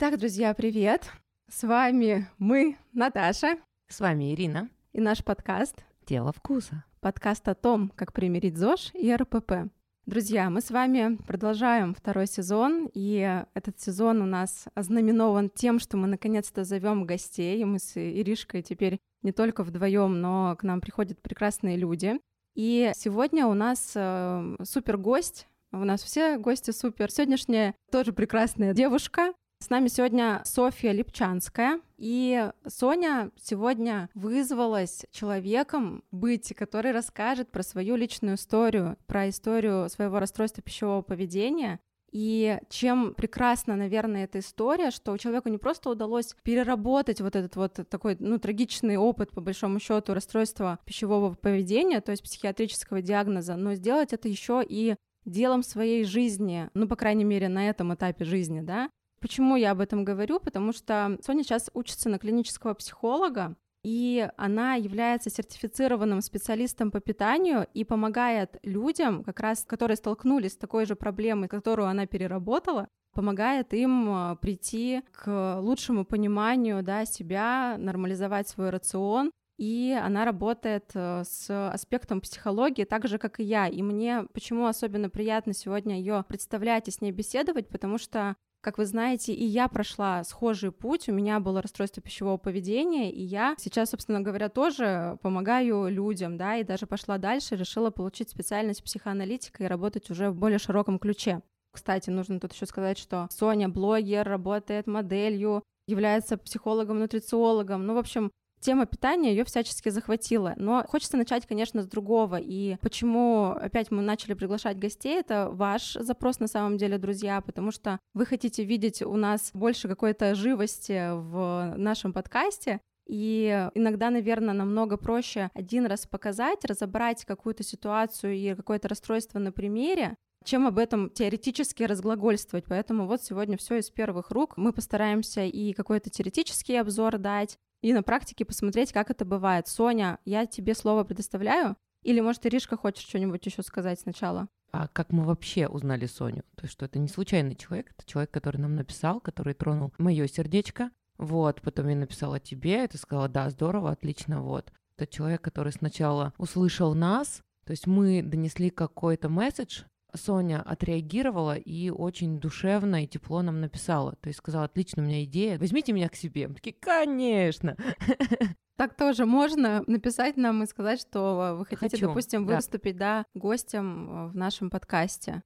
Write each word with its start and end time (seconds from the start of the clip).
Итак, 0.00 0.16
друзья, 0.16 0.54
привет! 0.54 1.10
С 1.50 1.66
вами 1.66 2.28
мы, 2.38 2.76
Наташа. 2.92 3.58
С 3.88 3.98
вами 3.98 4.32
Ирина. 4.32 4.70
И 4.92 5.00
наш 5.00 5.24
подкаст 5.24 5.84
«Тело 6.04 6.30
вкуса». 6.30 6.84
Подкаст 7.00 7.48
о 7.48 7.56
том, 7.56 7.90
как 7.96 8.12
примирить 8.12 8.56
ЗОЖ 8.56 8.92
и 8.94 9.12
РПП. 9.12 9.72
Друзья, 10.06 10.50
мы 10.50 10.60
с 10.60 10.70
вами 10.70 11.16
продолжаем 11.26 11.96
второй 11.96 12.28
сезон, 12.28 12.88
и 12.94 13.42
этот 13.54 13.80
сезон 13.80 14.22
у 14.22 14.26
нас 14.26 14.66
ознаменован 14.74 15.50
тем, 15.50 15.80
что 15.80 15.96
мы 15.96 16.06
наконец-то 16.06 16.62
зовем 16.62 17.04
гостей, 17.04 17.60
и 17.60 17.64
мы 17.64 17.80
с 17.80 17.96
Иришкой 17.96 18.62
теперь 18.62 19.00
не 19.22 19.32
только 19.32 19.64
вдвоем, 19.64 20.20
но 20.20 20.54
к 20.56 20.62
нам 20.62 20.80
приходят 20.80 21.20
прекрасные 21.20 21.76
люди. 21.76 22.20
И 22.54 22.92
сегодня 22.94 23.48
у 23.48 23.54
нас 23.54 23.94
э, 23.96 24.58
супер 24.62 24.96
гость, 24.96 25.48
у 25.72 25.78
нас 25.78 26.04
все 26.04 26.38
гости 26.38 26.70
супер. 26.70 27.10
Сегодняшняя 27.10 27.74
тоже 27.90 28.12
прекрасная 28.12 28.74
девушка, 28.74 29.32
с 29.68 29.70
нами 29.70 29.88
сегодня 29.88 30.40
Софья 30.46 30.92
Липчанская. 30.92 31.82
И 31.98 32.50
Соня 32.66 33.30
сегодня 33.38 34.08
вызвалась 34.14 35.04
человеком 35.10 36.02
быть, 36.10 36.54
который 36.56 36.90
расскажет 36.90 37.50
про 37.50 37.62
свою 37.62 37.96
личную 37.96 38.36
историю, 38.36 38.96
про 39.06 39.28
историю 39.28 39.90
своего 39.90 40.20
расстройства 40.20 40.62
пищевого 40.62 41.02
поведения. 41.02 41.80
И 42.12 42.58
чем 42.70 43.12
прекрасна, 43.12 43.76
наверное, 43.76 44.24
эта 44.24 44.38
история, 44.38 44.90
что 44.90 45.14
человеку 45.18 45.50
не 45.50 45.58
просто 45.58 45.90
удалось 45.90 46.34
переработать 46.42 47.20
вот 47.20 47.36
этот 47.36 47.56
вот 47.56 47.86
такой, 47.90 48.16
ну, 48.20 48.38
трагичный 48.38 48.96
опыт, 48.96 49.32
по 49.32 49.42
большому 49.42 49.80
счету, 49.80 50.14
расстройства 50.14 50.78
пищевого 50.86 51.34
поведения, 51.34 52.00
то 52.00 52.12
есть 52.12 52.22
психиатрического 52.22 53.02
диагноза, 53.02 53.56
но 53.56 53.74
сделать 53.74 54.14
это 54.14 54.28
еще 54.28 54.64
и 54.66 54.96
делом 55.26 55.62
своей 55.62 56.04
жизни, 56.04 56.70
ну, 56.72 56.88
по 56.88 56.96
крайней 56.96 57.24
мере, 57.24 57.50
на 57.50 57.68
этом 57.68 57.92
этапе 57.92 58.24
жизни, 58.24 58.62
да, 58.62 58.88
Почему 59.20 59.56
я 59.56 59.72
об 59.72 59.80
этом 59.80 60.04
говорю? 60.04 60.40
Потому 60.40 60.72
что 60.72 61.18
Соня 61.24 61.42
сейчас 61.42 61.70
учится 61.74 62.08
на 62.08 62.18
клинического 62.18 62.74
психолога, 62.74 63.56
и 63.84 64.28
она 64.36 64.74
является 64.74 65.30
сертифицированным 65.30 66.20
специалистом 66.20 66.90
по 66.90 67.00
питанию 67.00 67.66
и 67.74 67.84
помогает 67.84 68.58
людям, 68.62 69.24
как 69.24 69.40
раз, 69.40 69.64
которые 69.64 69.96
столкнулись 69.96 70.52
с 70.52 70.56
такой 70.56 70.84
же 70.84 70.96
проблемой, 70.96 71.48
которую 71.48 71.88
она 71.88 72.06
переработала, 72.06 72.88
помогает 73.14 73.72
им 73.74 74.10
э, 74.10 74.36
прийти 74.36 75.02
к 75.12 75.58
лучшему 75.60 76.04
пониманию 76.04 76.82
да, 76.82 77.04
себя, 77.04 77.76
нормализовать 77.78 78.48
свой 78.48 78.70
рацион. 78.70 79.30
И 79.58 79.98
она 80.00 80.24
работает 80.24 80.90
э, 80.94 81.22
с 81.24 81.70
аспектом 81.70 82.20
психологии, 82.20 82.84
так 82.84 83.08
же, 83.08 83.18
как 83.18 83.40
и 83.40 83.44
я. 83.44 83.66
И 83.66 83.82
мне 83.82 84.24
почему 84.32 84.66
особенно 84.66 85.10
приятно 85.10 85.52
сегодня 85.52 85.98
ее 85.98 86.24
представлять 86.28 86.86
и 86.88 86.92
с 86.92 87.00
ней 87.00 87.10
беседовать, 87.10 87.68
потому 87.68 87.98
что 87.98 88.36
как 88.60 88.78
вы 88.78 88.86
знаете, 88.86 89.32
и 89.32 89.44
я 89.44 89.68
прошла 89.68 90.24
схожий 90.24 90.72
путь, 90.72 91.08
у 91.08 91.12
меня 91.12 91.40
было 91.40 91.62
расстройство 91.62 92.02
пищевого 92.02 92.36
поведения, 92.36 93.12
и 93.12 93.22
я 93.22 93.54
сейчас, 93.58 93.90
собственно 93.90 94.20
говоря, 94.20 94.48
тоже 94.48 95.18
помогаю 95.22 95.88
людям, 95.88 96.36
да, 96.36 96.56
и 96.56 96.64
даже 96.64 96.86
пошла 96.86 97.18
дальше, 97.18 97.56
решила 97.56 97.90
получить 97.90 98.30
специальность 98.30 98.82
психоаналитика 98.82 99.64
и 99.64 99.68
работать 99.68 100.10
уже 100.10 100.30
в 100.30 100.36
более 100.36 100.58
широком 100.58 100.98
ключе. 100.98 101.42
Кстати, 101.72 102.10
нужно 102.10 102.40
тут 102.40 102.52
еще 102.52 102.66
сказать, 102.66 102.98
что 102.98 103.28
Соня 103.30 103.68
блогер, 103.68 104.26
работает 104.26 104.86
моделью, 104.86 105.62
является 105.86 106.36
психологом-нутрициологом. 106.36 107.86
Ну, 107.86 107.94
в 107.94 107.98
общем, 107.98 108.30
тема 108.60 108.86
питания 108.86 109.30
ее 109.30 109.44
всячески 109.44 109.88
захватила. 109.88 110.54
Но 110.56 110.84
хочется 110.88 111.16
начать, 111.16 111.46
конечно, 111.46 111.82
с 111.82 111.86
другого. 111.86 112.36
И 112.40 112.76
почему 112.80 113.50
опять 113.50 113.90
мы 113.90 114.02
начали 114.02 114.34
приглашать 114.34 114.78
гостей, 114.78 115.18
это 115.18 115.48
ваш 115.50 115.94
запрос 115.94 116.40
на 116.40 116.46
самом 116.46 116.76
деле, 116.76 116.98
друзья, 116.98 117.40
потому 117.40 117.70
что 117.70 117.98
вы 118.14 118.26
хотите 118.26 118.64
видеть 118.64 119.02
у 119.02 119.16
нас 119.16 119.50
больше 119.54 119.88
какой-то 119.88 120.34
живости 120.34 121.10
в 121.12 121.74
нашем 121.76 122.12
подкасте. 122.12 122.80
И 123.06 123.70
иногда, 123.74 124.10
наверное, 124.10 124.54
намного 124.54 124.98
проще 124.98 125.50
один 125.54 125.86
раз 125.86 126.06
показать, 126.06 126.64
разобрать 126.64 127.24
какую-то 127.24 127.62
ситуацию 127.62 128.34
и 128.34 128.54
какое-то 128.54 128.88
расстройство 128.88 129.38
на 129.38 129.50
примере, 129.50 130.14
чем 130.44 130.66
об 130.66 130.78
этом 130.78 131.10
теоретически 131.10 131.82
разглагольствовать. 131.84 132.66
Поэтому 132.68 133.06
вот 133.06 133.22
сегодня 133.22 133.56
все 133.56 133.76
из 133.76 133.90
первых 133.90 134.30
рук. 134.30 134.58
Мы 134.58 134.72
постараемся 134.72 135.42
и 135.44 135.72
какой-то 135.72 136.10
теоретический 136.10 136.78
обзор 136.78 137.16
дать, 137.18 137.56
и 137.80 137.92
на 137.92 138.02
практике 138.02 138.44
посмотреть, 138.44 138.92
как 138.92 139.10
это 139.10 139.24
бывает. 139.24 139.68
Соня, 139.68 140.18
я 140.24 140.46
тебе 140.46 140.74
слово 140.74 141.04
предоставляю. 141.04 141.76
Или, 142.02 142.20
может, 142.20 142.46
Иришка 142.46 142.76
хочешь 142.76 143.06
что-нибудь 143.06 143.44
еще 143.44 143.62
сказать 143.62 144.00
сначала? 144.00 144.48
А 144.70 144.88
как 144.88 145.12
мы 145.12 145.24
вообще 145.24 145.66
узнали 145.66 146.06
Соню? 146.06 146.42
То 146.56 146.64
есть, 146.64 146.72
что 146.72 146.84
это 146.84 146.98
не 146.98 147.08
случайный 147.08 147.54
человек, 147.54 147.92
это 147.96 148.06
человек, 148.06 148.30
который 148.30 148.58
нам 148.58 148.76
написал, 148.76 149.20
который 149.20 149.54
тронул 149.54 149.92
мое 149.98 150.26
сердечко. 150.26 150.90
Вот, 151.16 151.62
потом 151.62 151.88
я 151.88 151.96
написала 151.96 152.38
тебе, 152.38 152.84
и 152.84 152.88
ты 152.88 152.98
сказала, 152.98 153.28
да, 153.28 153.50
здорово, 153.50 153.90
отлично, 153.90 154.42
вот. 154.42 154.72
Это 154.96 155.06
человек, 155.06 155.42
который 155.42 155.72
сначала 155.72 156.32
услышал 156.38 156.94
нас, 156.94 157.42
то 157.64 157.72
есть 157.72 157.86
мы 157.86 158.22
донесли 158.22 158.70
какой-то 158.70 159.28
месседж, 159.28 159.82
Соня 160.18 160.62
отреагировала 160.62 161.56
и 161.56 161.90
очень 161.90 162.38
душевно 162.38 163.04
и 163.04 163.06
тепло 163.06 163.40
нам 163.40 163.60
написала. 163.60 164.12
То 164.20 164.28
есть 164.28 164.38
сказала, 164.38 164.64
отлично, 164.64 165.02
у 165.02 165.06
меня 165.06 165.24
идея, 165.24 165.58
возьмите 165.58 165.92
меня 165.92 166.08
к 166.08 166.16
себе. 166.16 166.48
Мы 166.48 166.54
такие, 166.54 166.76
конечно. 166.78 167.76
Так 168.76 168.94
тоже 168.94 169.26
можно 169.26 169.82
написать 169.88 170.36
нам 170.36 170.62
и 170.62 170.66
сказать, 170.66 171.00
что 171.00 171.56
вы 171.58 171.66
хотите, 171.66 171.96
Хочу, 171.96 172.06
допустим, 172.06 172.46
да. 172.46 172.54
выступить 172.54 172.96
да, 172.96 173.26
гостем 173.34 174.08
э, 174.08 174.28
в 174.28 174.36
нашем 174.36 174.70
подкасте. 174.70 175.42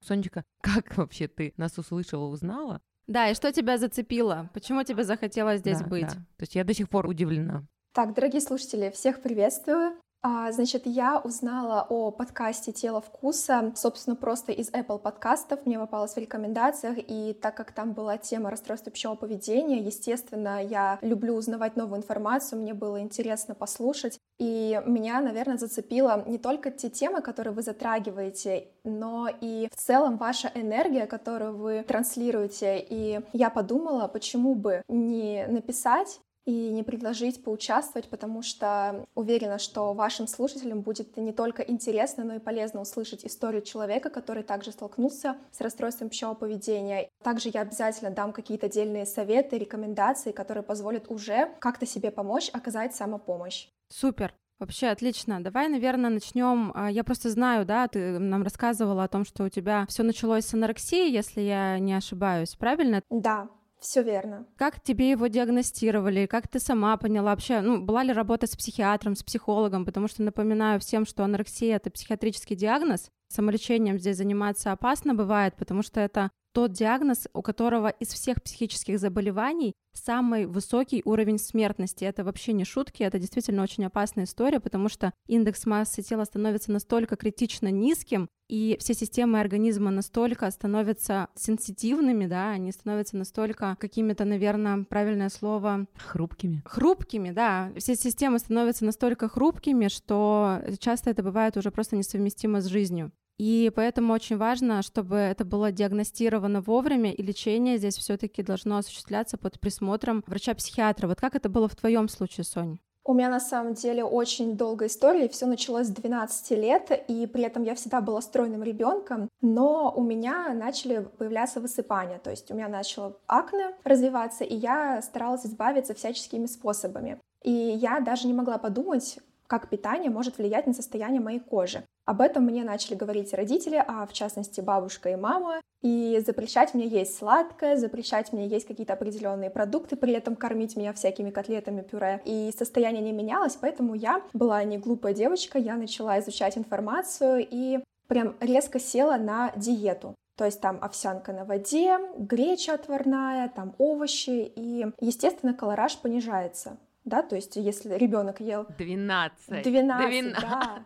Сонечка, 0.00 0.44
как 0.62 0.96
вообще 0.96 1.28
ты 1.28 1.52
нас 1.58 1.76
услышала, 1.76 2.28
узнала? 2.28 2.80
Да, 3.06 3.28
и 3.28 3.34
что 3.34 3.52
тебя 3.52 3.76
зацепило? 3.76 4.48
Почему 4.54 4.82
тебе 4.84 5.04
захотелось 5.04 5.60
здесь 5.60 5.80
да, 5.80 5.86
быть? 5.86 6.08
Да. 6.08 6.14
То 6.14 6.42
есть 6.42 6.54
я 6.54 6.64
до 6.64 6.72
сих 6.72 6.88
пор 6.88 7.06
удивлена. 7.06 7.66
Так, 7.92 8.14
дорогие 8.14 8.40
слушатели, 8.40 8.90
всех 8.90 9.22
приветствую. 9.22 9.96
А, 10.26 10.50
значит, 10.52 10.86
я 10.86 11.18
узнала 11.18 11.86
о 11.86 12.10
подкасте 12.10 12.72
«Тело 12.72 13.02
вкуса», 13.02 13.74
собственно, 13.76 14.16
просто 14.16 14.52
из 14.52 14.70
Apple 14.70 14.98
подкастов, 14.98 15.66
мне 15.66 15.78
попалось 15.78 16.14
в 16.14 16.16
рекомендациях, 16.16 16.96
и 16.96 17.34
так 17.34 17.54
как 17.54 17.72
там 17.72 17.92
была 17.92 18.16
тема 18.16 18.48
расстройства 18.48 18.90
пищевого 18.90 19.18
поведения, 19.18 19.80
естественно, 19.80 20.64
я 20.64 20.98
люблю 21.02 21.34
узнавать 21.34 21.76
новую 21.76 21.98
информацию, 21.98 22.62
мне 22.62 22.72
было 22.72 23.02
интересно 23.02 23.54
послушать, 23.54 24.18
и 24.38 24.80
меня, 24.86 25.20
наверное, 25.20 25.58
зацепило 25.58 26.24
не 26.26 26.38
только 26.38 26.70
те 26.70 26.88
темы, 26.88 27.20
которые 27.20 27.52
вы 27.52 27.60
затрагиваете, 27.60 28.68
но 28.82 29.28
и 29.42 29.68
в 29.70 29.76
целом 29.76 30.16
ваша 30.16 30.50
энергия, 30.54 31.06
которую 31.06 31.54
вы 31.58 31.84
транслируете. 31.86 32.78
И 32.78 33.20
я 33.34 33.50
подумала, 33.50 34.08
почему 34.08 34.54
бы 34.54 34.82
не 34.88 35.46
написать 35.48 36.18
и 36.44 36.70
не 36.70 36.82
предложить 36.82 37.42
поучаствовать, 37.42 38.08
потому 38.08 38.42
что 38.42 39.06
уверена, 39.14 39.58
что 39.58 39.94
вашим 39.94 40.26
слушателям 40.26 40.82
будет 40.82 41.16
не 41.16 41.32
только 41.32 41.62
интересно, 41.62 42.24
но 42.24 42.34
и 42.34 42.38
полезно 42.38 42.80
услышать 42.80 43.24
историю 43.24 43.62
человека, 43.62 44.10
который 44.10 44.42
также 44.42 44.72
столкнулся 44.72 45.36
с 45.50 45.60
расстройством 45.60 46.10
пищевого 46.10 46.34
поведения. 46.34 47.08
Также 47.22 47.50
я 47.52 47.62
обязательно 47.62 48.10
дам 48.10 48.32
какие-то 48.32 48.66
отдельные 48.66 49.06
советы, 49.06 49.58
рекомендации, 49.58 50.32
которые 50.32 50.62
позволят 50.62 51.10
уже 51.10 51.50
как-то 51.60 51.86
себе 51.86 52.10
помочь, 52.10 52.50
оказать 52.52 52.94
самопомощь. 52.94 53.68
Супер. 53.88 54.34
Вообще 54.60 54.86
отлично. 54.88 55.42
Давай, 55.42 55.68
наверное, 55.68 56.10
начнем. 56.10 56.70
А, 56.74 56.88
я 56.90 57.02
просто 57.02 57.28
знаю, 57.28 57.66
да, 57.66 57.88
ты 57.88 58.18
нам 58.18 58.44
рассказывала 58.44 59.04
о 59.04 59.08
том, 59.08 59.24
что 59.24 59.44
у 59.44 59.48
тебя 59.48 59.84
все 59.88 60.04
началось 60.04 60.46
с 60.46 60.54
анорексии, 60.54 61.10
если 61.10 61.40
я 61.40 61.78
не 61.80 61.92
ошибаюсь, 61.92 62.54
правильно? 62.54 63.02
Да, 63.10 63.48
все 63.84 64.02
верно. 64.02 64.46
Как 64.56 64.82
тебе 64.82 65.10
его 65.10 65.26
диагностировали? 65.26 66.26
Как 66.26 66.48
ты 66.48 66.58
сама 66.58 66.96
поняла 66.96 67.30
вообще? 67.30 67.60
Ну, 67.60 67.80
была 67.84 68.02
ли 68.02 68.12
работа 68.12 68.46
с 68.46 68.56
психиатром, 68.56 69.14
с 69.14 69.22
психологом? 69.22 69.84
Потому 69.84 70.08
что 70.08 70.22
напоминаю 70.22 70.80
всем, 70.80 71.06
что 71.06 71.22
анорексия— 71.22 71.76
это 71.76 71.90
психиатрический 71.90 72.56
диагноз. 72.56 73.10
Самолечением 73.34 73.98
здесь 73.98 74.18
заниматься 74.18 74.70
опасно 74.70 75.12
бывает, 75.12 75.56
потому 75.56 75.82
что 75.82 75.98
это 75.98 76.30
тот 76.52 76.70
диагноз, 76.70 77.26
у 77.34 77.42
которого 77.42 77.88
из 77.88 78.10
всех 78.10 78.40
психических 78.40 79.00
заболеваний 79.00 79.74
самый 79.92 80.46
высокий 80.46 81.02
уровень 81.04 81.40
смертности. 81.40 82.04
Это 82.04 82.22
вообще 82.22 82.52
не 82.52 82.64
шутки, 82.64 83.02
это 83.02 83.18
действительно 83.18 83.64
очень 83.64 83.84
опасная 83.84 84.24
история, 84.24 84.60
потому 84.60 84.88
что 84.88 85.12
индекс 85.26 85.66
массы 85.66 86.02
тела 86.02 86.22
становится 86.24 86.70
настолько 86.70 87.16
критично 87.16 87.72
низким, 87.72 88.28
и 88.48 88.76
все 88.78 88.94
системы 88.94 89.40
организма 89.40 89.90
настолько 89.90 90.48
становятся 90.52 91.26
сенситивными, 91.34 92.26
да, 92.26 92.50
они 92.50 92.70
становятся 92.70 93.16
настолько 93.16 93.76
какими-то, 93.80 94.24
наверное, 94.24 94.84
правильное 94.84 95.30
слово... 95.30 95.86
Хрупкими. 95.96 96.62
Хрупкими, 96.64 97.32
да. 97.32 97.72
Все 97.78 97.96
системы 97.96 98.38
становятся 98.38 98.84
настолько 98.84 99.28
хрупкими, 99.28 99.88
что 99.88 100.60
часто 100.78 101.10
это 101.10 101.24
бывает 101.24 101.56
уже 101.56 101.72
просто 101.72 101.96
несовместимо 101.96 102.60
с 102.60 102.66
жизнью. 102.66 103.10
И 103.38 103.72
поэтому 103.74 104.12
очень 104.12 104.36
важно, 104.36 104.82
чтобы 104.82 105.16
это 105.16 105.44
было 105.44 105.72
диагностировано 105.72 106.60
вовремя, 106.60 107.12
и 107.12 107.22
лечение 107.22 107.78
здесь 107.78 107.96
все-таки 107.96 108.42
должно 108.42 108.78
осуществляться 108.78 109.36
под 109.36 109.58
присмотром 109.58 110.22
врача-психиатра. 110.26 111.08
Вот 111.08 111.20
как 111.20 111.34
это 111.34 111.48
было 111.48 111.68
в 111.68 111.74
твоем 111.74 112.08
случае, 112.08 112.44
Соня? 112.44 112.78
У 113.06 113.12
меня 113.12 113.28
на 113.28 113.40
самом 113.40 113.74
деле 113.74 114.02
очень 114.02 114.56
долгая 114.56 114.88
история. 114.88 115.28
Все 115.28 115.44
началось 115.44 115.88
с 115.88 115.90
12 115.90 116.50
лет, 116.52 117.04
и 117.06 117.26
при 117.26 117.42
этом 117.42 117.62
я 117.62 117.74
всегда 117.74 118.00
была 118.00 118.22
стройным 118.22 118.62
ребенком, 118.62 119.28
но 119.42 119.92
у 119.94 120.02
меня 120.02 120.54
начали 120.54 121.06
появляться 121.18 121.60
высыпания. 121.60 122.18
То 122.18 122.30
есть 122.30 122.50
у 122.50 122.54
меня 122.54 122.68
начало 122.68 123.18
акне 123.26 123.74
развиваться, 123.84 124.44
и 124.44 124.54
я 124.54 125.02
старалась 125.02 125.44
избавиться 125.44 125.92
всяческими 125.92 126.46
способами. 126.46 127.20
И 127.42 127.50
я 127.52 128.00
даже 128.00 128.26
не 128.26 128.32
могла 128.32 128.56
подумать, 128.56 129.18
как 129.46 129.68
питание 129.68 130.10
может 130.10 130.38
влиять 130.38 130.66
на 130.66 130.72
состояние 130.72 131.20
моей 131.20 131.40
кожи. 131.40 131.84
Об 132.06 132.20
этом 132.20 132.44
мне 132.44 132.64
начали 132.64 132.94
говорить 132.94 133.32
родители, 133.32 133.82
а 133.86 134.06
в 134.06 134.12
частности 134.12 134.60
бабушка 134.60 135.10
и 135.10 135.16
мама, 135.16 135.60
и 135.82 136.22
запрещать 136.24 136.74
мне 136.74 136.86
есть 136.86 137.16
сладкое, 137.16 137.76
запрещать 137.76 138.32
мне 138.32 138.46
есть 138.46 138.66
какие-то 138.66 138.94
определенные 138.94 139.50
продукты, 139.50 139.96
при 139.96 140.12
этом 140.12 140.36
кормить 140.36 140.76
меня 140.76 140.92
всякими 140.92 141.30
котлетами, 141.30 141.82
пюре. 141.82 142.20
И 142.24 142.50
состояние 142.56 143.02
не 143.02 143.12
менялось, 143.12 143.56
поэтому 143.60 143.94
я 143.94 144.22
была 144.32 144.62
не 144.64 144.78
глупая 144.78 145.14
девочка, 145.14 145.58
я 145.58 145.76
начала 145.76 146.18
изучать 146.20 146.58
информацию 146.58 147.46
и 147.50 147.80
прям 148.06 148.34
резко 148.40 148.78
села 148.78 149.16
на 149.16 149.52
диету. 149.56 150.14
То 150.36 150.44
есть 150.44 150.60
там 150.60 150.78
овсянка 150.80 151.32
на 151.32 151.44
воде, 151.44 151.98
греча 152.18 152.74
отварная, 152.74 153.48
там 153.48 153.74
овощи, 153.78 154.52
и, 154.56 154.86
естественно, 155.00 155.54
колораж 155.54 155.96
понижается 155.98 156.76
да, 157.04 157.22
то 157.22 157.36
есть 157.36 157.56
если 157.56 157.94
ребенок 157.94 158.40
ел 158.40 158.66
12, 158.78 159.62
12, 159.62 160.10
12. 160.10 160.40
Да. 160.40 160.84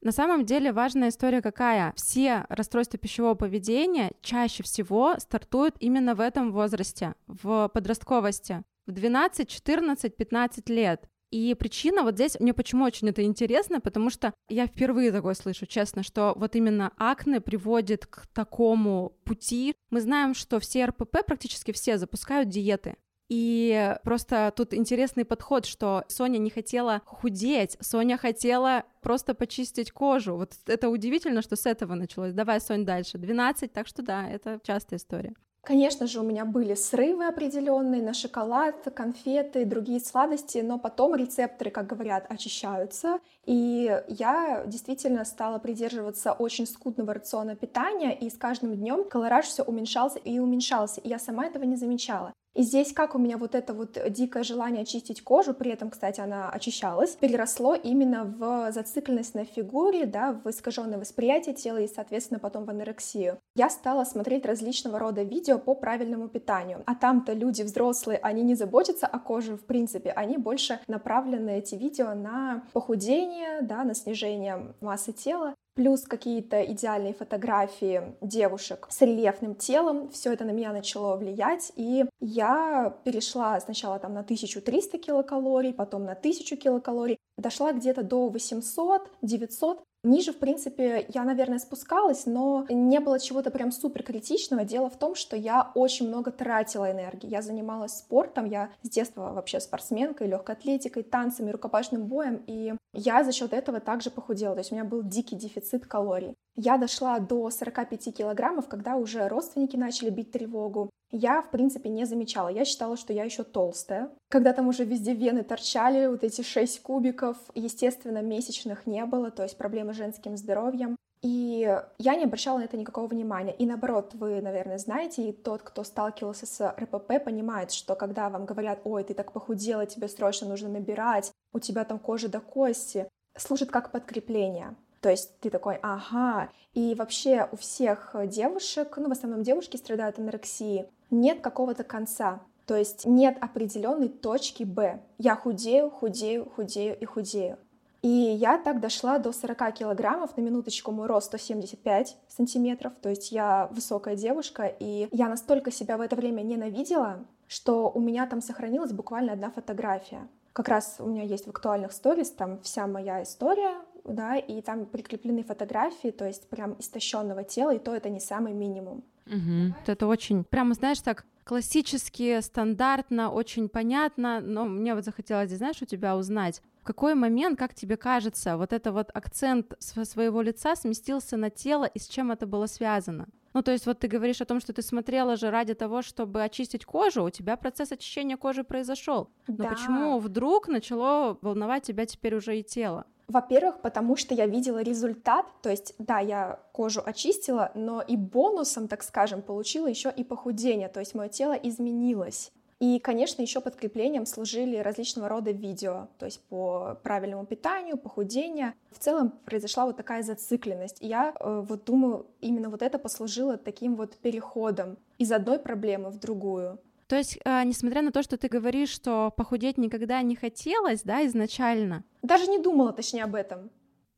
На 0.00 0.12
самом 0.12 0.44
деле 0.44 0.72
важная 0.72 1.08
история 1.08 1.42
какая? 1.42 1.92
Все 1.96 2.46
расстройства 2.48 2.98
пищевого 2.98 3.34
поведения 3.34 4.12
чаще 4.22 4.62
всего 4.62 5.16
стартуют 5.18 5.76
именно 5.80 6.14
в 6.14 6.20
этом 6.20 6.52
возрасте, 6.52 7.14
в 7.26 7.68
подростковости, 7.68 8.62
в 8.86 8.92
12, 8.92 9.48
14, 9.48 10.16
15 10.16 10.68
лет. 10.68 11.08
И 11.30 11.54
причина 11.54 12.04
вот 12.04 12.14
здесь, 12.14 12.38
мне 12.40 12.54
почему 12.54 12.84
очень 12.84 13.08
это 13.08 13.22
интересно, 13.22 13.80
потому 13.80 14.08
что 14.08 14.32
я 14.48 14.66
впервые 14.66 15.12
такое 15.12 15.34
слышу, 15.34 15.66
честно, 15.66 16.02
что 16.02 16.32
вот 16.36 16.56
именно 16.56 16.92
акне 16.96 17.40
приводит 17.40 18.06
к 18.06 18.26
такому 18.28 19.12
пути. 19.24 19.74
Мы 19.90 20.00
знаем, 20.00 20.32
что 20.32 20.58
все 20.58 20.86
РПП, 20.86 21.26
практически 21.26 21.72
все, 21.72 21.98
запускают 21.98 22.48
диеты. 22.48 22.96
И 23.28 23.94
просто 24.04 24.52
тут 24.56 24.72
интересный 24.72 25.24
подход, 25.24 25.66
что 25.66 26.04
Соня 26.08 26.38
не 26.38 26.50
хотела 26.50 27.02
худеть, 27.04 27.76
Соня 27.80 28.16
хотела 28.16 28.84
просто 29.02 29.34
почистить 29.34 29.92
кожу. 29.92 30.36
Вот 30.36 30.54
это 30.66 30.88
удивительно, 30.88 31.42
что 31.42 31.56
с 31.56 31.66
этого 31.66 31.94
началось. 31.94 32.32
Давай, 32.32 32.60
Сонь, 32.60 32.84
дальше. 32.84 33.18
12, 33.18 33.72
так 33.72 33.86
что 33.86 34.02
да, 34.02 34.28
это 34.28 34.60
частая 34.62 34.98
история. 34.98 35.34
Конечно 35.68 36.06
же, 36.06 36.20
у 36.20 36.22
меня 36.22 36.46
были 36.46 36.72
срывы 36.72 37.26
определенные 37.26 38.00
на 38.00 38.14
шоколад, 38.14 38.88
конфеты, 38.94 39.66
другие 39.66 40.00
сладости, 40.00 40.58
но 40.58 40.78
потом 40.78 41.14
рецепторы, 41.14 41.70
как 41.70 41.86
говорят, 41.86 42.24
очищаются. 42.30 43.18
И 43.44 44.02
я 44.08 44.64
действительно 44.66 45.26
стала 45.26 45.58
придерживаться 45.58 46.32
очень 46.32 46.66
скудного 46.66 47.12
рациона 47.12 47.54
питания, 47.54 48.16
и 48.16 48.30
с 48.30 48.38
каждым 48.38 48.76
днем 48.76 49.04
колораж 49.04 49.44
все 49.44 49.62
уменьшался 49.62 50.18
и 50.20 50.38
уменьшался, 50.38 51.02
и 51.02 51.08
я 51.10 51.18
сама 51.18 51.44
этого 51.44 51.64
не 51.64 51.76
замечала. 51.76 52.32
И 52.54 52.62
здесь 52.62 52.92
как 52.92 53.14
у 53.14 53.18
меня 53.18 53.38
вот 53.38 53.54
это 53.54 53.74
вот 53.74 53.98
дикое 54.08 54.42
желание 54.42 54.82
очистить 54.82 55.22
кожу, 55.22 55.54
при 55.54 55.70
этом, 55.70 55.90
кстати, 55.90 56.20
она 56.20 56.50
очищалась, 56.50 57.10
переросло 57.16 57.74
именно 57.74 58.24
в 58.24 58.72
зацикленность 58.72 59.34
на 59.34 59.44
фигуре, 59.44 60.06
да, 60.06 60.32
в 60.32 60.50
искаженное 60.50 60.98
восприятие 60.98 61.54
тела 61.54 61.78
и, 61.78 61.88
соответственно, 61.88 62.40
потом 62.40 62.64
в 62.64 62.70
анорексию. 62.70 63.38
Я 63.54 63.70
стала 63.70 64.04
смотреть 64.04 64.46
различного 64.46 64.98
рода 64.98 65.22
видео 65.22 65.58
по 65.58 65.74
правильному 65.74 66.28
питанию. 66.28 66.82
А 66.86 66.94
там-то 66.94 67.32
люди 67.32 67.62
взрослые, 67.62 68.18
они 68.18 68.42
не 68.42 68.54
заботятся 68.54 69.06
о 69.06 69.18
коже 69.18 69.56
в 69.56 69.64
принципе, 69.64 70.10
они 70.10 70.36
больше 70.38 70.80
направлены 70.88 71.58
эти 71.58 71.74
видео 71.74 72.14
на 72.14 72.64
похудение, 72.72 73.62
да, 73.62 73.84
на 73.84 73.94
снижение 73.94 74.74
массы 74.80 75.12
тела 75.12 75.54
плюс 75.78 76.02
какие-то 76.02 76.60
идеальные 76.64 77.14
фотографии 77.14 78.02
девушек 78.20 78.88
с 78.90 79.00
рельефным 79.00 79.54
телом. 79.54 80.10
Все 80.10 80.32
это 80.32 80.44
на 80.44 80.50
меня 80.50 80.72
начало 80.72 81.16
влиять, 81.16 81.70
и 81.76 82.04
я 82.18 82.96
перешла 83.04 83.60
сначала 83.60 84.00
там 84.00 84.12
на 84.12 84.22
1300 84.22 84.98
килокалорий, 84.98 85.72
потом 85.72 86.04
на 86.04 86.14
1000 86.14 86.56
килокалорий, 86.56 87.18
дошла 87.36 87.72
где-то 87.72 88.02
до 88.02 88.28
800-900, 88.28 89.78
Ниже, 90.04 90.32
в 90.32 90.38
принципе, 90.38 91.06
я, 91.08 91.24
наверное, 91.24 91.58
спускалась, 91.58 92.24
но 92.24 92.64
не 92.68 93.00
было 93.00 93.18
чего-то 93.18 93.50
прям 93.50 93.72
супер 93.72 94.04
критичного. 94.04 94.64
Дело 94.64 94.88
в 94.88 94.96
том, 94.96 95.16
что 95.16 95.36
я 95.36 95.72
очень 95.74 96.06
много 96.06 96.30
тратила 96.30 96.90
энергии. 96.90 97.28
Я 97.28 97.42
занималась 97.42 97.98
спортом, 97.98 98.44
я 98.44 98.70
с 98.82 98.88
детства 98.88 99.32
вообще 99.32 99.58
спортсменкой, 99.58 100.28
легкой 100.28 100.54
атлетикой, 100.54 101.02
танцами, 101.02 101.50
рукопашным 101.50 102.04
боем, 102.06 102.44
и 102.46 102.74
я 102.92 103.24
за 103.24 103.32
счет 103.32 103.52
этого 103.52 103.80
также 103.80 104.10
похудела. 104.10 104.54
То 104.54 104.60
есть 104.60 104.70
у 104.70 104.76
меня 104.76 104.84
был 104.84 105.02
дикий 105.02 105.34
дефицит 105.34 105.86
калорий. 105.86 106.36
Я 106.60 106.76
дошла 106.76 107.20
до 107.20 107.48
45 107.50 108.16
килограммов, 108.16 108.66
когда 108.66 108.96
уже 108.96 109.28
родственники 109.28 109.76
начали 109.76 110.10
бить 110.10 110.32
тревогу. 110.32 110.90
Я, 111.12 111.40
в 111.40 111.50
принципе, 111.50 111.88
не 111.88 112.04
замечала. 112.04 112.48
Я 112.48 112.64
считала, 112.64 112.96
что 112.96 113.12
я 113.12 113.22
еще 113.22 113.44
толстая. 113.44 114.10
Когда 114.28 114.52
там 114.52 114.66
уже 114.66 114.84
везде 114.84 115.14
вены 115.14 115.44
торчали, 115.44 116.08
вот 116.08 116.24
эти 116.24 116.42
6 116.42 116.82
кубиков, 116.82 117.36
естественно, 117.54 118.22
месячных 118.22 118.86
не 118.86 119.04
было, 119.04 119.30
то 119.30 119.44
есть 119.44 119.56
проблемы 119.56 119.94
с 119.94 119.98
женским 119.98 120.36
здоровьем. 120.36 120.96
И 121.22 121.80
я 121.98 122.16
не 122.16 122.24
обращала 122.24 122.58
на 122.58 122.64
это 122.64 122.76
никакого 122.76 123.06
внимания. 123.06 123.54
И 123.54 123.64
наоборот, 123.64 124.14
вы, 124.14 124.40
наверное, 124.40 124.78
знаете, 124.78 125.28
и 125.28 125.32
тот, 125.32 125.62
кто 125.62 125.84
сталкивался 125.84 126.46
с 126.46 126.74
РПП, 126.76 127.24
понимает, 127.24 127.70
что 127.70 127.94
когда 127.94 128.30
вам 128.30 128.46
говорят, 128.46 128.80
ой, 128.82 129.04
ты 129.04 129.14
так 129.14 129.30
похудела, 129.30 129.86
тебе 129.86 130.08
срочно 130.08 130.48
нужно 130.48 130.70
набирать, 130.70 131.30
у 131.52 131.60
тебя 131.60 131.84
там 131.84 132.00
кожа 132.00 132.28
до 132.28 132.40
кости, 132.40 133.08
служит 133.36 133.70
как 133.70 133.92
подкрепление. 133.92 134.74
То 135.00 135.10
есть 135.10 135.38
ты 135.40 135.50
такой, 135.50 135.78
ага. 135.82 136.48
И 136.74 136.94
вообще 136.94 137.48
у 137.52 137.56
всех 137.56 138.14
девушек, 138.26 138.96
ну 138.96 139.08
в 139.08 139.12
основном 139.12 139.42
девушки 139.42 139.76
страдают 139.76 140.18
анорексией, 140.18 140.86
нет 141.10 141.40
какого-то 141.40 141.84
конца. 141.84 142.40
То 142.66 142.76
есть 142.76 143.06
нет 143.06 143.38
определенной 143.40 144.08
точки 144.08 144.64
Б. 144.64 145.00
Я 145.16 145.36
худею, 145.36 145.90
худею, 145.90 146.50
худею 146.54 146.98
и 146.98 147.04
худею. 147.06 147.58
И 148.02 148.08
я 148.08 148.58
так 148.58 148.80
дошла 148.80 149.18
до 149.18 149.32
40 149.32 149.74
килограммов. 149.74 150.36
На 150.36 150.42
минуточку 150.42 150.92
мой 150.92 151.06
рост 151.06 151.28
175 151.28 152.16
сантиметров. 152.28 152.92
То 153.00 153.08
есть 153.08 153.32
я 153.32 153.68
высокая 153.72 154.16
девушка. 154.16 154.66
И 154.66 155.08
я 155.10 155.28
настолько 155.28 155.70
себя 155.72 155.96
в 155.96 156.00
это 156.00 156.14
время 156.14 156.42
ненавидела, 156.42 157.24
что 157.48 157.90
у 157.90 158.00
меня 158.00 158.26
там 158.26 158.40
сохранилась 158.40 158.92
буквально 158.92 159.32
одна 159.32 159.50
фотография. 159.50 160.28
Как 160.52 160.68
раз 160.68 160.96
у 160.98 161.06
меня 161.06 161.22
есть 161.22 161.46
в 161.46 161.50
актуальных 161.50 161.92
сторис 161.92 162.30
там 162.30 162.60
вся 162.62 162.86
моя 162.86 163.22
история 163.22 163.76
да, 164.08 164.36
и 164.36 164.60
там 164.62 164.86
прикреплены 164.86 165.42
фотографии, 165.42 166.10
то 166.10 166.26
есть 166.26 166.48
прям 166.48 166.76
истощенного 166.78 167.44
тела, 167.44 167.74
и 167.74 167.78
то 167.78 167.94
это 167.94 168.08
не 168.08 168.20
самый 168.20 168.52
минимум. 168.52 169.04
Угу. 169.26 169.74
Это 169.86 170.06
очень, 170.06 170.44
прямо, 170.44 170.74
знаешь, 170.74 171.00
так 171.00 171.26
классически, 171.44 172.40
стандартно, 172.40 173.30
очень 173.30 173.68
понятно, 173.68 174.40
но 174.40 174.64
мне 174.64 174.94
вот 174.94 175.04
захотелось, 175.04 175.50
знаешь, 175.50 175.82
у 175.82 175.86
тебя 175.86 176.16
узнать, 176.16 176.62
в 176.82 176.84
какой 176.84 177.14
момент, 177.14 177.58
как 177.58 177.74
тебе 177.74 177.96
кажется, 177.96 178.56
вот 178.56 178.72
это 178.72 178.92
вот 178.92 179.10
акцент 179.14 179.74
своего 179.80 180.42
лица 180.42 180.76
сместился 180.76 181.36
на 181.36 181.50
тело 181.50 181.84
и 181.84 181.98
с 181.98 182.08
чем 182.08 182.30
это 182.30 182.46
было 182.46 182.66
связано? 182.66 183.28
Ну, 183.54 183.62
то 183.62 183.72
есть 183.72 183.86
вот 183.86 183.98
ты 183.98 184.08
говоришь 184.08 184.40
о 184.40 184.44
том, 184.44 184.60
что 184.60 184.72
ты 184.72 184.82
смотрела 184.82 185.36
же 185.36 185.50
ради 185.50 185.74
того, 185.74 186.02
чтобы 186.02 186.42
очистить 186.42 186.84
кожу, 186.84 187.24
у 187.24 187.30
тебя 187.30 187.56
процесс 187.56 187.92
очищения 187.92 188.36
кожи 188.36 188.62
произошел. 188.62 189.30
Но 189.46 189.54
да. 189.56 189.68
почему 189.70 190.18
вдруг 190.18 190.68
начало 190.68 191.38
волновать 191.40 191.82
тебя 191.82 192.06
теперь 192.06 192.36
уже 192.36 192.58
и 192.58 192.62
тело? 192.62 193.06
Во-первых, 193.28 193.80
потому 193.82 194.16
что 194.16 194.34
я 194.34 194.46
видела 194.46 194.82
результат, 194.82 195.44
то 195.62 195.68
есть, 195.68 195.94
да, 195.98 196.18
я 196.18 196.60
кожу 196.72 197.02
очистила, 197.04 197.70
но 197.74 198.00
и 198.00 198.16
бонусом, 198.16 198.88
так 198.88 199.02
скажем, 199.02 199.42
получила 199.42 199.86
еще 199.86 200.10
и 200.10 200.24
похудение, 200.24 200.88
то 200.88 201.00
есть 201.00 201.14
мое 201.14 201.28
тело 201.28 201.52
изменилось. 201.52 202.50
И, 202.80 203.00
конечно, 203.00 203.42
еще 203.42 203.60
подкреплением 203.60 204.24
служили 204.24 204.76
различного 204.76 205.28
рода 205.28 205.50
видео, 205.50 206.08
то 206.18 206.26
есть 206.26 206.40
по 206.44 206.96
правильному 207.02 207.44
питанию, 207.44 207.98
похудению. 207.98 208.72
В 208.92 209.00
целом 209.00 209.32
произошла 209.44 209.84
вот 209.84 209.96
такая 209.96 210.22
зацикленность. 210.22 211.02
И 211.02 211.08
я 211.08 211.34
э, 211.38 211.64
вот 211.68 211.84
думаю, 211.84 212.26
именно 212.40 212.70
вот 212.70 212.82
это 212.82 212.98
послужило 213.00 213.56
таким 213.56 213.96
вот 213.96 214.16
переходом 214.16 214.96
из 215.18 215.32
одной 215.32 215.58
проблемы 215.58 216.10
в 216.10 216.20
другую. 216.20 216.78
То 217.08 217.16
есть, 217.16 217.38
э, 217.44 217.62
несмотря 217.64 218.02
на 218.02 218.12
то, 218.12 218.22
что 218.22 218.36
ты 218.36 218.48
говоришь, 218.48 218.90
что 218.90 219.32
похудеть 219.34 219.78
никогда 219.78 220.20
не 220.22 220.36
хотелось, 220.36 221.02
да, 221.02 221.26
изначально. 221.26 222.04
Даже 222.22 222.46
не 222.48 222.58
думала, 222.58 222.92
точнее, 222.92 223.24
об 223.24 223.34
этом. 223.34 223.70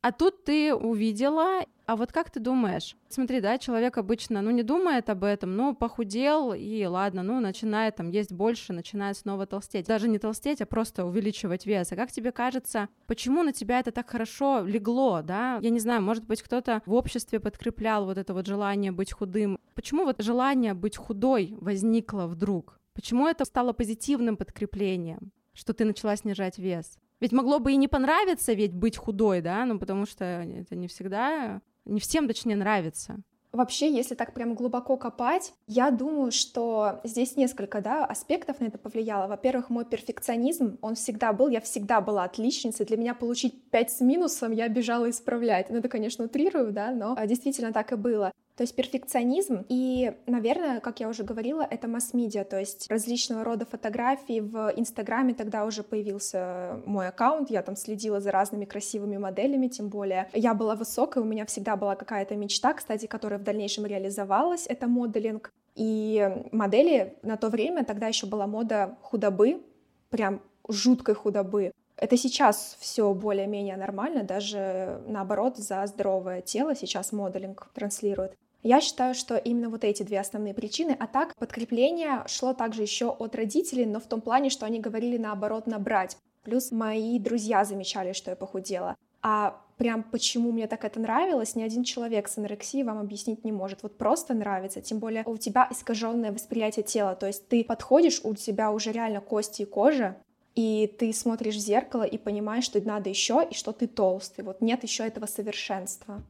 А 0.03 0.13
тут 0.13 0.45
ты 0.45 0.75
увидела, 0.75 1.61
а 1.85 1.95
вот 1.95 2.11
как 2.11 2.31
ты 2.31 2.41
думаешь? 2.41 2.97
Смотри, 3.11 3.41
да, 3.41 3.59
человек 3.59 3.99
обычно, 3.99 4.41
ну, 4.41 4.51
не 4.51 4.63
думает 4.63 5.11
об 5.11 5.25
этом, 5.25 5.57
ну, 5.57 5.75
похудел, 5.75 6.55
и 6.55 6.85
ладно, 6.87 7.23
ну, 7.23 7.39
начинает 7.39 7.97
там 7.97 8.09
есть 8.09 8.33
больше, 8.33 8.73
начинает 8.73 9.19
снова 9.19 9.47
толстеть. 9.47 9.87
Даже 9.87 10.09
не 10.09 10.19
толстеть, 10.19 10.63
а 10.63 10.67
просто 10.67 11.05
увеличивать 11.05 11.67
вес. 11.67 11.93
А 11.93 11.97
как 11.97 12.11
тебе 12.11 12.33
кажется, 12.33 12.89
почему 13.07 13.43
на 13.43 13.53
тебя 13.53 13.79
это 13.79 13.93
так 13.93 14.09
хорошо 14.09 14.63
легло, 14.65 15.21
да? 15.23 15.59
Я 15.61 15.71
не 15.71 15.81
знаю, 15.81 16.01
может 16.01 16.25
быть, 16.25 16.43
кто-то 16.43 16.81
в 16.87 16.95
обществе 16.95 17.39
подкреплял 17.39 18.07
вот 18.07 18.17
это 18.17 18.33
вот 18.33 18.47
желание 18.47 18.93
быть 18.93 19.13
худым. 19.13 19.59
Почему 19.75 20.05
вот 20.05 20.23
желание 20.23 20.73
быть 20.73 20.97
худой 20.97 21.55
возникло 21.61 22.27
вдруг? 22.27 22.80
Почему 22.95 23.29
это 23.29 23.45
стало 23.45 23.73
позитивным 23.73 24.37
подкреплением, 24.37 25.33
что 25.53 25.73
ты 25.73 25.85
начала 25.85 26.17
снижать 26.17 26.59
вес? 26.59 26.99
Ведь 27.21 27.33
могло 27.33 27.59
бы 27.59 27.73
и 27.73 27.77
не 27.77 27.89
понравиться 27.89 28.53
ведь 28.53 28.75
быть 28.75 28.97
худой, 28.97 29.43
да, 29.43 29.65
ну 29.65 29.79
потому 29.79 30.07
что 30.07 30.25
это 30.25 30.75
не 30.75 30.89
всегда, 30.89 31.61
не 31.85 32.01
всем, 32.01 32.27
точнее, 32.27 32.57
нравится. 32.57 33.19
Вообще, 33.53 33.93
если 33.93 34.15
так 34.15 34.33
прям 34.33 34.55
глубоко 34.55 34.97
копать, 34.97 35.55
я 35.67 35.91
думаю, 35.91 36.31
что 36.31 37.01
здесь 37.03 37.37
несколько 37.37 37.81
да, 37.81 38.05
аспектов 38.05 38.61
на 38.61 38.67
это 38.67 38.79
повлияло. 38.79 39.27
Во-первых, 39.27 39.71
мой 39.71 39.85
перфекционизм, 39.85 40.79
он 40.83 40.95
всегда 40.95 41.33
был, 41.33 41.49
я 41.49 41.61
всегда 41.61 42.01
была 42.01 42.23
отличницей. 42.23 42.87
Для 42.87 42.97
меня 42.97 43.13
получить 43.13 43.69
5 43.71 43.91
с 43.91 44.01
минусом 44.01 44.53
я 44.53 44.69
бежала 44.69 45.11
исправлять. 45.11 45.69
Ну, 45.69 45.79
это, 45.79 45.89
конечно, 45.89 46.27
утрирую, 46.27 46.73
да, 46.73 46.93
но 46.93 47.15
а, 47.17 47.27
действительно 47.27 47.73
так 47.73 47.91
и 47.93 47.97
было. 47.97 48.33
То 48.61 48.65
есть 48.65 48.77
перфекционизм 48.77 49.65
и, 49.71 50.13
наверное, 50.27 50.81
как 50.81 51.01
я 51.01 51.09
уже 51.09 51.25
говорила, 51.25 51.63
это 51.63 51.89
масс-медиа, 51.89 52.45
то 52.45 52.61
есть 52.61 52.91
различного 52.91 53.43
рода 53.43 53.65
фотографии. 53.65 54.41
В 54.41 54.75
Инстаграме 54.77 55.33
тогда 55.33 55.65
уже 55.65 55.83
появился 55.83 56.79
мой 56.85 57.09
аккаунт, 57.09 57.51
я 57.51 57.63
там 57.63 57.75
следила 57.75 58.21
за 58.21 58.31
разными 58.31 58.67
красивыми 58.67 59.17
моделями, 59.17 59.69
тем 59.69 59.89
более 59.89 60.29
я 60.35 60.53
была 60.53 60.75
высокой, 60.75 61.23
у 61.23 61.25
меня 61.25 61.47
всегда 61.47 61.75
была 61.77 61.97
какая-то 61.97 62.37
мечта, 62.37 62.75
кстати, 62.75 63.07
которая 63.07 63.39
в 63.39 63.45
дальнейшем 63.45 63.87
реализовалась, 63.87 64.67
это 64.67 64.87
моделинг. 64.89 65.51
И 65.75 66.31
модели 66.53 67.17
на 67.23 67.39
то 67.39 67.49
время, 67.49 67.87
тогда 67.87 68.09
еще 68.09 68.27
была 68.27 68.47
мода 68.47 68.99
худобы, 69.01 69.63
прям 70.11 70.43
жуткой 70.69 71.15
худобы. 71.15 71.73
Это 71.97 72.19
сейчас 72.19 72.77
все 72.79 73.15
более-менее 73.15 73.79
нормально, 73.79 74.23
даже 74.23 75.01
наоборот, 75.07 75.57
за 75.57 75.87
здоровое 75.87 76.43
тело 76.43 76.75
сейчас 76.75 77.13
моделинг 77.13 77.71
транслирует. 77.73 78.37
Я 78.63 78.81
считаю, 78.81 79.15
что 79.15 79.37
именно 79.37 79.71
вот 79.71 79.85
эти 79.85 80.03
две 80.03 80.21
основные 80.21 80.53
причины, 80.53 80.97
а 80.99 81.07
так 81.07 81.35
подкрепление 81.37 82.25
шло 82.27 82.53
также 82.53 82.83
еще 82.83 83.09
от 83.11 83.35
родителей, 83.35 83.87
но 83.87 84.01
в 84.01 84.07
том 84.07 84.21
плане, 84.21 84.51
что 84.51 84.67
они 84.67 84.81
говорили 84.81 85.17
наоборот 85.17 85.67
набрать. 85.67 86.17
Плюс 86.43 86.71
мои 86.71 87.19
друзья 87.19 87.65
замечали, 87.65 88.13
что 88.13 88.31
я 88.31 88.37
похудела. 88.37 88.97
А 89.23 89.61
прям 89.77 90.03
почему 90.03 90.53
мне 90.53 90.67
так 90.67 90.85
это 90.85 91.01
нравилось, 91.01 91.55
ни 91.55 91.63
один 91.63 91.85
человек 91.85 92.29
с 92.29 92.39
анорексией 92.39 92.85
вам 92.85 92.99
объяснить 92.99 93.45
не 93.45 93.53
может. 93.53 93.83
Вот 93.83 93.97
просто 93.97 94.35
нравится, 94.35 94.81
тем 94.81 94.99
более 94.99 95.25
у 95.27 95.37
тебя 95.37 95.69
искаженное 95.71 96.33
восприятие 96.33 96.83
тела, 96.83 97.15
то 97.15 97.27
есть 97.27 97.49
ты 97.49 97.65
подходишь, 97.65 98.21
у 98.25 98.35
тебя 98.35 98.71
уже 98.71 98.93
реально 98.93 99.21
кости 99.21 99.63
и 99.63 99.67
кожа, 99.67 100.17
и 100.55 100.87
ты 100.99 101.13
смотришь 101.13 101.57
в 101.57 101.61
зеркало 101.61 102.03
и 102.03 102.19
понимаешь, 102.19 102.65
что 102.65 102.81
надо 102.81 103.09
еще 103.09 103.47
и 103.49 103.55
что 103.55 103.73
ты 103.73 103.87
толстый. 103.87 104.43
Вот 104.43 104.61
нет 104.61 104.83
еще 104.83 105.07
этого 105.07 105.27
совершенства. 105.27 106.23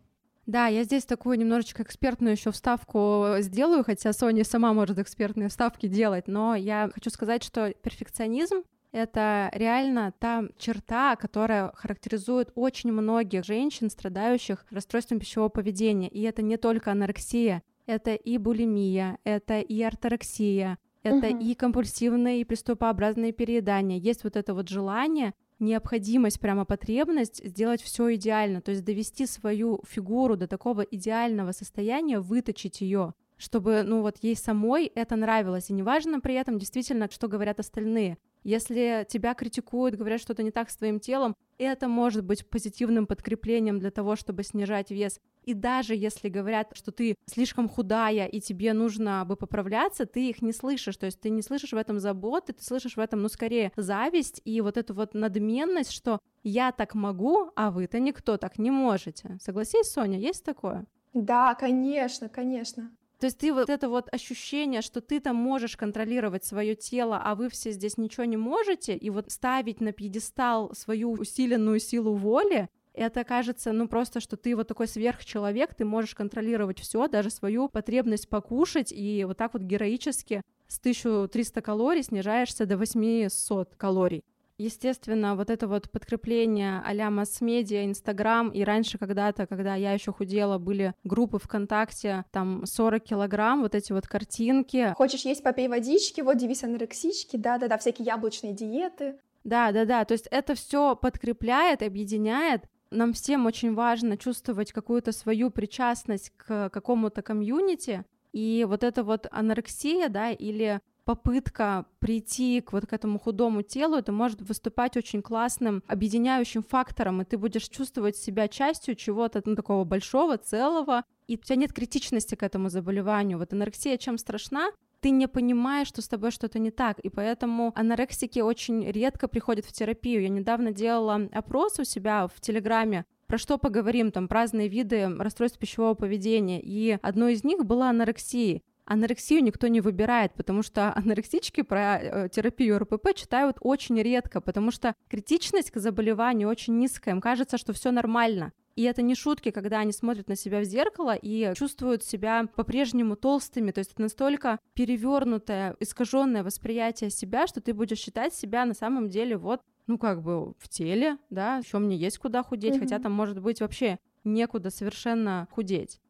Да, 0.47 0.67
я 0.67 0.85
здесь 0.85 1.05
такую 1.05 1.39
немножечко 1.39 1.83
экспертную 1.83 2.33
еще 2.33 2.51
вставку 2.51 3.37
сделаю, 3.39 3.85
хотя 3.85 4.13
Соня 4.13 4.45
сама 4.45 4.73
может 4.73 4.99
экспертные 4.99 5.49
вставки 5.49 5.87
делать, 5.87 6.27
но 6.29 6.55
я 6.55 6.91
хочу 6.93 7.11
сказать, 7.11 7.45
что 7.45 7.73
перфекционизм 7.83 8.63
это 8.93 9.51
реально 9.53 10.13
та 10.19 10.45
черта, 10.59 11.15
которая 11.17 11.71
характеризует 11.75 12.51
очень 12.55 12.91
многих 12.91 13.45
женщин, 13.45 13.89
страдающих 13.89 14.67
расстройством 14.71 15.21
пищевого 15.21 15.49
поведения. 15.49 16.09
И 16.09 16.23
это 16.23 16.43
не 16.43 16.57
только 16.57 16.91
анорексия, 16.91 17.63
это 17.87 18.15
и 18.15 18.37
булимия, 18.39 19.19
это 19.25 19.61
и 19.61 19.81
орторексия, 19.83 20.79
это 21.03 21.29
угу. 21.29 21.39
и 21.39 21.55
компульсивные 21.55 22.41
и 22.41 22.45
приступообразные 22.45 23.33
переедания. 23.33 23.99
Есть 23.99 24.25
вот 24.25 24.37
это 24.37 24.55
вот 24.55 24.69
желание 24.69 25.35
необходимость, 25.61 26.41
прямо 26.41 26.65
потребность 26.65 27.45
сделать 27.45 27.83
все 27.83 28.15
идеально, 28.15 28.61
то 28.61 28.71
есть 28.71 28.85
довести 28.85 29.27
свою 29.27 29.83
фигуру 29.89 30.37
до 30.37 30.47
такого 30.47 30.83
идеального 30.83 31.53
состояния, 31.53 32.21
выточить 32.21 32.81
ее, 32.81 33.15
чтобы, 33.37 33.83
ну 33.85 34.03
вот 34.03 34.17
ей 34.23 34.37
самой 34.37 34.87
это 34.87 35.17
нравилось, 35.17 35.71
и 35.71 35.75
неважно 35.75 36.21
при 36.21 36.35
этом 36.35 36.59
действительно, 36.59 37.09
что 37.11 37.29
говорят 37.29 37.61
остальные. 37.61 38.19
Если 38.43 39.07
тебя 39.09 39.35
критикуют, 39.35 39.97
говорят 39.97 40.21
что-то 40.21 40.43
не 40.43 40.51
так 40.51 40.71
с 40.71 40.77
твоим 40.77 41.01
телом, 41.01 41.37
это 41.59 41.89
может 41.89 42.25
быть 42.25 42.49
позитивным 42.49 43.07
подкреплением 43.07 43.79
для 43.79 43.91
того, 43.91 44.17
чтобы 44.17 44.43
снижать 44.45 44.91
вес. 44.91 45.21
И 45.45 45.53
даже 45.53 45.95
если 45.95 46.29
говорят, 46.29 46.71
что 46.73 46.91
ты 46.91 47.17
слишком 47.27 47.69
худая 47.69 48.27
и 48.27 48.41
тебе 48.41 48.73
нужно 48.73 49.25
бы 49.27 49.37
поправляться, 49.37 50.07
ты 50.07 50.31
их 50.31 50.43
не 50.43 50.53
слышишь. 50.53 50.97
То 50.97 51.07
есть 51.07 51.21
ты 51.21 51.29
не 51.29 51.43
слышишь 51.43 51.73
в 51.73 51.77
этом 51.77 52.01
заботы, 52.01 52.53
ты 52.53 52.65
слышишь 52.65 52.97
в 52.97 53.01
этом, 53.01 53.21
ну, 53.21 53.29
скорее, 53.29 53.73
зависть 53.77 54.41
и 54.45 54.61
вот 54.61 54.77
эту 54.77 54.95
вот 54.95 55.13
надменность, 55.15 55.93
что 55.93 56.19
я 56.43 56.73
так 56.73 56.95
могу, 56.95 57.51
а 57.57 57.71
вы-то 57.71 57.99
никто 57.99 58.39
так 58.39 58.59
не 58.59 58.71
можете. 58.71 59.39
Согласись, 59.41 59.91
Соня, 59.91 60.19
есть 60.19 60.45
такое? 60.45 60.87
Да, 61.13 61.55
конечно, 61.55 62.29
конечно. 62.29 62.91
То 63.21 63.27
есть 63.27 63.37
ты 63.39 63.53
вот 63.53 63.69
это 63.69 63.91
вот 63.91 64.09
ощущение, 64.13 64.81
что 64.81 65.03
ты 65.03 65.21
там 65.21 65.37
можешь 65.37 65.77
контролировать 65.77 66.43
свое 66.43 66.75
тело, 66.75 67.21
а 67.23 67.35
вы 67.35 67.51
все 67.51 67.71
здесь 67.71 67.99
ничего 67.99 68.25
не 68.25 68.39
можете, 68.39 68.97
и 68.97 69.11
вот 69.11 69.31
ставить 69.31 69.83
на 69.83 69.93
пьедестал 69.93 70.75
свою 70.75 71.13
усиленную 71.13 71.81
силу 71.81 72.15
воли, 72.15 72.69
это 72.95 73.25
кажется, 73.25 73.73
ну 73.73 73.89
просто, 73.89 74.21
что 74.21 74.39
ты 74.39 74.57
вот 74.57 74.69
такой 74.69 74.89
сверхчеловек, 74.89 75.75
ты 75.75 75.85
можешь 75.85 76.15
контролировать 76.15 76.81
все, 76.81 77.09
даже 77.09 77.29
свою 77.29 77.69
потребность 77.69 78.31
покушать, 78.31 78.91
и 78.91 79.25
вот 79.27 79.37
так 79.37 79.53
вот 79.53 79.63
героически 79.63 80.41
с 80.67 80.79
1300 80.79 81.61
калорий 81.61 82.03
снижаешься 82.03 82.65
до 82.65 82.79
800 82.79 83.77
калорий. 83.77 84.25
Естественно, 84.61 85.37
вот 85.37 85.49
это 85.49 85.67
вот 85.67 85.91
подкрепление 85.91 86.83
а-ля 86.85 87.09
масс-медиа, 87.09 87.87
Инстаграм, 87.87 88.51
и 88.51 88.63
раньше 88.63 88.99
когда-то, 88.99 89.47
когда 89.47 89.75
я 89.75 89.95
еще 89.95 90.13
худела, 90.13 90.59
были 90.59 90.93
группы 91.03 91.39
ВКонтакте, 91.39 92.27
там 92.31 92.67
40 92.67 93.03
килограмм, 93.03 93.63
вот 93.63 93.75
эти 93.75 93.93
вот 93.93 94.07
картинки. 94.07 94.93
Хочешь 94.99 95.25
есть, 95.25 95.43
попей 95.43 95.67
водички, 95.67 96.21
вот 96.21 96.37
девиз 96.37 96.63
анорексички, 96.63 97.39
да-да-да, 97.39 97.79
всякие 97.79 98.05
яблочные 98.05 98.53
диеты. 98.53 99.17
Да, 99.45 99.73
да, 99.73 99.87
да. 99.87 100.05
То 100.05 100.13
есть 100.13 100.29
это 100.31 100.55
все 100.55 100.95
подкрепляет, 100.95 101.83
объединяет. 101.83 102.65
Нам 102.91 103.15
всем 103.15 103.47
очень 103.47 103.73
важно 103.73 104.19
чувствовать 104.19 104.73
какую-то 104.73 105.13
свою 105.13 105.49
причастность 105.49 106.33
к 106.37 106.69
какому-то 106.69 107.23
комьюнити. 107.23 108.05
И 108.33 108.67
вот 108.69 108.85
эта 108.85 109.05
вот 109.05 109.27
анорексия, 109.31 110.11
да, 110.11 110.31
или 110.31 110.81
попытка 111.11 111.87
прийти 111.99 112.61
к 112.61 112.73
вот 112.73 112.87
к 112.87 112.93
этому 112.93 113.19
худому 113.19 113.63
телу, 113.63 113.97
это 113.97 114.13
может 114.13 114.41
выступать 114.43 114.97
очень 114.97 115.23
классным 115.23 115.83
объединяющим 115.89 116.63
фактором, 116.63 117.21
и 117.21 117.25
ты 117.25 117.37
будешь 117.37 117.69
чувствовать 117.69 118.17
себя 118.17 118.47
частью 118.47 118.95
чего-то 118.95 119.43
ну, 119.45 119.57
такого 119.57 119.83
большого, 119.85 120.39
целого, 120.39 121.03
и 121.27 121.35
у 121.35 121.39
тебя 121.39 121.57
нет 121.57 121.73
критичности 121.73 122.37
к 122.37 122.45
этому 122.45 122.69
заболеванию. 122.69 123.39
Вот 123.39 123.53
анорексия 123.53 123.97
чем 123.97 124.19
страшна? 124.19 124.71
Ты 125.01 125.11
не 125.11 125.27
понимаешь, 125.27 125.89
что 125.89 126.01
с 126.01 126.07
тобой 126.07 126.31
что-то 126.31 126.61
не 126.61 126.71
так, 126.71 127.01
и 127.01 127.09
поэтому 127.09 127.73
анорексики 127.75 128.39
очень 128.39 128.89
редко 128.89 129.27
приходят 129.27 129.65
в 129.65 129.73
терапию. 129.73 130.23
Я 130.23 130.29
недавно 130.29 130.71
делала 130.71 131.29
опрос 131.33 131.81
у 131.81 131.85
себя 131.85 132.29
в 132.29 132.41
Телеграме, 132.41 133.05
про 133.27 133.37
что 133.37 133.59
поговорим, 133.59 134.13
там, 134.13 134.29
разные 134.31 134.69
виды 134.69 135.09
расстройств 135.19 135.59
пищевого 135.59 135.95
поведения, 135.95 136.61
и 136.61 136.99
одно 137.03 137.29
из 137.29 137.43
них 137.43 137.65
была 137.65 137.91
анорексия 137.91 138.61
анорексию 138.85 139.43
никто 139.43 139.69
не 139.69 139.81
выбирает, 139.81 140.35
потому 140.35 140.63
что 140.63 140.93
анорексички 140.97 141.63
про 141.63 141.99
э, 141.99 142.29
терапию 142.31 142.79
РПП 142.79 143.15
читают 143.15 143.57
очень 143.61 144.01
редко, 144.01 144.41
потому 144.41 144.71
что 144.71 144.95
критичность 145.09 145.71
к 145.71 145.79
заболеванию 145.79 146.49
очень 146.49 146.79
низкая, 146.79 147.15
им 147.15 147.21
кажется, 147.21 147.59
что 147.59 147.73
все 147.73 147.91
нормально. 147.91 148.53
И 148.77 148.85
это 148.85 149.03
не 149.03 149.15
шутки, 149.15 149.51
когда 149.51 149.81
они 149.81 149.93
смотрят 149.93 150.29
на 150.29 150.37
себя 150.37 150.61
в 150.61 150.65
зеркало 150.65 151.15
и 151.15 151.53
чувствуют 151.55 152.05
себя 152.05 152.47
по-прежнему 152.55 153.17
толстыми. 153.17 153.73
То 153.73 153.81
есть 153.81 153.93
это 153.93 154.03
настолько 154.03 154.59
перевернутое, 154.75 155.77
искаженное 155.81 156.43
восприятие 156.43 157.11
себя, 157.11 157.47
что 157.47 157.61
ты 157.61 157.75
будешь 157.75 157.99
считать 157.99 158.33
себя 158.33 158.65
на 158.65 158.75
самом 158.75 159.09
деле 159.09 159.37
вот, 159.37 159.61
ну 159.87 159.99
как 159.99 160.23
бы 160.23 160.55
в 160.59 160.69
теле, 160.69 161.19
да, 161.31 161.59
еще 161.59 161.79
мне 161.79 161.97
есть 161.97 162.19
куда 162.19 162.43
худеть, 162.43 162.77
mm-hmm. 162.77 162.81
хотя 162.81 162.99
там 163.01 163.13
может 163.13 163.41
быть 163.41 163.61
вообще 163.61 163.99
некуда 164.25 164.71
совершенно 164.71 165.47
худеть. 165.51 166.01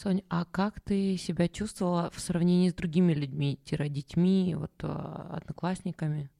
Сонь, 0.00 0.22
а 0.28 0.44
как 0.44 0.80
ты 0.80 1.16
себя 1.16 1.48
чувствовала 1.48 2.10
в 2.14 2.20
сравнении 2.20 2.70
с 2.70 2.74
другими 2.74 3.12
людьми, 3.12 3.58
детьми, 3.66 4.54
вот 4.56 4.70
а, 4.82 5.38
одноклассниками? 5.40 6.30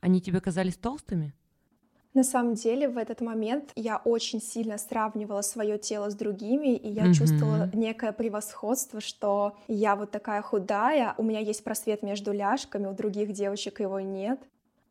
Они 0.00 0.20
тебе 0.20 0.42
казались 0.42 0.76
толстыми? 0.76 1.32
На 2.12 2.22
самом 2.22 2.52
деле 2.52 2.86
в 2.86 2.98
этот 2.98 3.22
момент 3.22 3.72
я 3.76 3.96
очень 3.96 4.42
сильно 4.42 4.76
сравнивала 4.76 5.40
свое 5.40 5.78
тело 5.78 6.10
с 6.10 6.14
другими, 6.14 6.76
и 6.76 6.90
я 6.90 7.06
mm-hmm. 7.06 7.14
чувствовала 7.14 7.70
некое 7.72 8.12
превосходство, 8.12 9.00
что 9.00 9.56
я 9.68 9.96
вот 9.96 10.10
такая 10.10 10.42
худая, 10.42 11.14
у 11.16 11.22
меня 11.22 11.40
есть 11.40 11.64
просвет 11.64 12.02
между 12.02 12.32
ляжками, 12.32 12.88
у 12.88 12.92
других 12.92 13.32
девочек 13.32 13.80
его 13.80 14.00
нет. 14.00 14.38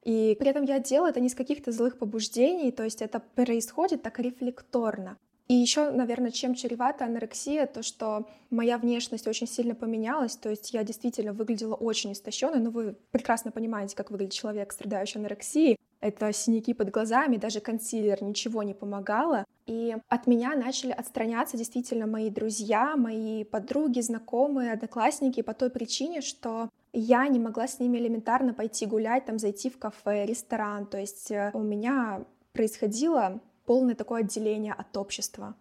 И 0.04 0.36
при 0.40 0.50
этом 0.50 0.64
я 0.64 0.80
делаю 0.80 1.12
это 1.12 1.20
не 1.20 1.30
с 1.30 1.36
каких-то 1.36 1.72
злых 1.72 2.00
побуждений, 2.00 2.72
то 2.72 2.84
есть 2.84 3.04
это 3.04 3.20
происходит 3.20 4.02
так 4.02 4.18
рефлекторно. 4.18 5.18
И 5.48 5.54
еще, 5.54 5.92
наверное, 5.92 6.32
чем 6.32 6.56
чревата 6.56 7.06
анорексия, 7.06 7.68
то, 7.68 7.82
что 7.82 8.28
моя 8.50 8.78
внешность 8.78 9.28
очень 9.28 9.48
сильно 9.48 9.76
поменялась, 9.76 10.36
то 10.36 10.50
есть 10.50 10.74
я 10.74 10.84
действительно 10.84 11.32
выглядела 11.32 11.76
очень 11.76 12.12
истощенной, 12.12 12.60
но 12.60 12.70
вы 12.70 12.96
прекрасно 13.12 13.52
понимаете, 13.52 13.96
как 13.96 14.12
выглядит 14.12 14.34
человек, 14.34 14.74
страдающий 14.74 15.20
анорексией. 15.20 15.78
Это 16.02 16.32
синяки 16.34 16.74
под 16.74 16.92
глазами, 16.92 17.38
даже 17.38 17.60
консилер 17.62 18.22
ничего 18.22 18.62
не 18.62 18.74
помогало. 18.74 19.46
И 19.66 19.96
от 20.10 20.28
меня 20.28 20.56
начали 20.56 20.92
отстраняться 20.92 21.58
действительно 21.58 22.08
мои 22.08 22.30
друзья, 22.30 22.96
мои 22.96 23.44
подруги, 23.44 24.02
знакомые, 24.02 24.74
одноклассники 24.74 25.42
по 25.42 25.54
той 25.54 25.70
причине, 25.70 26.22
что 26.22 26.70
я 26.94 27.28
не 27.28 27.40
могла 27.40 27.68
с 27.68 27.80
ними 27.80 27.98
элементарно 27.98 28.54
пойти 28.54 28.86
гулять, 28.86 29.26
там 29.26 29.40
зайти 29.40 29.70
в 29.70 29.80
кафе, 29.80 30.26
ресторан. 30.26 30.86
То 30.86 31.00
есть 31.00 31.32
э, 31.32 31.52
у 31.54 31.62
меня 31.62 32.26
происходило 32.54 33.42
полное 33.68 33.94
такое 33.94 34.22
отделение 34.22 34.74
от 34.74 34.98
общества. 34.98 35.56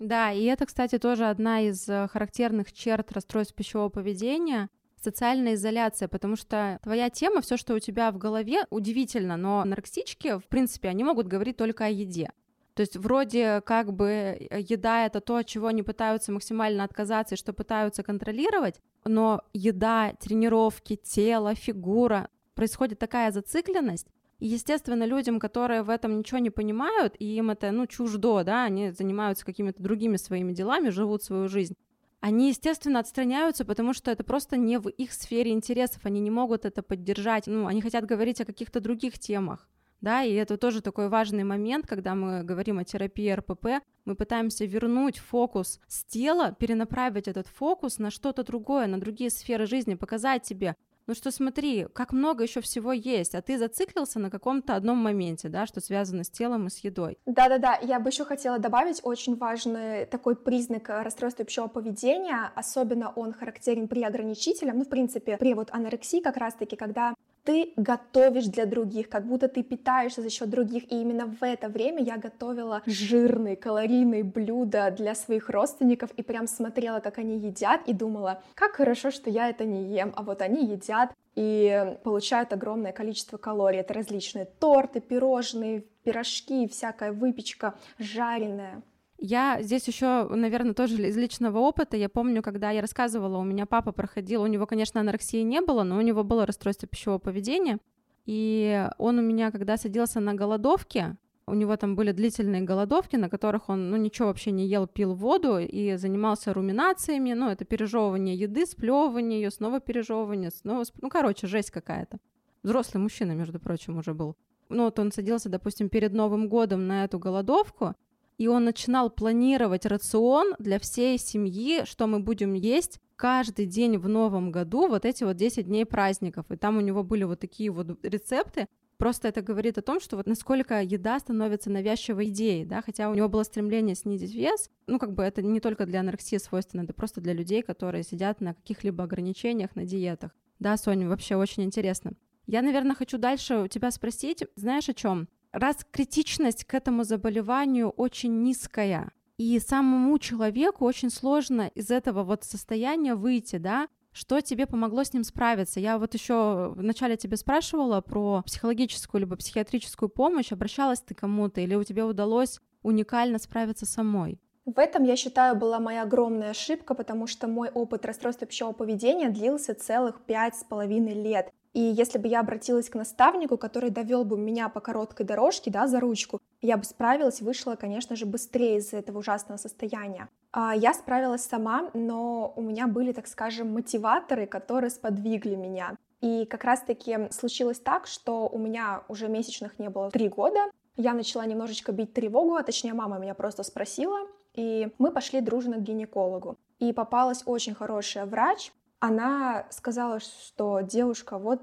Да, 0.00 0.32
и 0.32 0.42
это, 0.44 0.66
кстати, 0.66 0.98
тоже 0.98 1.26
одна 1.26 1.60
из 1.60 1.88
э, 1.88 2.08
характерных 2.08 2.72
черт 2.72 3.12
расстройств 3.12 3.54
пищевого 3.54 3.90
поведения 3.90 4.68
социальная 5.00 5.54
изоляция, 5.54 6.08
потому 6.08 6.34
что 6.34 6.78
твоя 6.82 7.10
тема, 7.10 7.42
все, 7.42 7.58
что 7.58 7.74
у 7.74 7.78
тебя 7.78 8.10
в 8.10 8.16
голове, 8.16 8.64
удивительно, 8.70 9.36
но 9.36 9.60
анорексички, 9.60 10.38
в 10.38 10.46
принципе, 10.48 10.88
они 10.88 11.04
могут 11.04 11.26
говорить 11.26 11.58
только 11.58 11.84
о 11.84 11.90
еде. 11.90 12.30
То 12.72 12.80
есть 12.80 12.96
вроде 12.96 13.60
как 13.60 13.92
бы 13.92 14.08
э, 14.08 14.60
еда 14.60 15.06
это 15.06 15.20
то, 15.20 15.36
от 15.36 15.46
чего 15.46 15.68
они 15.68 15.82
пытаются 15.82 16.32
максимально 16.32 16.82
отказаться 16.84 17.34
и 17.34 17.38
что 17.38 17.52
пытаются 17.52 18.02
контролировать, 18.02 18.80
но 19.04 19.42
еда, 19.52 20.14
тренировки, 20.18 20.96
тело, 20.96 21.54
фигура, 21.54 22.30
происходит 22.54 22.98
такая 22.98 23.30
зацикленность, 23.30 24.08
и, 24.38 24.46
естественно, 24.46 25.04
людям, 25.04 25.38
которые 25.38 25.82
в 25.82 25.90
этом 25.90 26.18
ничего 26.18 26.38
не 26.38 26.50
понимают, 26.50 27.14
и 27.18 27.36
им 27.36 27.50
это, 27.50 27.70
ну, 27.70 27.86
чуждо, 27.86 28.42
да, 28.44 28.64
они 28.64 28.90
занимаются 28.90 29.44
какими-то 29.44 29.82
другими 29.82 30.16
своими 30.16 30.52
делами, 30.52 30.90
живут 30.90 31.22
свою 31.22 31.48
жизнь, 31.48 31.74
они, 32.20 32.48
естественно, 32.48 33.00
отстраняются, 33.00 33.64
потому 33.64 33.92
что 33.92 34.10
это 34.10 34.24
просто 34.24 34.56
не 34.56 34.78
в 34.78 34.88
их 34.88 35.12
сфере 35.12 35.52
интересов, 35.52 36.06
они 36.06 36.20
не 36.20 36.30
могут 36.30 36.64
это 36.64 36.82
поддержать, 36.82 37.46
ну, 37.46 37.66
они 37.66 37.82
хотят 37.82 38.06
говорить 38.06 38.40
о 38.40 38.44
каких-то 38.44 38.80
других 38.80 39.18
темах 39.18 39.68
да, 40.04 40.22
и 40.22 40.34
это 40.34 40.58
тоже 40.58 40.82
такой 40.82 41.08
важный 41.08 41.44
момент, 41.44 41.86
когда 41.86 42.14
мы 42.14 42.44
говорим 42.44 42.78
о 42.78 42.84
терапии 42.84 43.30
РПП, 43.30 43.82
мы 44.04 44.14
пытаемся 44.14 44.66
вернуть 44.66 45.18
фокус 45.18 45.80
с 45.88 46.04
тела, 46.04 46.52
перенаправить 46.52 47.26
этот 47.26 47.46
фокус 47.46 47.98
на 47.98 48.10
что-то 48.10 48.44
другое, 48.44 48.86
на 48.86 49.00
другие 49.00 49.30
сферы 49.30 49.66
жизни, 49.66 49.94
показать 49.94 50.42
тебе, 50.42 50.76
ну 51.06 51.14
что 51.14 51.30
смотри, 51.30 51.86
как 51.92 52.12
много 52.12 52.44
еще 52.44 52.60
всего 52.60 52.92
есть, 52.92 53.34
а 53.34 53.42
ты 53.42 53.58
зациклился 53.58 54.18
на 54.18 54.30
каком-то 54.30 54.74
одном 54.74 54.98
моменте, 54.98 55.48
да, 55.48 55.66
что 55.66 55.80
связано 55.80 56.24
с 56.24 56.30
телом 56.30 56.66
и 56.66 56.70
с 56.70 56.78
едой. 56.78 57.18
Да-да-да, 57.26 57.78
я 57.82 58.00
бы 58.00 58.10
еще 58.10 58.24
хотела 58.24 58.58
добавить 58.58 59.00
очень 59.02 59.36
важный 59.36 60.06
такой 60.06 60.36
признак 60.36 60.88
расстройства 60.88 61.44
пищевого 61.44 61.70
поведения, 61.70 62.50
особенно 62.54 63.10
он 63.10 63.32
характерен 63.32 63.88
при 63.88 64.02
ограничителях, 64.02 64.74
ну, 64.74 64.84
в 64.84 64.88
принципе, 64.88 65.36
при 65.36 65.54
вот 65.54 65.70
анорексии 65.72 66.20
как 66.20 66.36
раз-таки, 66.36 66.76
когда 66.76 67.14
ты 67.44 67.72
готовишь 67.76 68.46
для 68.46 68.66
других, 68.66 69.08
как 69.08 69.26
будто 69.26 69.48
ты 69.48 69.62
питаешься 69.62 70.22
за 70.22 70.30
счет 70.30 70.48
других. 70.50 70.90
И 70.90 71.00
именно 71.00 71.26
в 71.26 71.42
это 71.42 71.68
время 71.68 72.02
я 72.02 72.16
готовила 72.16 72.82
жирные, 72.86 73.56
калорийные 73.56 74.24
блюда 74.24 74.90
для 74.90 75.14
своих 75.14 75.50
родственников 75.50 76.10
и 76.16 76.22
прям 76.22 76.46
смотрела, 76.46 77.00
как 77.00 77.18
они 77.18 77.38
едят, 77.38 77.82
и 77.86 77.92
думала, 77.92 78.42
как 78.54 78.72
хорошо, 78.72 79.10
что 79.10 79.30
я 79.30 79.50
это 79.50 79.64
не 79.64 79.94
ем, 79.94 80.12
а 80.16 80.22
вот 80.22 80.42
они 80.42 80.64
едят 80.66 81.12
и 81.34 81.96
получают 82.02 82.52
огромное 82.52 82.92
количество 82.92 83.36
калорий. 83.36 83.80
Это 83.80 83.94
различные 83.94 84.46
торты, 84.46 85.00
пирожные, 85.00 85.84
пирожки, 86.02 86.66
всякая 86.68 87.12
выпечка 87.12 87.74
жареная. 87.98 88.82
Я 89.18 89.62
здесь 89.62 89.86
еще, 89.86 90.28
наверное, 90.28 90.74
тоже 90.74 90.96
из 91.08 91.16
личного 91.16 91.58
опыта. 91.58 91.96
Я 91.96 92.08
помню, 92.08 92.42
когда 92.42 92.70
я 92.70 92.80
рассказывала, 92.80 93.38
у 93.38 93.44
меня 93.44 93.66
папа 93.66 93.92
проходил, 93.92 94.42
у 94.42 94.46
него, 94.46 94.66
конечно, 94.66 95.00
анорексии 95.00 95.42
не 95.42 95.60
было, 95.60 95.82
но 95.82 95.96
у 95.96 96.00
него 96.00 96.24
было 96.24 96.46
расстройство 96.46 96.88
пищевого 96.88 97.18
поведения. 97.18 97.78
И 98.26 98.88
он 98.98 99.18
у 99.18 99.22
меня, 99.22 99.50
когда 99.50 99.76
садился 99.76 100.20
на 100.20 100.34
голодовке, 100.34 101.16
у 101.46 101.54
него 101.54 101.76
там 101.76 101.94
были 101.94 102.12
длительные 102.12 102.62
голодовки, 102.62 103.16
на 103.16 103.28
которых 103.28 103.68
он, 103.68 103.90
ну, 103.90 103.96
ничего 103.96 104.28
вообще 104.28 104.50
не 104.50 104.66
ел, 104.66 104.86
пил 104.86 105.14
воду 105.14 105.58
и 105.58 105.96
занимался 105.96 106.54
руминациями, 106.54 107.34
ну, 107.34 107.50
это 107.50 107.64
пережевывание 107.64 108.34
еды, 108.34 108.64
сплевывание 108.64 109.42
ее, 109.42 109.50
снова 109.50 109.80
пережевывание, 109.80 110.50
снова, 110.50 110.84
сп... 110.84 110.96
ну, 111.02 111.10
короче, 111.10 111.46
жесть 111.46 111.70
какая-то. 111.70 112.18
Взрослый 112.62 113.02
мужчина, 113.02 113.32
между 113.32 113.60
прочим, 113.60 113.98
уже 113.98 114.14
был. 114.14 114.36
Ну, 114.70 114.84
вот 114.84 114.98
он 114.98 115.12
садился, 115.12 115.50
допустим, 115.50 115.90
перед 115.90 116.14
Новым 116.14 116.48
годом 116.48 116.86
на 116.86 117.04
эту 117.04 117.18
голодовку, 117.18 117.94
и 118.38 118.46
он 118.46 118.64
начинал 118.64 119.10
планировать 119.10 119.86
рацион 119.86 120.54
для 120.58 120.78
всей 120.78 121.18
семьи, 121.18 121.84
что 121.84 122.06
мы 122.06 122.20
будем 122.20 122.54
есть 122.54 123.00
каждый 123.16 123.66
день 123.66 123.96
в 123.98 124.08
новом 124.08 124.50
году, 124.50 124.88
вот 124.88 125.04
эти 125.04 125.24
вот 125.24 125.36
10 125.36 125.66
дней 125.66 125.86
праздников. 125.86 126.50
И 126.50 126.56
там 126.56 126.76
у 126.76 126.80
него 126.80 127.04
были 127.04 127.24
вот 127.24 127.40
такие 127.40 127.70
вот 127.70 127.98
рецепты, 128.02 128.66
Просто 128.96 129.28
это 129.28 129.42
говорит 129.42 129.76
о 129.76 129.82
том, 129.82 130.00
что 130.00 130.16
вот 130.16 130.26
насколько 130.26 130.80
еда 130.80 131.18
становится 131.18 131.68
навязчивой 131.68 132.28
идеей, 132.28 132.64
да, 132.64 132.80
хотя 132.80 133.10
у 133.10 133.14
него 133.14 133.28
было 133.28 133.42
стремление 133.42 133.96
снизить 133.96 134.34
вес, 134.34 134.70
ну, 134.86 134.98
как 134.98 135.14
бы 135.14 135.24
это 135.24 135.42
не 135.42 135.60
только 135.60 135.84
для 135.84 136.00
анорексии 136.00 136.36
свойственно, 136.36 136.82
это 136.82 136.94
просто 136.94 137.20
для 137.20 137.32
людей, 137.32 137.62
которые 137.62 138.04
сидят 138.04 138.40
на 138.40 138.54
каких-либо 138.54 139.04
ограничениях, 139.04 139.74
на 139.74 139.84
диетах. 139.84 140.30
Да, 140.60 140.76
Соня, 140.76 141.08
вообще 141.08 141.34
очень 141.34 141.64
интересно. 141.64 142.12
Я, 142.46 142.62
наверное, 142.62 142.94
хочу 142.94 143.18
дальше 143.18 143.56
у 143.56 143.68
тебя 143.68 143.90
спросить, 143.90 144.44
знаешь 144.54 144.88
о 144.88 144.94
чем? 144.94 145.28
Раз 145.54 145.86
критичность 145.90 146.64
к 146.64 146.74
этому 146.74 147.04
заболеванию 147.04 147.90
очень 147.90 148.42
низкая, 148.42 149.10
и 149.38 149.58
самому 149.58 150.18
человеку 150.18 150.84
очень 150.84 151.10
сложно 151.10 151.68
из 151.74 151.90
этого 151.90 152.22
вот 152.22 152.44
состояния 152.44 153.14
выйти, 153.14 153.56
да, 153.56 153.88
что 154.12 154.40
тебе 154.40 154.66
помогло 154.66 155.02
с 155.02 155.12
ним 155.12 155.24
справиться? 155.24 155.80
Я 155.80 155.98
вот 155.98 156.14
еще 156.14 156.72
вначале 156.76 157.16
тебе 157.16 157.36
спрашивала 157.36 158.00
про 158.00 158.42
психологическую 158.42 159.20
либо 159.20 159.36
психиатрическую 159.36 160.08
помощь, 160.08 160.52
обращалась 160.52 161.00
ты 161.00 161.14
кому-то, 161.14 161.60
или 161.60 161.74
у 161.74 161.82
тебя 161.82 162.06
удалось 162.06 162.60
уникально 162.82 163.38
справиться 163.38 163.86
самой? 163.86 164.40
В 164.66 164.78
этом, 164.78 165.04
я 165.04 165.14
считаю, 165.14 165.56
была 165.56 165.78
моя 165.78 166.02
огромная 166.02 166.50
ошибка, 166.50 166.94
потому 166.94 167.26
что 167.26 167.48
мой 167.48 167.68
опыт 167.68 168.06
расстройства 168.06 168.46
пищевого 168.46 168.72
поведения 168.72 169.28
длился 169.28 169.74
целых 169.74 170.22
пять 170.22 170.56
с 170.56 170.64
половиной 170.64 171.12
лет. 171.12 171.52
И 171.74 171.80
если 171.80 172.18
бы 172.18 172.28
я 172.28 172.40
обратилась 172.40 172.88
к 172.88 172.94
наставнику, 172.94 173.58
который 173.58 173.90
довел 173.90 174.24
бы 174.24 174.38
меня 174.38 174.68
по 174.68 174.80
короткой 174.80 175.26
дорожке, 175.26 175.70
да, 175.70 175.86
за 175.86 176.00
ручку, 176.00 176.40
я 176.62 176.78
бы 176.78 176.84
справилась, 176.84 177.42
вышла, 177.42 177.74
конечно 177.74 178.16
же, 178.16 178.24
быстрее 178.24 178.78
из 178.78 178.94
этого 178.94 179.18
ужасного 179.18 179.58
состояния. 179.58 180.28
А, 180.52 180.74
я 180.74 180.94
справилась 180.94 181.44
сама, 181.44 181.90
но 181.92 182.52
у 182.56 182.62
меня 182.62 182.86
были, 182.86 183.12
так 183.12 183.26
скажем, 183.26 183.72
мотиваторы, 183.72 184.46
которые 184.46 184.90
сподвигли 184.90 185.56
меня. 185.56 185.96
И 186.22 186.46
как 186.46 186.64
раз-таки 186.64 187.28
случилось 187.32 187.80
так, 187.80 188.06
что 188.06 188.48
у 188.48 188.56
меня 188.56 189.02
уже 189.08 189.28
месячных 189.28 189.78
не 189.78 189.90
было 189.90 190.10
три 190.10 190.28
года. 190.28 190.70
Я 190.96 191.12
начала 191.12 191.44
немножечко 191.44 191.92
бить 191.92 192.14
тревогу, 192.14 192.54
а 192.54 192.62
точнее 192.62 192.94
мама 192.94 193.18
меня 193.18 193.34
просто 193.34 193.64
спросила, 193.64 194.20
и 194.54 194.88
мы 194.98 195.10
пошли 195.10 195.40
дружно 195.40 195.76
к 195.76 195.82
гинекологу. 195.82 196.56
И 196.78 196.92
попалась 196.92 197.42
очень 197.46 197.74
хорошая 197.74 198.26
врач, 198.26 198.72
она 199.00 199.66
сказала, 199.70 200.20
что 200.20 200.80
девушка, 200.80 201.38
вот 201.38 201.60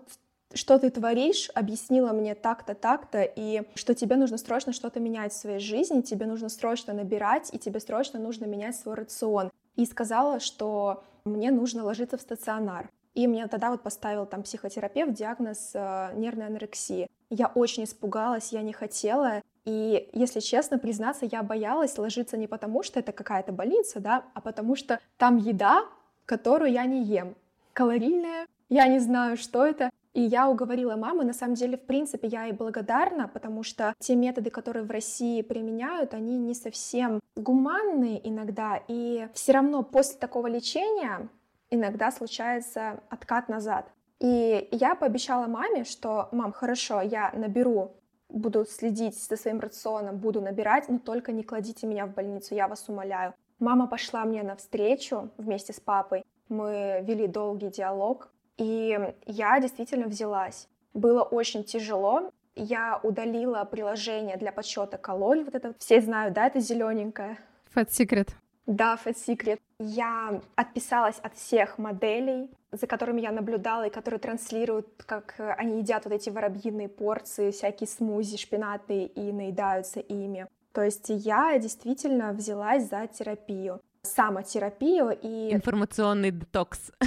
что 0.53 0.77
ты 0.77 0.89
творишь, 0.89 1.49
объяснила 1.55 2.11
мне 2.11 2.35
так-то, 2.35 2.75
так-то, 2.75 3.23
и 3.23 3.63
что 3.75 3.95
тебе 3.95 4.15
нужно 4.15 4.37
срочно 4.37 4.73
что-то 4.73 4.99
менять 4.99 5.33
в 5.33 5.37
своей 5.37 5.59
жизни, 5.59 6.01
тебе 6.01 6.25
нужно 6.25 6.49
срочно 6.49 6.93
набирать, 6.93 7.49
и 7.53 7.57
тебе 7.57 7.79
срочно 7.79 8.19
нужно 8.19 8.45
менять 8.45 8.75
свой 8.75 8.95
рацион. 8.95 9.49
И 9.75 9.85
сказала, 9.85 10.39
что 10.39 11.03
мне 11.25 11.51
нужно 11.51 11.83
ложиться 11.83 12.17
в 12.17 12.21
стационар. 12.21 12.89
И 13.13 13.27
мне 13.27 13.47
тогда 13.47 13.71
вот 13.71 13.81
поставил 13.81 14.25
там 14.25 14.43
психотерапевт 14.43 15.13
диагноз 15.13 15.71
э, 15.73 16.11
нервной 16.15 16.47
анорексии. 16.47 17.07
Я 17.29 17.47
очень 17.47 17.83
испугалась, 17.83 18.53
я 18.53 18.61
не 18.61 18.71
хотела. 18.71 19.41
И, 19.65 20.09
если 20.13 20.39
честно 20.39 20.79
признаться, 20.79 21.27
я 21.31 21.43
боялась 21.43 21.97
ложиться 21.97 22.37
не 22.37 22.47
потому, 22.47 22.83
что 22.83 22.99
это 22.99 23.11
какая-то 23.11 23.51
больница, 23.51 23.99
да, 23.99 24.25
а 24.33 24.41
потому 24.41 24.75
что 24.75 24.99
там 25.17 25.37
еда, 25.37 25.85
которую 26.25 26.71
я 26.71 26.85
не 26.85 27.03
ем. 27.03 27.35
Калорийная, 27.73 28.47
я 28.69 28.87
не 28.87 28.99
знаю, 28.99 29.37
что 29.37 29.65
это. 29.65 29.89
И 30.13 30.21
я 30.21 30.49
уговорила 30.49 30.97
маму, 30.97 31.23
на 31.23 31.33
самом 31.33 31.55
деле, 31.55 31.77
в 31.77 31.85
принципе, 31.85 32.27
я 32.27 32.45
ей 32.45 32.51
благодарна, 32.51 33.29
потому 33.29 33.63
что 33.63 33.93
те 33.99 34.15
методы, 34.15 34.49
которые 34.49 34.83
в 34.83 34.91
России 34.91 35.41
применяют, 35.41 36.13
они 36.13 36.37
не 36.37 36.53
совсем 36.53 37.21
гуманные 37.37 38.27
иногда, 38.27 38.81
и 38.89 39.29
все 39.33 39.53
равно 39.53 39.83
после 39.83 40.17
такого 40.17 40.47
лечения 40.47 41.29
иногда 41.69 42.11
случается 42.11 42.99
откат 43.09 43.47
назад. 43.47 43.89
И 44.19 44.67
я 44.71 44.95
пообещала 44.95 45.47
маме, 45.47 45.85
что, 45.85 46.27
мам, 46.31 46.51
хорошо, 46.51 47.01
я 47.01 47.31
наберу, 47.33 47.95
буду 48.31 48.65
следить 48.65 49.17
за 49.17 49.37
своим 49.37 49.59
рационом, 49.59 50.17
буду 50.17 50.41
набирать, 50.41 50.89
но 50.89 50.99
только 50.99 51.31
не 51.31 51.43
кладите 51.43 51.87
меня 51.87 52.05
в 52.05 52.13
больницу, 52.13 52.55
я 52.55 52.67
вас 52.67 52.87
умоляю. 52.87 53.33
Мама 53.59 53.87
пошла 53.87 54.25
мне 54.25 54.43
навстречу 54.43 55.29
вместе 55.37 55.73
с 55.73 55.79
папой. 55.79 56.23
Мы 56.49 57.03
вели 57.03 57.27
долгий 57.27 57.69
диалог, 57.69 58.31
и 58.57 58.97
я 59.25 59.59
действительно 59.59 60.07
взялась. 60.07 60.67
Было 60.93 61.21
очень 61.21 61.63
тяжело. 61.63 62.31
Я 62.55 62.99
удалила 63.03 63.63
приложение 63.65 64.37
для 64.37 64.51
подсчета 64.51 64.97
калорий. 64.97 65.43
Вот 65.43 65.55
это 65.55 65.73
все 65.77 66.01
знают, 66.01 66.33
да, 66.33 66.47
это 66.47 66.59
зелененькое. 66.59 67.37
Fat 67.73 67.87
Secret. 67.87 68.29
Да, 68.65 68.97
Fat 69.03 69.15
Secret. 69.15 69.59
Я 69.83 70.39
отписалась 70.55 71.17
от 71.23 71.35
всех 71.35 71.79
моделей, 71.79 72.51
за 72.71 72.85
которыми 72.85 73.19
я 73.19 73.31
наблюдала, 73.31 73.87
и 73.87 73.89
которые 73.89 74.19
транслируют, 74.19 74.87
как 75.05 75.35
они 75.57 75.79
едят 75.79 76.05
вот 76.05 76.13
эти 76.13 76.29
воробьиные 76.29 76.87
порции, 76.87 77.49
всякие 77.49 77.87
смузи 77.87 78.37
шпинатные 78.37 79.07
и 79.07 79.31
наедаются 79.31 79.99
ими. 79.99 80.47
То 80.71 80.83
есть 80.83 81.05
я 81.07 81.57
действительно 81.57 82.31
взялась 82.31 82.87
за 82.89 83.07
терапию, 83.07 83.81
самотерапию 84.03 85.17
и... 85.19 85.53
Информационный 85.53 86.31
детокс. 86.31 86.91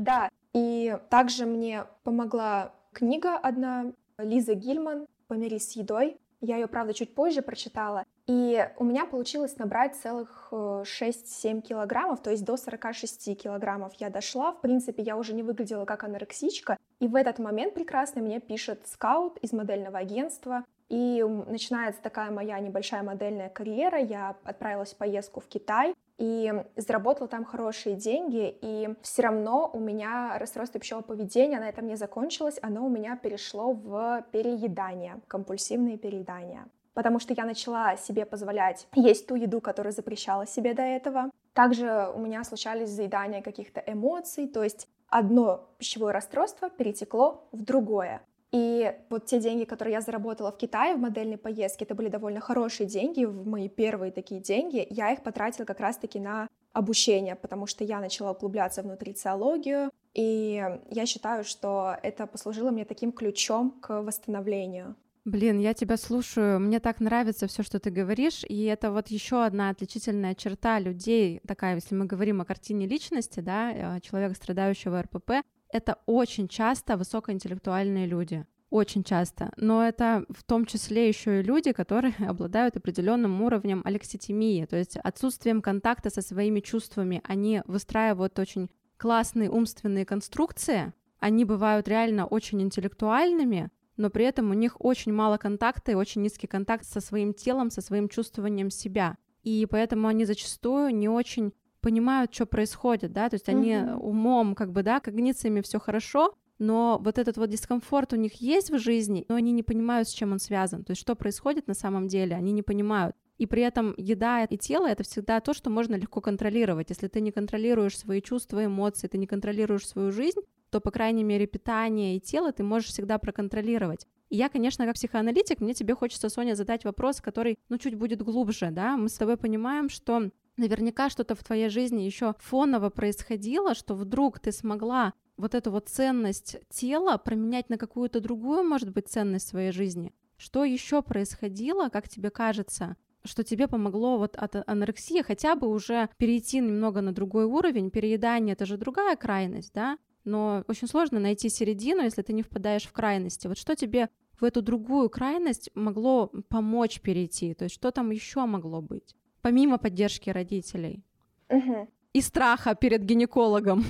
Да, 0.00 0.30
и 0.52 0.98
также 1.10 1.46
мне 1.46 1.84
помогла 2.02 2.72
книга 2.92 3.36
одна 3.36 3.92
Лиза 4.18 4.54
Гильман 4.54 5.06
«Помирись 5.28 5.72
с 5.72 5.76
едой». 5.76 6.16
Я 6.40 6.56
ее, 6.56 6.66
правда, 6.66 6.92
чуть 6.92 7.14
позже 7.14 7.42
прочитала. 7.42 8.04
И 8.26 8.68
у 8.76 8.84
меня 8.84 9.06
получилось 9.06 9.56
набрать 9.56 9.96
целых 9.96 10.48
6-7 10.50 10.84
э, 10.84 11.60
килограммов, 11.60 12.20
то 12.20 12.30
есть 12.30 12.44
до 12.44 12.56
46 12.56 13.36
килограммов 13.40 13.94
я 13.94 14.10
дошла. 14.10 14.52
В 14.52 14.60
принципе, 14.60 15.02
я 15.02 15.16
уже 15.16 15.32
не 15.32 15.42
выглядела 15.42 15.84
как 15.84 16.04
анорексичка. 16.04 16.76
И 17.00 17.08
в 17.08 17.14
этот 17.14 17.38
момент 17.38 17.74
прекрасно 17.74 18.20
мне 18.20 18.40
пишет 18.40 18.86
скаут 18.86 19.38
из 19.38 19.52
модельного 19.52 19.98
агентства. 19.98 20.64
И 20.88 21.24
начинается 21.48 22.00
такая 22.00 22.30
моя 22.30 22.58
небольшая 22.60 23.02
модельная 23.02 23.48
карьера. 23.48 23.98
Я 23.98 24.36
отправилась 24.44 24.92
в 24.92 24.96
поездку 24.96 25.40
в 25.40 25.46
Китай 25.46 25.94
и 26.18 26.52
заработала 26.76 27.28
там 27.28 27.44
хорошие 27.44 27.94
деньги, 27.94 28.56
и 28.60 28.88
все 29.02 29.22
равно 29.22 29.70
у 29.72 29.78
меня 29.78 30.38
расстройство 30.38 30.80
пищевого 30.80 31.04
поведения, 31.04 31.60
на 31.60 31.68
этом 31.68 31.86
не 31.86 31.96
закончилось, 31.96 32.58
оно 32.62 32.86
у 32.86 32.88
меня 32.88 33.16
перешло 33.16 33.72
в 33.72 34.24
переедание, 34.32 35.20
компульсивные 35.28 35.98
переедания. 35.98 36.66
Потому 36.94 37.18
что 37.18 37.34
я 37.34 37.44
начала 37.44 37.96
себе 37.96 38.24
позволять 38.24 38.88
есть 38.94 39.26
ту 39.26 39.34
еду, 39.34 39.60
которую 39.60 39.92
запрещала 39.92 40.46
себе 40.46 40.72
до 40.72 40.82
этого. 40.82 41.30
Также 41.52 42.10
у 42.14 42.18
меня 42.18 42.42
случались 42.44 42.88
заедания 42.88 43.42
каких-то 43.42 43.82
эмоций, 43.86 44.48
то 44.48 44.62
есть 44.62 44.88
одно 45.08 45.68
пищевое 45.78 46.14
расстройство 46.14 46.70
перетекло 46.70 47.48
в 47.52 47.62
другое. 47.62 48.22
И 48.52 48.92
вот 49.10 49.26
те 49.26 49.40
деньги, 49.40 49.64
которые 49.64 49.94
я 49.94 50.00
заработала 50.00 50.52
в 50.52 50.56
Китае 50.56 50.94
в 50.94 50.98
модельной 50.98 51.36
поездке, 51.36 51.84
это 51.84 51.94
были 51.94 52.08
довольно 52.08 52.40
хорошие 52.40 52.86
деньги, 52.86 53.24
мои 53.24 53.68
первые 53.68 54.12
такие 54.12 54.40
деньги. 54.40 54.86
Я 54.90 55.12
их 55.12 55.22
потратила 55.22 55.64
как 55.64 55.80
раз-таки 55.80 56.20
на 56.20 56.48
обучение, 56.72 57.34
потому 57.34 57.66
что 57.66 57.84
я 57.84 58.00
начала 58.00 58.32
углубляться 58.32 58.82
в 58.82 58.86
нутрициологию, 58.86 59.90
и 60.14 60.62
я 60.90 61.06
считаю, 61.06 61.44
что 61.44 61.96
это 62.02 62.26
послужило 62.26 62.70
мне 62.70 62.84
таким 62.84 63.12
ключом 63.12 63.72
к 63.80 64.02
восстановлению. 64.02 64.94
Блин, 65.24 65.58
я 65.58 65.74
тебя 65.74 65.96
слушаю, 65.96 66.60
мне 66.60 66.78
так 66.78 67.00
нравится 67.00 67.48
все, 67.48 67.64
что 67.64 67.80
ты 67.80 67.90
говоришь, 67.90 68.44
и 68.48 68.62
это 68.64 68.92
вот 68.92 69.08
еще 69.08 69.44
одна 69.44 69.70
отличительная 69.70 70.36
черта 70.36 70.78
людей, 70.78 71.40
такая, 71.48 71.74
если 71.74 71.96
мы 71.96 72.04
говорим 72.04 72.40
о 72.40 72.44
картине 72.44 72.86
личности, 72.86 73.40
да, 73.40 73.96
э, 73.96 74.00
человека, 74.02 74.36
страдающего 74.36 75.02
РПП, 75.02 75.42
это 75.70 75.98
очень 76.06 76.48
часто 76.48 76.96
высокоинтеллектуальные 76.96 78.06
люди. 78.06 78.46
Очень 78.70 79.04
часто. 79.04 79.52
Но 79.56 79.86
это 79.86 80.24
в 80.28 80.42
том 80.42 80.66
числе 80.66 81.08
еще 81.08 81.40
и 81.40 81.42
люди, 81.42 81.72
которые 81.72 82.14
обладают 82.28 82.76
определенным 82.76 83.42
уровнем 83.42 83.82
алекситимии, 83.84 84.64
то 84.64 84.76
есть 84.76 84.96
отсутствием 84.96 85.62
контакта 85.62 86.10
со 86.10 86.22
своими 86.22 86.60
чувствами. 86.60 87.20
Они 87.24 87.62
выстраивают 87.66 88.38
очень 88.38 88.70
классные 88.96 89.50
умственные 89.50 90.04
конструкции, 90.04 90.92
они 91.18 91.44
бывают 91.44 91.88
реально 91.88 92.26
очень 92.26 92.62
интеллектуальными, 92.62 93.70
но 93.96 94.10
при 94.10 94.24
этом 94.24 94.50
у 94.50 94.54
них 94.54 94.76
очень 94.78 95.12
мало 95.12 95.38
контакта 95.38 95.92
и 95.92 95.94
очень 95.94 96.22
низкий 96.22 96.46
контакт 96.46 96.84
со 96.84 97.00
своим 97.00 97.32
телом, 97.32 97.70
со 97.70 97.80
своим 97.80 98.08
чувствованием 98.08 98.70
себя. 98.70 99.16
И 99.42 99.66
поэтому 99.70 100.08
они 100.08 100.24
зачастую 100.24 100.94
не 100.94 101.08
очень 101.08 101.52
понимают, 101.86 102.34
что 102.34 102.46
происходит, 102.46 103.12
да, 103.12 103.28
то 103.28 103.34
есть 103.36 103.48
они 103.48 103.74
mm-hmm. 103.74 103.98
умом, 103.98 104.54
как 104.56 104.72
бы, 104.72 104.82
да, 104.82 104.98
когнициями 104.98 105.60
все 105.60 105.78
хорошо, 105.78 106.34
но 106.58 107.00
вот 107.00 107.16
этот 107.16 107.36
вот 107.36 107.48
дискомфорт 107.48 108.12
у 108.12 108.16
них 108.16 108.40
есть 108.40 108.72
в 108.72 108.78
жизни, 108.78 109.24
но 109.28 109.36
они 109.36 109.52
не 109.52 109.62
понимают, 109.62 110.08
с 110.08 110.12
чем 110.12 110.32
он 110.32 110.40
связан, 110.40 110.82
то 110.82 110.90
есть 110.90 111.00
что 111.00 111.14
происходит 111.14 111.68
на 111.68 111.74
самом 111.74 112.08
деле, 112.08 112.34
они 112.34 112.50
не 112.50 112.62
понимают. 112.62 113.14
И 113.38 113.46
при 113.46 113.62
этом 113.62 113.94
еда 113.98 114.44
и 114.44 114.56
тело— 114.56 114.86
это 114.88 115.04
всегда 115.04 115.38
то, 115.40 115.54
что 115.54 115.70
можно 115.70 115.94
легко 115.94 116.20
контролировать. 116.20 116.90
Если 116.90 117.06
ты 117.06 117.20
не 117.20 117.30
контролируешь 117.30 117.96
свои 117.96 118.20
чувства, 118.20 118.64
эмоции, 118.64 119.06
ты 119.06 119.18
не 119.18 119.28
контролируешь 119.28 119.86
свою 119.86 120.10
жизнь, 120.10 120.40
то, 120.70 120.80
по 120.80 120.90
крайней 120.90 121.22
мере, 121.22 121.46
питание 121.46 122.16
и 122.16 122.20
тело 122.20 122.50
ты 122.50 122.64
можешь 122.64 122.88
всегда 122.88 123.18
проконтролировать. 123.18 124.06
И 124.30 124.36
я, 124.36 124.48
конечно, 124.48 124.86
как 124.86 124.94
психоаналитик, 124.94 125.60
мне 125.60 125.74
тебе 125.74 125.94
хочется, 125.94 126.28
Соня, 126.30 126.56
задать 126.56 126.84
вопрос, 126.84 127.20
который, 127.20 127.58
ну, 127.68 127.78
чуть 127.78 127.94
будет 127.94 128.22
глубже, 128.22 128.70
да? 128.72 128.96
Мы 128.96 129.08
с 129.08 129.18
тобой 129.18 129.36
понимаем, 129.36 129.88
что 129.88 130.30
наверняка 130.56 131.10
что-то 131.10 131.34
в 131.34 131.44
твоей 131.44 131.68
жизни 131.68 132.02
еще 132.02 132.34
фоново 132.38 132.90
происходило, 132.90 133.74
что 133.74 133.94
вдруг 133.94 134.38
ты 134.38 134.52
смогла 134.52 135.12
вот 135.36 135.54
эту 135.54 135.70
вот 135.70 135.88
ценность 135.88 136.56
тела 136.70 137.18
променять 137.18 137.68
на 137.68 137.78
какую-то 137.78 138.20
другую, 138.20 138.64
может 138.64 138.90
быть, 138.90 139.08
ценность 139.08 139.48
своей 139.48 139.72
жизни. 139.72 140.14
Что 140.38 140.64
еще 140.64 141.02
происходило, 141.02 141.88
как 141.88 142.08
тебе 142.08 142.30
кажется, 142.30 142.96
что 143.24 143.42
тебе 143.42 143.68
помогло 143.68 144.18
вот 144.18 144.36
от 144.36 144.68
анорексии 144.68 145.22
хотя 145.22 145.56
бы 145.56 145.68
уже 145.68 146.08
перейти 146.16 146.58
немного 146.60 147.00
на 147.00 147.12
другой 147.12 147.44
уровень. 147.44 147.90
Переедание— 147.90 148.52
это 148.54 148.66
же 148.66 148.76
другая 148.76 149.16
крайность, 149.16 149.72
да? 149.74 149.98
Но 150.24 150.64
очень 150.68 150.88
сложно 150.88 151.20
найти 151.20 151.48
середину, 151.48 152.02
если 152.02 152.22
ты 152.22 152.32
не 152.32 152.42
впадаешь 152.42 152.84
в 152.84 152.92
крайности. 152.92 153.46
Вот 153.46 153.58
что 153.58 153.76
тебе 153.76 154.08
в 154.40 154.44
эту 154.44 154.62
другую 154.62 155.08
крайность 155.08 155.70
могло 155.74 156.30
помочь 156.48 157.00
перейти? 157.00 157.54
То 157.54 157.64
есть 157.64 157.74
что 157.74 157.90
там 157.90 158.10
еще 158.10 158.44
могло 158.44 158.80
быть? 158.80 159.14
Помимо 159.46 159.78
поддержки 159.78 160.28
родителей. 160.30 161.04
Угу. 161.50 161.88
И 162.14 162.20
страха 162.20 162.74
перед 162.74 163.04
гинекологом. 163.04 163.84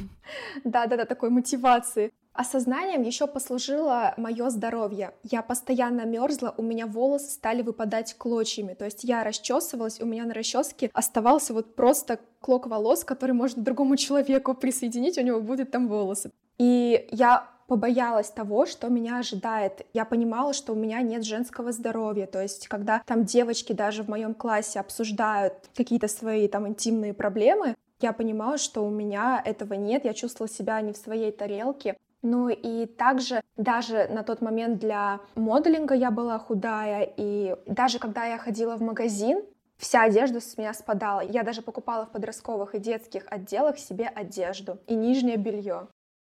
Да-да-да, 0.64 1.06
такой 1.06 1.30
мотивации. 1.30 2.12
Осознанием 2.34 3.00
еще 3.00 3.26
послужило 3.26 4.12
мое 4.18 4.50
здоровье. 4.50 5.14
Я 5.22 5.40
постоянно 5.40 6.04
мерзла, 6.04 6.54
у 6.58 6.62
меня 6.62 6.86
волосы 6.86 7.30
стали 7.30 7.62
выпадать 7.62 8.18
клочьями. 8.18 8.74
То 8.74 8.84
есть 8.84 9.04
я 9.04 9.24
расчесывалась, 9.24 9.98
у 10.02 10.04
меня 10.04 10.26
на 10.26 10.34
расческе 10.34 10.90
оставался 10.92 11.54
вот 11.54 11.74
просто 11.74 12.18
клок 12.40 12.66
волос, 12.66 13.04
который 13.04 13.32
можно 13.32 13.62
другому 13.62 13.96
человеку 14.06 14.52
присоединить, 14.52 15.16
у 15.16 15.22
него 15.22 15.40
будет 15.40 15.70
там 15.70 15.88
волосы. 15.88 16.32
И 16.58 17.08
я 17.10 17.48
побоялась 17.66 18.30
того, 18.30 18.66
что 18.66 18.88
меня 18.88 19.18
ожидает. 19.18 19.86
Я 19.92 20.04
понимала, 20.04 20.52
что 20.52 20.72
у 20.72 20.76
меня 20.76 21.02
нет 21.02 21.24
женского 21.24 21.72
здоровья. 21.72 22.26
То 22.26 22.42
есть, 22.42 22.68
когда 22.68 23.02
там 23.06 23.24
девочки 23.24 23.72
даже 23.72 24.02
в 24.02 24.08
моем 24.08 24.34
классе 24.34 24.80
обсуждают 24.80 25.54
какие-то 25.74 26.08
свои 26.08 26.48
там 26.48 26.68
интимные 26.68 27.14
проблемы, 27.14 27.74
я 28.00 28.12
понимала, 28.12 28.58
что 28.58 28.84
у 28.84 28.90
меня 28.90 29.40
этого 29.44 29.74
нет, 29.74 30.04
я 30.04 30.12
чувствовала 30.12 30.52
себя 30.52 30.80
не 30.80 30.92
в 30.92 30.96
своей 30.96 31.32
тарелке. 31.32 31.96
Ну 32.22 32.48
и 32.48 32.86
также 32.86 33.40
даже 33.56 34.08
на 34.08 34.22
тот 34.22 34.40
момент 34.40 34.78
для 34.78 35.20
моделинга 35.34 35.94
я 35.94 36.10
была 36.10 36.38
худая, 36.38 37.08
и 37.16 37.56
даже 37.66 37.98
когда 37.98 38.24
я 38.24 38.36
ходила 38.36 38.76
в 38.76 38.82
магазин, 38.82 39.42
вся 39.76 40.02
одежда 40.02 40.40
с 40.40 40.56
меня 40.58 40.74
спадала. 40.74 41.20
Я 41.20 41.42
даже 41.42 41.62
покупала 41.62 42.06
в 42.06 42.10
подростковых 42.10 42.74
и 42.74 42.78
детских 42.78 43.24
отделах 43.30 43.78
себе 43.78 44.08
одежду 44.08 44.78
и 44.86 44.94
нижнее 44.94 45.36
белье. 45.36 45.88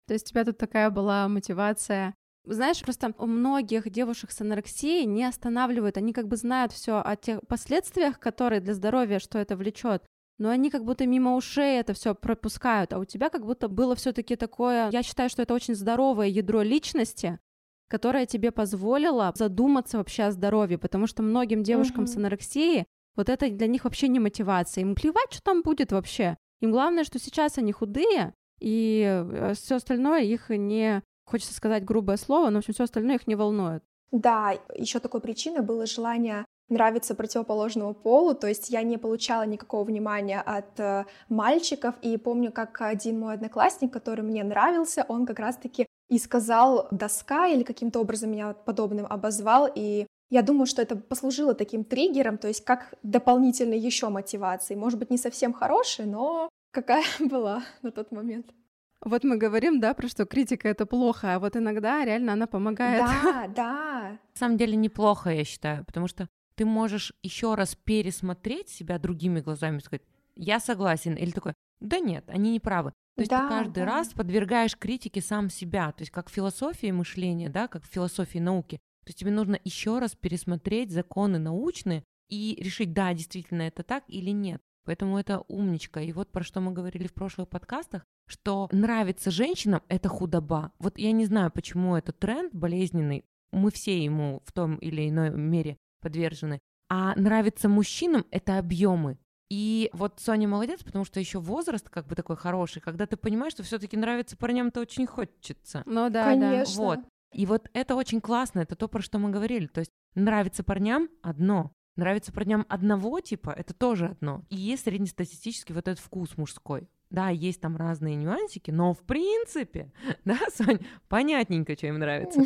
То 0.07 0.13
есть 0.13 0.27
у 0.27 0.29
тебя 0.31 0.45
тут 0.45 0.57
такая 0.57 0.89
была 0.89 1.27
мотивация. 1.27 2.13
Знаешь, 2.45 2.81
просто 2.81 3.13
у 3.17 3.25
многих 3.25 3.89
девушек 3.89 4.31
с 4.31 4.41
анорексией 4.41 5.05
не 5.05 5.23
останавливают, 5.23 5.97
они 5.97 6.13
как 6.13 6.27
бы 6.27 6.37
знают 6.37 6.71
все 6.71 7.01
о 7.03 7.15
тех 7.15 7.39
последствиях, 7.47 8.19
которые 8.19 8.61
для 8.61 8.75
здоровья, 8.75 9.17
что 9.17 9.39
это 9.39 9.57
влечет, 9.57 10.03
но 10.37 10.49
они 10.49 10.69
как 10.69 10.83
будто 10.83 11.07
мимо 11.07 11.35
ушей 11.35 11.79
это 11.79 11.93
все 11.93 12.13
пропускают, 12.13 12.93
а 12.93 12.99
у 12.99 13.05
тебя 13.05 13.29
как 13.29 13.45
будто 13.45 13.67
было 13.67 13.95
все-таки 13.95 14.35
такое, 14.35 14.91
я 14.91 15.01
считаю, 15.01 15.29
что 15.29 15.41
это 15.41 15.55
очень 15.55 15.73
здоровое 15.73 16.27
ядро 16.27 16.61
личности, 16.61 17.39
которое 17.87 18.27
тебе 18.27 18.51
позволило 18.51 19.33
задуматься 19.35 19.97
вообще 19.97 20.23
о 20.23 20.31
здоровье, 20.31 20.77
потому 20.77 21.07
что 21.07 21.23
многим 21.23 21.63
девушкам 21.63 22.03
mm-hmm. 22.03 22.13
с 22.13 22.17
анорексией 22.17 22.85
вот 23.15 23.29
это 23.29 23.49
для 23.49 23.67
них 23.67 23.85
вообще 23.85 24.07
не 24.07 24.19
мотивация, 24.19 24.81
им 24.81 24.93
плевать, 24.93 25.31
что 25.31 25.41
там 25.41 25.61
будет 25.63 25.91
вообще, 25.91 26.37
им 26.59 26.71
главное, 26.71 27.05
что 27.05 27.17
сейчас 27.17 27.57
они 27.57 27.71
худые, 27.71 28.33
и 28.59 29.03
э, 29.05 29.53
все 29.53 29.75
остальное 29.75 30.23
их 30.23 30.49
не, 30.49 31.01
хочется 31.25 31.53
сказать 31.53 31.83
грубое 31.83 32.17
слово, 32.17 32.49
но 32.49 32.55
в 32.55 32.57
общем 32.59 32.73
все 32.73 32.83
остальное 32.83 33.15
их 33.15 33.27
не 33.27 33.35
волнует. 33.35 33.83
Да, 34.11 34.53
еще 34.75 34.99
такой 34.99 35.21
причиной 35.21 35.61
было 35.61 35.85
желание 35.85 36.45
нравиться 36.69 37.15
противоположному 37.15 37.93
полу, 37.93 38.33
то 38.33 38.47
есть 38.47 38.69
я 38.69 38.81
не 38.81 38.97
получала 38.97 39.45
никакого 39.45 39.83
внимания 39.83 40.41
от 40.41 40.79
э, 40.79 41.05
мальчиков, 41.29 41.95
и 42.01 42.17
помню, 42.17 42.51
как 42.51 42.81
один 42.81 43.19
мой 43.19 43.35
одноклассник, 43.35 43.93
который 43.93 44.23
мне 44.23 44.43
нравился, 44.43 45.05
он 45.07 45.25
как 45.25 45.39
раз-таки 45.39 45.85
и 46.09 46.17
сказал 46.17 46.87
доска 46.91 47.47
или 47.47 47.63
каким-то 47.63 47.99
образом 47.99 48.31
меня 48.31 48.53
подобным 48.53 49.05
обозвал, 49.05 49.69
и 49.73 50.07
я 50.31 50.41
думаю, 50.41 50.65
что 50.65 50.81
это 50.81 50.95
послужило 50.95 51.53
таким 51.53 51.83
триггером, 51.83 52.37
то 52.37 52.47
есть 52.47 52.63
как 52.63 52.95
дополнительной 53.03 53.77
еще 53.77 54.09
мотивацией, 54.09 54.79
может 54.79 54.97
быть, 54.97 55.11
не 55.11 55.17
совсем 55.17 55.53
хорошей, 55.53 56.05
но 56.05 56.49
какая 56.75 57.03
была 57.19 57.63
на 57.81 57.91
тот 57.91 58.11
момент. 58.11 58.53
Вот 59.01 59.23
мы 59.23 59.37
говорим, 59.37 59.79
да, 59.79 59.93
про 59.93 60.07
что 60.07 60.25
критика 60.25 60.67
это 60.67 60.85
плохо, 60.85 61.35
а 61.35 61.39
вот 61.39 61.55
иногда 61.55 62.03
реально 62.03 62.33
она 62.33 62.47
помогает. 62.47 63.05
Да, 63.05 63.47
да. 63.55 64.09
На 64.33 64.39
самом 64.39 64.57
деле 64.57 64.75
неплохо, 64.75 65.29
я 65.29 65.43
считаю, 65.43 65.85
потому 65.85 66.07
что 66.07 66.27
ты 66.55 66.65
можешь 66.65 67.13
еще 67.21 67.55
раз 67.55 67.75
пересмотреть 67.75 68.69
себя 68.69 68.97
другими 68.97 69.41
глазами 69.41 69.77
и 69.77 69.81
сказать, 69.81 70.03
я 70.35 70.59
согласен, 70.59 71.13
или 71.13 71.31
такой, 71.31 71.53
да 71.79 71.99
нет, 71.99 72.25
они 72.27 72.51
не 72.51 72.59
правы. 72.59 72.91
То 73.15 73.21
есть 73.21 73.29
да, 73.29 73.43
ты 73.43 73.49
каждый 73.49 73.79
да. 73.79 73.85
раз 73.85 74.09
подвергаешь 74.09 74.77
критике 74.77 75.21
сам 75.21 75.49
себя, 75.49 75.91
то 75.91 76.01
есть 76.01 76.11
как 76.11 76.29
философии 76.29 76.91
мышления, 76.91 77.49
да, 77.49 77.67
как 77.67 77.85
философии 77.85 78.39
науки. 78.39 78.77
То 79.05 79.09
есть 79.09 79.19
тебе 79.19 79.31
нужно 79.31 79.59
еще 79.63 79.99
раз 79.99 80.15
пересмотреть 80.15 80.91
законы 80.91 81.37
научные, 81.37 82.03
и 82.29 82.57
решить, 82.59 82.93
да, 82.93 83.13
действительно 83.13 83.63
это 83.63 83.83
так 83.83 84.03
или 84.07 84.31
нет. 84.31 84.61
Поэтому 84.85 85.17
это 85.17 85.43
умничка. 85.47 86.01
И 86.01 86.11
вот 86.11 86.31
про 86.31 86.43
что 86.43 86.61
мы 86.61 86.71
говорили 86.71 87.07
в 87.07 87.13
прошлых 87.13 87.49
подкастах, 87.49 88.05
что 88.27 88.69
нравится 88.71 89.31
женщинам— 89.31 89.81
это 89.87 90.09
худоба. 90.09 90.71
Вот 90.79 90.97
я 90.97 91.11
не 91.11 91.25
знаю, 91.25 91.51
почему 91.51 91.95
этот 91.95 92.19
тренд 92.19 92.53
болезненный, 92.53 93.25
мы 93.51 93.71
все 93.71 94.03
ему 94.03 94.41
в 94.45 94.51
том 94.51 94.75
или 94.77 95.09
иной 95.09 95.31
мере 95.31 95.77
подвержены. 96.01 96.59
А 96.89 97.15
нравится 97.15 97.67
мужчинам— 97.67 98.25
это 98.31 98.59
объемы. 98.59 99.17
И 99.49 99.89
вот 99.93 100.19
Соня 100.19 100.47
молодец, 100.47 100.83
потому 100.83 101.05
что 101.05 101.19
еще 101.19 101.39
возраст 101.39 101.89
как 101.89 102.07
бы 102.07 102.15
такой 102.15 102.35
хороший, 102.35 102.81
когда 102.81 103.05
ты 103.05 103.15
понимаешь, 103.15 103.53
что 103.53 103.63
все-таки 103.63 103.95
нравится 103.95 104.37
парням-то 104.37 104.81
очень 104.81 105.05
хочется. 105.05 105.83
Ну 105.85 106.09
да, 106.09 106.25
Конечно. 106.25 106.75
да. 106.75 106.81
Вот. 106.81 106.99
И 107.33 107.45
вот 107.45 107.69
это 107.73 107.95
очень 107.95 108.21
классно, 108.21 108.61
это 108.61 108.75
то, 108.75 108.87
про 108.87 109.01
что 109.01 109.19
мы 109.19 109.29
говорили. 109.29 109.67
То 109.67 109.79
есть 109.79 109.91
нравится 110.15 110.63
парням 110.63 111.09
одно, 111.21 111.71
нравится 111.95 112.31
парням 112.31 112.65
одного 112.69 113.19
типа, 113.19 113.49
это 113.49 113.73
тоже 113.73 114.07
одно. 114.07 114.43
И 114.49 114.55
есть 114.55 114.83
среднестатистический 114.83 115.73
вот 115.73 115.87
этот 115.87 116.03
вкус 116.03 116.37
мужской. 116.37 116.87
Да, 117.11 117.29
есть 117.29 117.61
там 117.61 117.77
разные 117.77 118.15
нюансики, 118.15 118.71
но 118.71 118.93
в 118.93 118.99
принципе, 118.99 119.91
да, 120.25 120.37
Сонь, 120.53 120.79
понятненько, 121.07 121.75
что 121.75 121.87
им 121.87 121.99
нравится. 121.99 122.41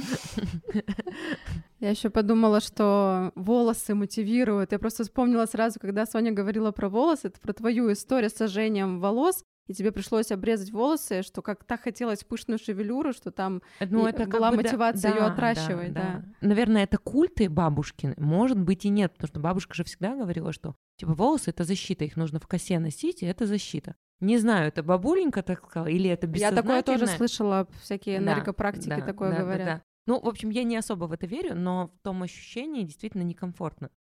Я 1.80 1.92
еще 1.92 2.10
подумала, 2.10 2.60
что 2.60 3.32
волосы 3.36 3.96
мотивируют. 3.96 4.74
Я 4.74 4.80
просто 4.80 5.04
вспомнила 5.04 5.46
сразу, 5.46 5.80
когда 5.80 6.06
Соня 6.06 6.32
говорила 6.32 6.72
про 6.72 6.90
волосы, 6.90 7.28
это 7.28 7.40
про 7.40 7.54
твою 7.54 7.92
историю 7.92 8.30
с 8.30 8.34
сожжением 8.34 9.00
волос 9.00 9.44
и 9.70 9.74
тебе 9.74 9.92
пришлось 9.92 10.32
обрезать 10.32 10.72
волосы, 10.72 11.22
что 11.22 11.44
как 11.44 11.64
так 11.64 11.82
хотелось 11.82 12.24
пышную 12.24 12.58
шевелюру, 12.58 13.14
что 13.14 13.30
там 13.30 13.62
ну, 13.80 14.08
это 14.08 14.26
была 14.26 14.52
мотивация 14.52 15.12
да, 15.12 15.18
ее 15.18 15.22
да, 15.22 15.32
отращивать, 15.34 15.94
да, 15.94 16.24
да. 16.42 16.48
Наверное, 16.48 16.84
это 16.84 16.98
культы 16.98 17.50
бабушкины, 17.50 18.16
может 18.18 18.60
быть 18.60 18.86
и 18.86 18.90
нет, 18.90 19.14
потому 19.14 19.28
что 19.28 19.40
бабушка 19.40 19.76
же 19.76 19.84
всегда 19.84 20.16
говорила, 20.16 20.52
что 20.52 20.76
типа 20.98 21.14
волосы 21.14 21.52
это 21.52 21.66
защита, 21.66 22.04
их 22.04 22.18
нужно 22.18 22.40
в 22.40 22.48
косе 22.48 22.80
носить, 22.80 23.22
и 23.22 23.28
это 23.28 23.46
защита. 23.46 23.96
Не 24.22 24.40
знаю, 24.40 24.68
это 24.68 24.82
бабуленька 24.82 25.44
так 25.44 25.60
сказала, 25.60 25.88
или 25.88 26.10
это 26.10 26.26
Я 26.26 26.34
бессознательное. 26.34 26.82
такое 26.82 26.98
тоже 26.98 27.08
слышала, 27.16 27.68
всякие 27.84 28.20
Да, 28.20 28.34
энергопрактики 28.34 28.90
да, 28.90 29.02
такое 29.02 29.30
да, 29.30 29.36
да, 29.36 29.42
говорят. 29.44 29.66
да. 29.68 29.82
Ну, 30.08 30.20
в 30.20 30.28
общем, 30.28 30.50
я 30.50 30.64
не 30.64 30.78
особо 30.78 31.06
в 31.06 31.12
это 31.12 31.28
верю, 31.28 31.54
но 31.56 31.92
в 32.00 32.04
том 32.04 32.24
ощущении 32.24 32.84
действительно 32.84 33.22
некомфортно. 33.22 33.92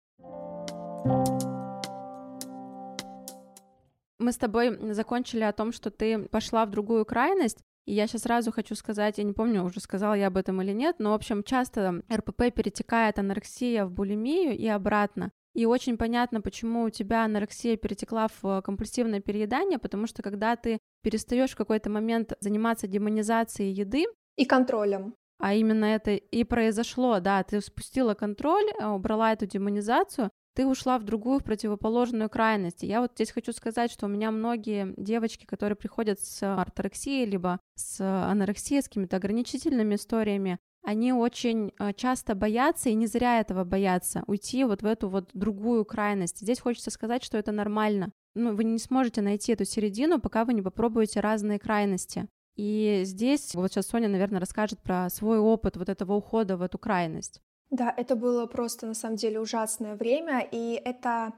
Мы 4.19 4.33
с 4.33 4.37
тобой 4.37 4.95
закончили 4.95 5.43
о 5.43 5.53
том, 5.53 5.73
что 5.73 5.91
ты 5.91 6.19
пошла 6.29 6.67
в 6.67 6.71
другую 6.71 7.05
крайность, 7.05 7.59
и 7.87 7.95
я 7.95 8.07
сейчас 8.07 8.23
сразу 8.23 8.53
хочу 8.53 8.75
сказать, 8.75 9.19
я 9.19 9.25
не 9.25 9.33
помню, 9.33 9.63
уже 9.65 9.81
сказала 9.81 10.15
я 10.15 10.27
об 10.27 10.37
этом 10.37 10.61
или 10.61 10.73
нет, 10.73 10.97
но, 10.99 11.11
в 11.11 11.15
общем, 11.15 11.43
часто 11.45 12.03
РПП 12.13 12.53
перетекает 12.55 13.19
анорексия 13.19 13.87
в 13.87 13.93
булимию 13.93 14.57
и 14.59 14.67
обратно. 14.67 15.31
И 15.55 15.65
очень 15.67 15.97
понятно, 15.97 16.41
почему 16.41 16.83
у 16.83 16.91
тебя 16.91 17.25
анорексия 17.25 17.77
перетекла 17.77 18.29
в 18.43 18.61
компульсивное 18.63 19.21
переедание, 19.21 19.79
потому 19.79 20.07
что 20.07 20.23
когда 20.23 20.55
ты 20.57 20.79
перестаешь 21.03 21.53
в 21.53 21.57
какой-то 21.57 21.89
момент 21.89 22.33
заниматься 22.41 22.87
демонизацией 22.87 23.73
еды, 23.73 24.05
И 24.37 24.45
контролем. 24.45 25.15
а 25.41 25.55
именно 25.55 25.87
это 25.87 26.11
и 26.13 26.45
произошло, 26.45 27.21
да, 27.21 27.43
ты 27.43 27.61
спустила 27.61 28.15
контроль, 28.15 28.67
э, 28.79 28.87
убрала 28.87 29.33
эту 29.33 29.47
демонизацию, 29.47 30.31
ты 30.55 30.67
ушла 30.67 30.99
в 30.99 31.05
другую, 31.05 31.39
в 31.41 31.45
противоположную 31.45 32.29
крайность. 32.29 32.83
И 32.83 32.87
я 32.87 33.01
вот 33.01 33.13
здесь 33.15 33.31
хочу 33.31 33.53
сказать, 33.53 33.91
что 33.91 34.07
у 34.07 34.09
меня 34.09 34.31
многие 34.31 34.95
девочки, 34.97 35.47
которые 35.47 35.77
приходят 35.77 36.21
с 36.21 36.43
орторексией, 36.43 37.27
либо 37.27 37.61
с 37.75 38.01
анорексией, 38.01 38.83
с 38.83 38.89
какими-то 38.89 39.17
ограничительными 39.17 39.95
историями, 39.95 40.59
они 40.83 41.13
очень 41.13 41.73
э, 41.79 41.93
часто 41.93 42.35
боятся, 42.35 42.89
и 42.89 42.95
не 42.95 43.07
зря 43.07 43.41
этого 43.41 43.65
боятся, 43.65 44.23
уйти 44.27 44.65
вот 44.65 44.83
в 44.83 44.87
эту 44.87 45.09
вот 45.09 45.31
другую 45.35 45.85
крайность. 45.85 46.41
Здесь 46.41 46.61
хочется 46.61 46.91
сказать, 46.91 47.23
что 47.23 47.37
это 47.37 47.53
нормально. 47.53 48.13
Ну, 48.35 48.55
вы 48.55 48.65
не 48.65 48.79
сможете 48.79 49.21
найти 49.21 49.53
эту 49.53 49.65
середину, 49.65 50.21
пока 50.21 50.45
вы 50.45 50.55
не 50.55 50.63
попробуете 50.63 51.21
разные 51.21 51.59
крайности. 51.59 52.29
И 52.57 53.03
здесь 53.05 53.55
вот 53.55 53.71
сейчас 53.71 53.87
Соня, 53.87 54.09
наверное, 54.09 54.41
расскажет 54.41 54.81
про 54.83 55.09
свой 55.11 55.39
опыт 55.39 55.77
вот 55.77 55.89
этого 55.89 56.15
ухода 56.15 56.57
в 56.57 56.63
эту 56.63 56.79
крайность. 56.79 57.41
Да, 57.71 57.93
это 57.97 58.17
было 58.17 58.47
просто 58.47 58.87
на 58.87 58.95
самом 58.95 59.17
деле 59.17 59.41
ужасное 59.41 59.95
время, 59.95 60.47
и 60.51 60.81
это 60.85 61.33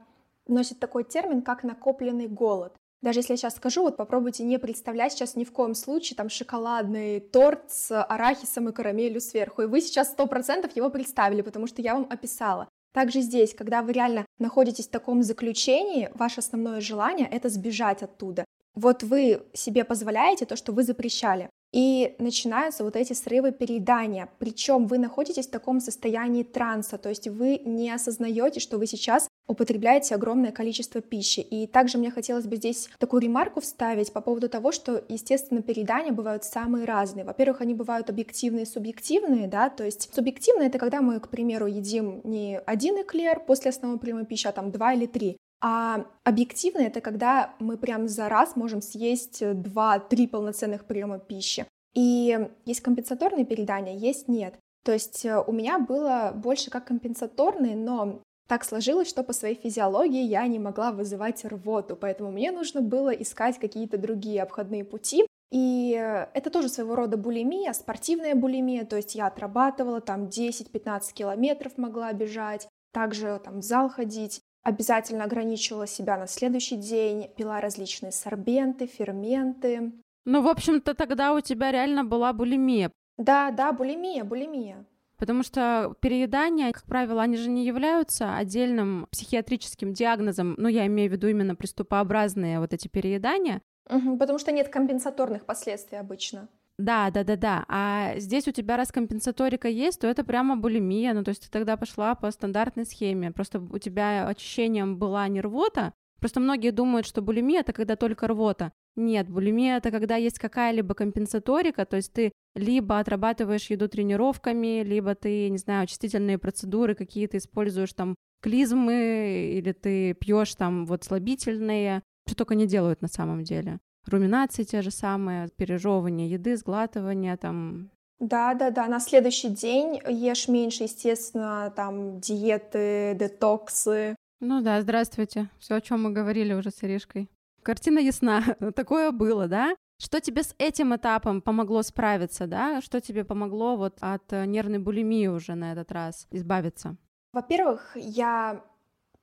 носит 0.47 0.79
такой 0.79 1.03
термин, 1.03 1.41
как 1.41 1.63
накопленный 1.63 2.27
голод. 2.27 2.73
Даже 3.01 3.19
если 3.19 3.33
я 3.33 3.37
сейчас 3.37 3.55
скажу, 3.55 3.81
вот 3.81 3.97
попробуйте 3.97 4.43
не 4.43 4.59
представлять 4.59 5.13
сейчас 5.13 5.35
ни 5.35 5.43
в 5.43 5.51
коем 5.51 5.73
случае 5.73 6.15
там 6.15 6.29
шоколадный 6.29 7.19
торт 7.19 7.71
с 7.71 8.03
арахисом 8.03 8.69
и 8.69 8.71
карамелью 8.71 9.19
сверху, 9.19 9.63
и 9.63 9.65
вы 9.65 9.81
сейчас 9.81 10.11
сто 10.11 10.27
процентов 10.27 10.75
его 10.75 10.89
представили, 10.89 11.41
потому 11.41 11.65
что 11.65 11.81
я 11.81 11.95
вам 11.95 12.07
описала. 12.09 12.69
Также 12.93 13.21
здесь, 13.21 13.55
когда 13.55 13.81
вы 13.81 13.93
реально 13.93 14.25
находитесь 14.37 14.87
в 14.87 14.91
таком 14.91 15.23
заключении, 15.23 16.11
ваше 16.13 16.41
основное 16.41 16.79
желание— 16.81 17.27
это 17.31 17.49
сбежать 17.49 18.03
оттуда. 18.03 18.45
Вот 18.75 19.01
вы 19.03 19.41
себе 19.53 19.83
позволяете 19.83 20.45
то, 20.45 20.55
что 20.55 20.71
вы 20.71 20.83
запрещали. 20.83 21.49
И 21.71 22.15
начинаются 22.19 22.83
вот 22.83 22.95
эти 22.95 23.13
срывы 23.13 23.51
переедания. 23.51 24.29
Причем 24.39 24.87
вы 24.87 24.97
находитесь 24.97 25.47
в 25.47 25.51
таком 25.51 25.79
состоянии 25.79 26.43
транса, 26.43 26.97
то 26.97 27.09
есть 27.09 27.27
вы 27.27 27.61
не 27.63 27.89
осознаете, 27.91 28.59
что 28.59 28.77
вы 28.77 28.87
сейчас 28.87 29.29
употребляете 29.47 30.15
огромное 30.15 30.51
количество 30.51 31.01
пищи. 31.01 31.39
И 31.39 31.67
также 31.67 31.97
мне 31.97 32.11
хотелось 32.11 32.45
бы 32.45 32.55
здесь 32.55 32.89
такую 32.99 33.21
ремарку 33.21 33.61
вставить 33.61 34.11
по 34.11 34.21
поводу 34.21 34.49
того, 34.49 34.71
что, 34.71 35.03
естественно, 35.07 35.61
переедания 35.61 36.11
бывают 36.11 36.43
самые 36.43 36.85
разные. 36.85 37.25
Во-первых, 37.25 37.61
они 37.61 37.73
бывают 37.73 38.09
объективные 38.09 38.63
и 38.63 38.67
субъективные, 38.67 39.47
да, 39.47 39.69
то 39.69 39.83
есть 39.83 40.13
субъективные— 40.13 40.67
это 40.69 40.79
когда 40.79 41.01
мы, 41.01 41.19
к 41.19 41.29
примеру, 41.29 41.67
едим 41.67 42.21
не 42.23 42.59
один 42.65 43.01
эклер 43.01 43.39
после 43.39 43.69
основного 43.69 43.99
приема 43.99 44.25
пищи, 44.25 44.47
а 44.47 44.51
там 44.51 44.71
два 44.71 44.93
или 44.93 45.05
три. 45.05 45.37
А 45.61 46.05
объективно 46.23 46.81
это 46.81 47.01
когда 47.01 47.53
мы 47.59 47.77
прям 47.77 48.07
за 48.07 48.29
раз 48.29 48.55
можем 48.55 48.81
съесть 48.81 49.43
2-3 49.43 50.27
полноценных 50.27 50.85
приема 50.85 51.19
пищи. 51.19 51.65
И 51.93 52.49
есть 52.65 52.81
компенсаторные 52.81 53.45
переедания, 53.45 53.95
есть 53.95 54.27
нет. 54.27 54.55
То 54.83 54.91
есть 54.91 55.25
э, 55.25 55.39
у 55.39 55.51
меня 55.51 55.77
было 55.77 56.31
больше 56.33 56.71
как 56.71 56.85
компенсаторные, 56.85 57.75
но 57.75 58.21
так 58.47 58.63
сложилось, 58.63 59.07
что 59.07 59.23
по 59.23 59.33
своей 59.33 59.55
физиологии 59.55 60.23
я 60.23 60.47
не 60.47 60.59
могла 60.59 60.91
вызывать 60.91 61.45
рвоту, 61.45 61.95
поэтому 61.95 62.31
мне 62.31 62.51
нужно 62.51 62.81
было 62.81 63.09
искать 63.09 63.59
какие-то 63.59 63.97
другие 63.97 64.41
обходные 64.41 64.83
пути. 64.83 65.25
И 65.51 65.95
э, 65.97 66.27
это 66.33 66.49
тоже 66.49 66.69
своего 66.69 66.95
рода 66.95 67.17
булимия, 67.17 67.73
спортивная 67.73 68.35
булимия, 68.35 68.85
то 68.85 68.95
есть 68.95 69.15
я 69.15 69.27
отрабатывала 69.27 70.01
там 70.01 70.25
10-15 70.25 71.13
километров 71.13 71.77
могла 71.77 72.11
бежать, 72.13 72.67
также 72.93 73.39
там 73.43 73.59
в 73.59 73.63
зал 73.63 73.89
ходить, 73.89 74.40
обязательно 74.63 75.23
ограничивала 75.23 75.87
себя 75.87 76.17
на 76.17 76.27
следующий 76.27 76.77
день, 76.77 77.29
пила 77.35 77.61
различные 77.61 78.11
сорбенты, 78.11 78.87
ферменты. 78.87 79.91
Ну, 80.25 80.41
в 80.41 80.47
общем-то, 80.47 80.93
тогда 80.93 81.33
у 81.33 81.41
тебя 81.41 81.71
реально 81.71 82.03
была 82.03 82.31
булимия, 82.33 82.91
Да, 83.17 83.51
да, 83.51 83.71
булимия, 83.71 84.23
булимия. 84.23 84.85
Потому 85.17 85.43
что 85.43 85.95
переедания, 85.99 86.71
как 86.71 86.83
правило, 86.85 87.21
они 87.21 87.37
же 87.37 87.49
не 87.49 87.63
являются 87.63 88.35
отдельным 88.35 89.07
психиатрическим 89.11 89.93
диагнозом, 89.93 90.55
ну, 90.57 90.67
я 90.67 90.87
имею 90.87 91.09
в 91.09 91.13
виду 91.13 91.27
именно 91.27 91.55
приступообразные 91.55 92.59
вот 92.59 92.73
эти 92.73 92.87
переедания. 92.87 93.61
Мгм, 93.89 94.17
потому 94.17 94.39
что 94.39 94.51
нет 94.51 94.69
компенсаторных 94.69 95.45
последствий 95.45 95.97
обычно. 95.99 96.47
Да, 96.81 97.11
да, 97.11 97.23
да, 97.23 97.35
да. 97.35 97.65
А 97.67 98.15
здесь 98.17 98.47
у 98.47 98.51
тебя 98.51 98.75
раз 98.75 98.91
компенсаторика 98.91 99.67
есть, 99.67 100.01
то 100.01 100.07
это 100.07 100.23
прямо 100.23 100.57
булимия. 100.57 101.13
Ну, 101.13 101.23
то 101.23 101.29
есть 101.29 101.43
ты 101.43 101.49
тогда 101.49 101.77
пошла 101.77 102.15
по 102.15 102.31
стандартной 102.31 102.85
схеме. 102.85 103.31
Просто 103.31 103.59
у 103.59 103.77
тебя 103.77 104.27
ощущением 104.27 104.97
была 104.97 105.27
не 105.27 105.41
рвота. 105.41 105.93
Просто 106.19 106.39
многие 106.39 106.71
думают, 106.71 107.05
что 107.05 107.21
булимия 107.21 107.59
это 107.59 107.71
когда 107.71 107.95
только 107.95 108.27
рвота. 108.27 108.71
Нет, 108.95 109.29
булимия 109.29 109.77
это 109.77 109.91
когда 109.91 110.15
есть 110.15 110.39
какая-либо 110.39 110.93
компенсаторика, 110.95 111.85
то 111.85 111.95
есть 111.95 112.13
ты 112.13 112.31
либо 112.55 112.99
отрабатываешь 112.99 113.69
еду 113.69 113.87
тренировками, 113.87 114.83
либо 114.83 115.15
ты, 115.15 115.49
не 115.49 115.57
знаю, 115.57 115.83
очистительные 115.83 116.37
процедуры 116.37 116.93
какие-то 116.93 117.37
используешь 117.37 117.93
там 117.93 118.15
клизмы, 118.41 119.53
или 119.55 119.71
ты 119.71 120.13
пьешь 120.13 120.55
там 120.55 120.85
вот 120.85 121.03
слабительные, 121.03 122.03
что 122.27 122.35
только 122.35 122.55
не 122.55 122.67
делают 122.67 123.01
на 123.01 123.07
самом 123.07 123.43
деле. 123.43 123.79
Руминации 124.07 124.63
те 124.63 124.81
же 124.81 124.91
самые, 124.91 125.49
пережевывание 125.55 126.29
еды, 126.29 126.57
сглатывание 126.57 127.37
там. 127.37 127.89
Да, 128.19 128.53
да, 128.53 128.69
да. 128.69 128.87
На 128.87 128.99
следующий 128.99 129.49
день 129.49 129.99
ешь 130.07 130.47
меньше, 130.47 130.83
естественно, 130.83 131.71
там 131.75 132.19
диеты, 132.19 133.15
детоксы. 133.19 134.15
Ну 134.39 134.61
да, 134.61 134.81
здравствуйте. 134.81 135.49
Все, 135.59 135.75
о 135.75 135.81
чем 135.81 136.03
мы 136.03 136.11
говорили 136.11 136.53
уже 136.53 136.71
с 136.71 136.83
Иришкой. 136.83 137.29
Картина 137.63 137.99
ясна. 137.99 138.43
Такое 138.75 139.11
было, 139.11 139.47
да? 139.47 139.75
Что 139.99 140.19
тебе 140.19 140.41
с 140.41 140.55
этим 140.57 140.95
этапом 140.95 141.41
помогло 141.41 141.83
справиться, 141.83 142.47
да? 142.47 142.81
Что 142.81 143.01
тебе 143.01 143.23
помогло 143.23 143.75
вот 143.75 143.97
от 144.01 144.31
нервной 144.31 144.79
булимии 144.79 145.27
уже 145.27 145.53
на 145.53 145.73
этот 145.73 145.91
раз 145.91 146.27
избавиться? 146.31 146.97
Во-первых, 147.33 147.91
я 147.95 148.63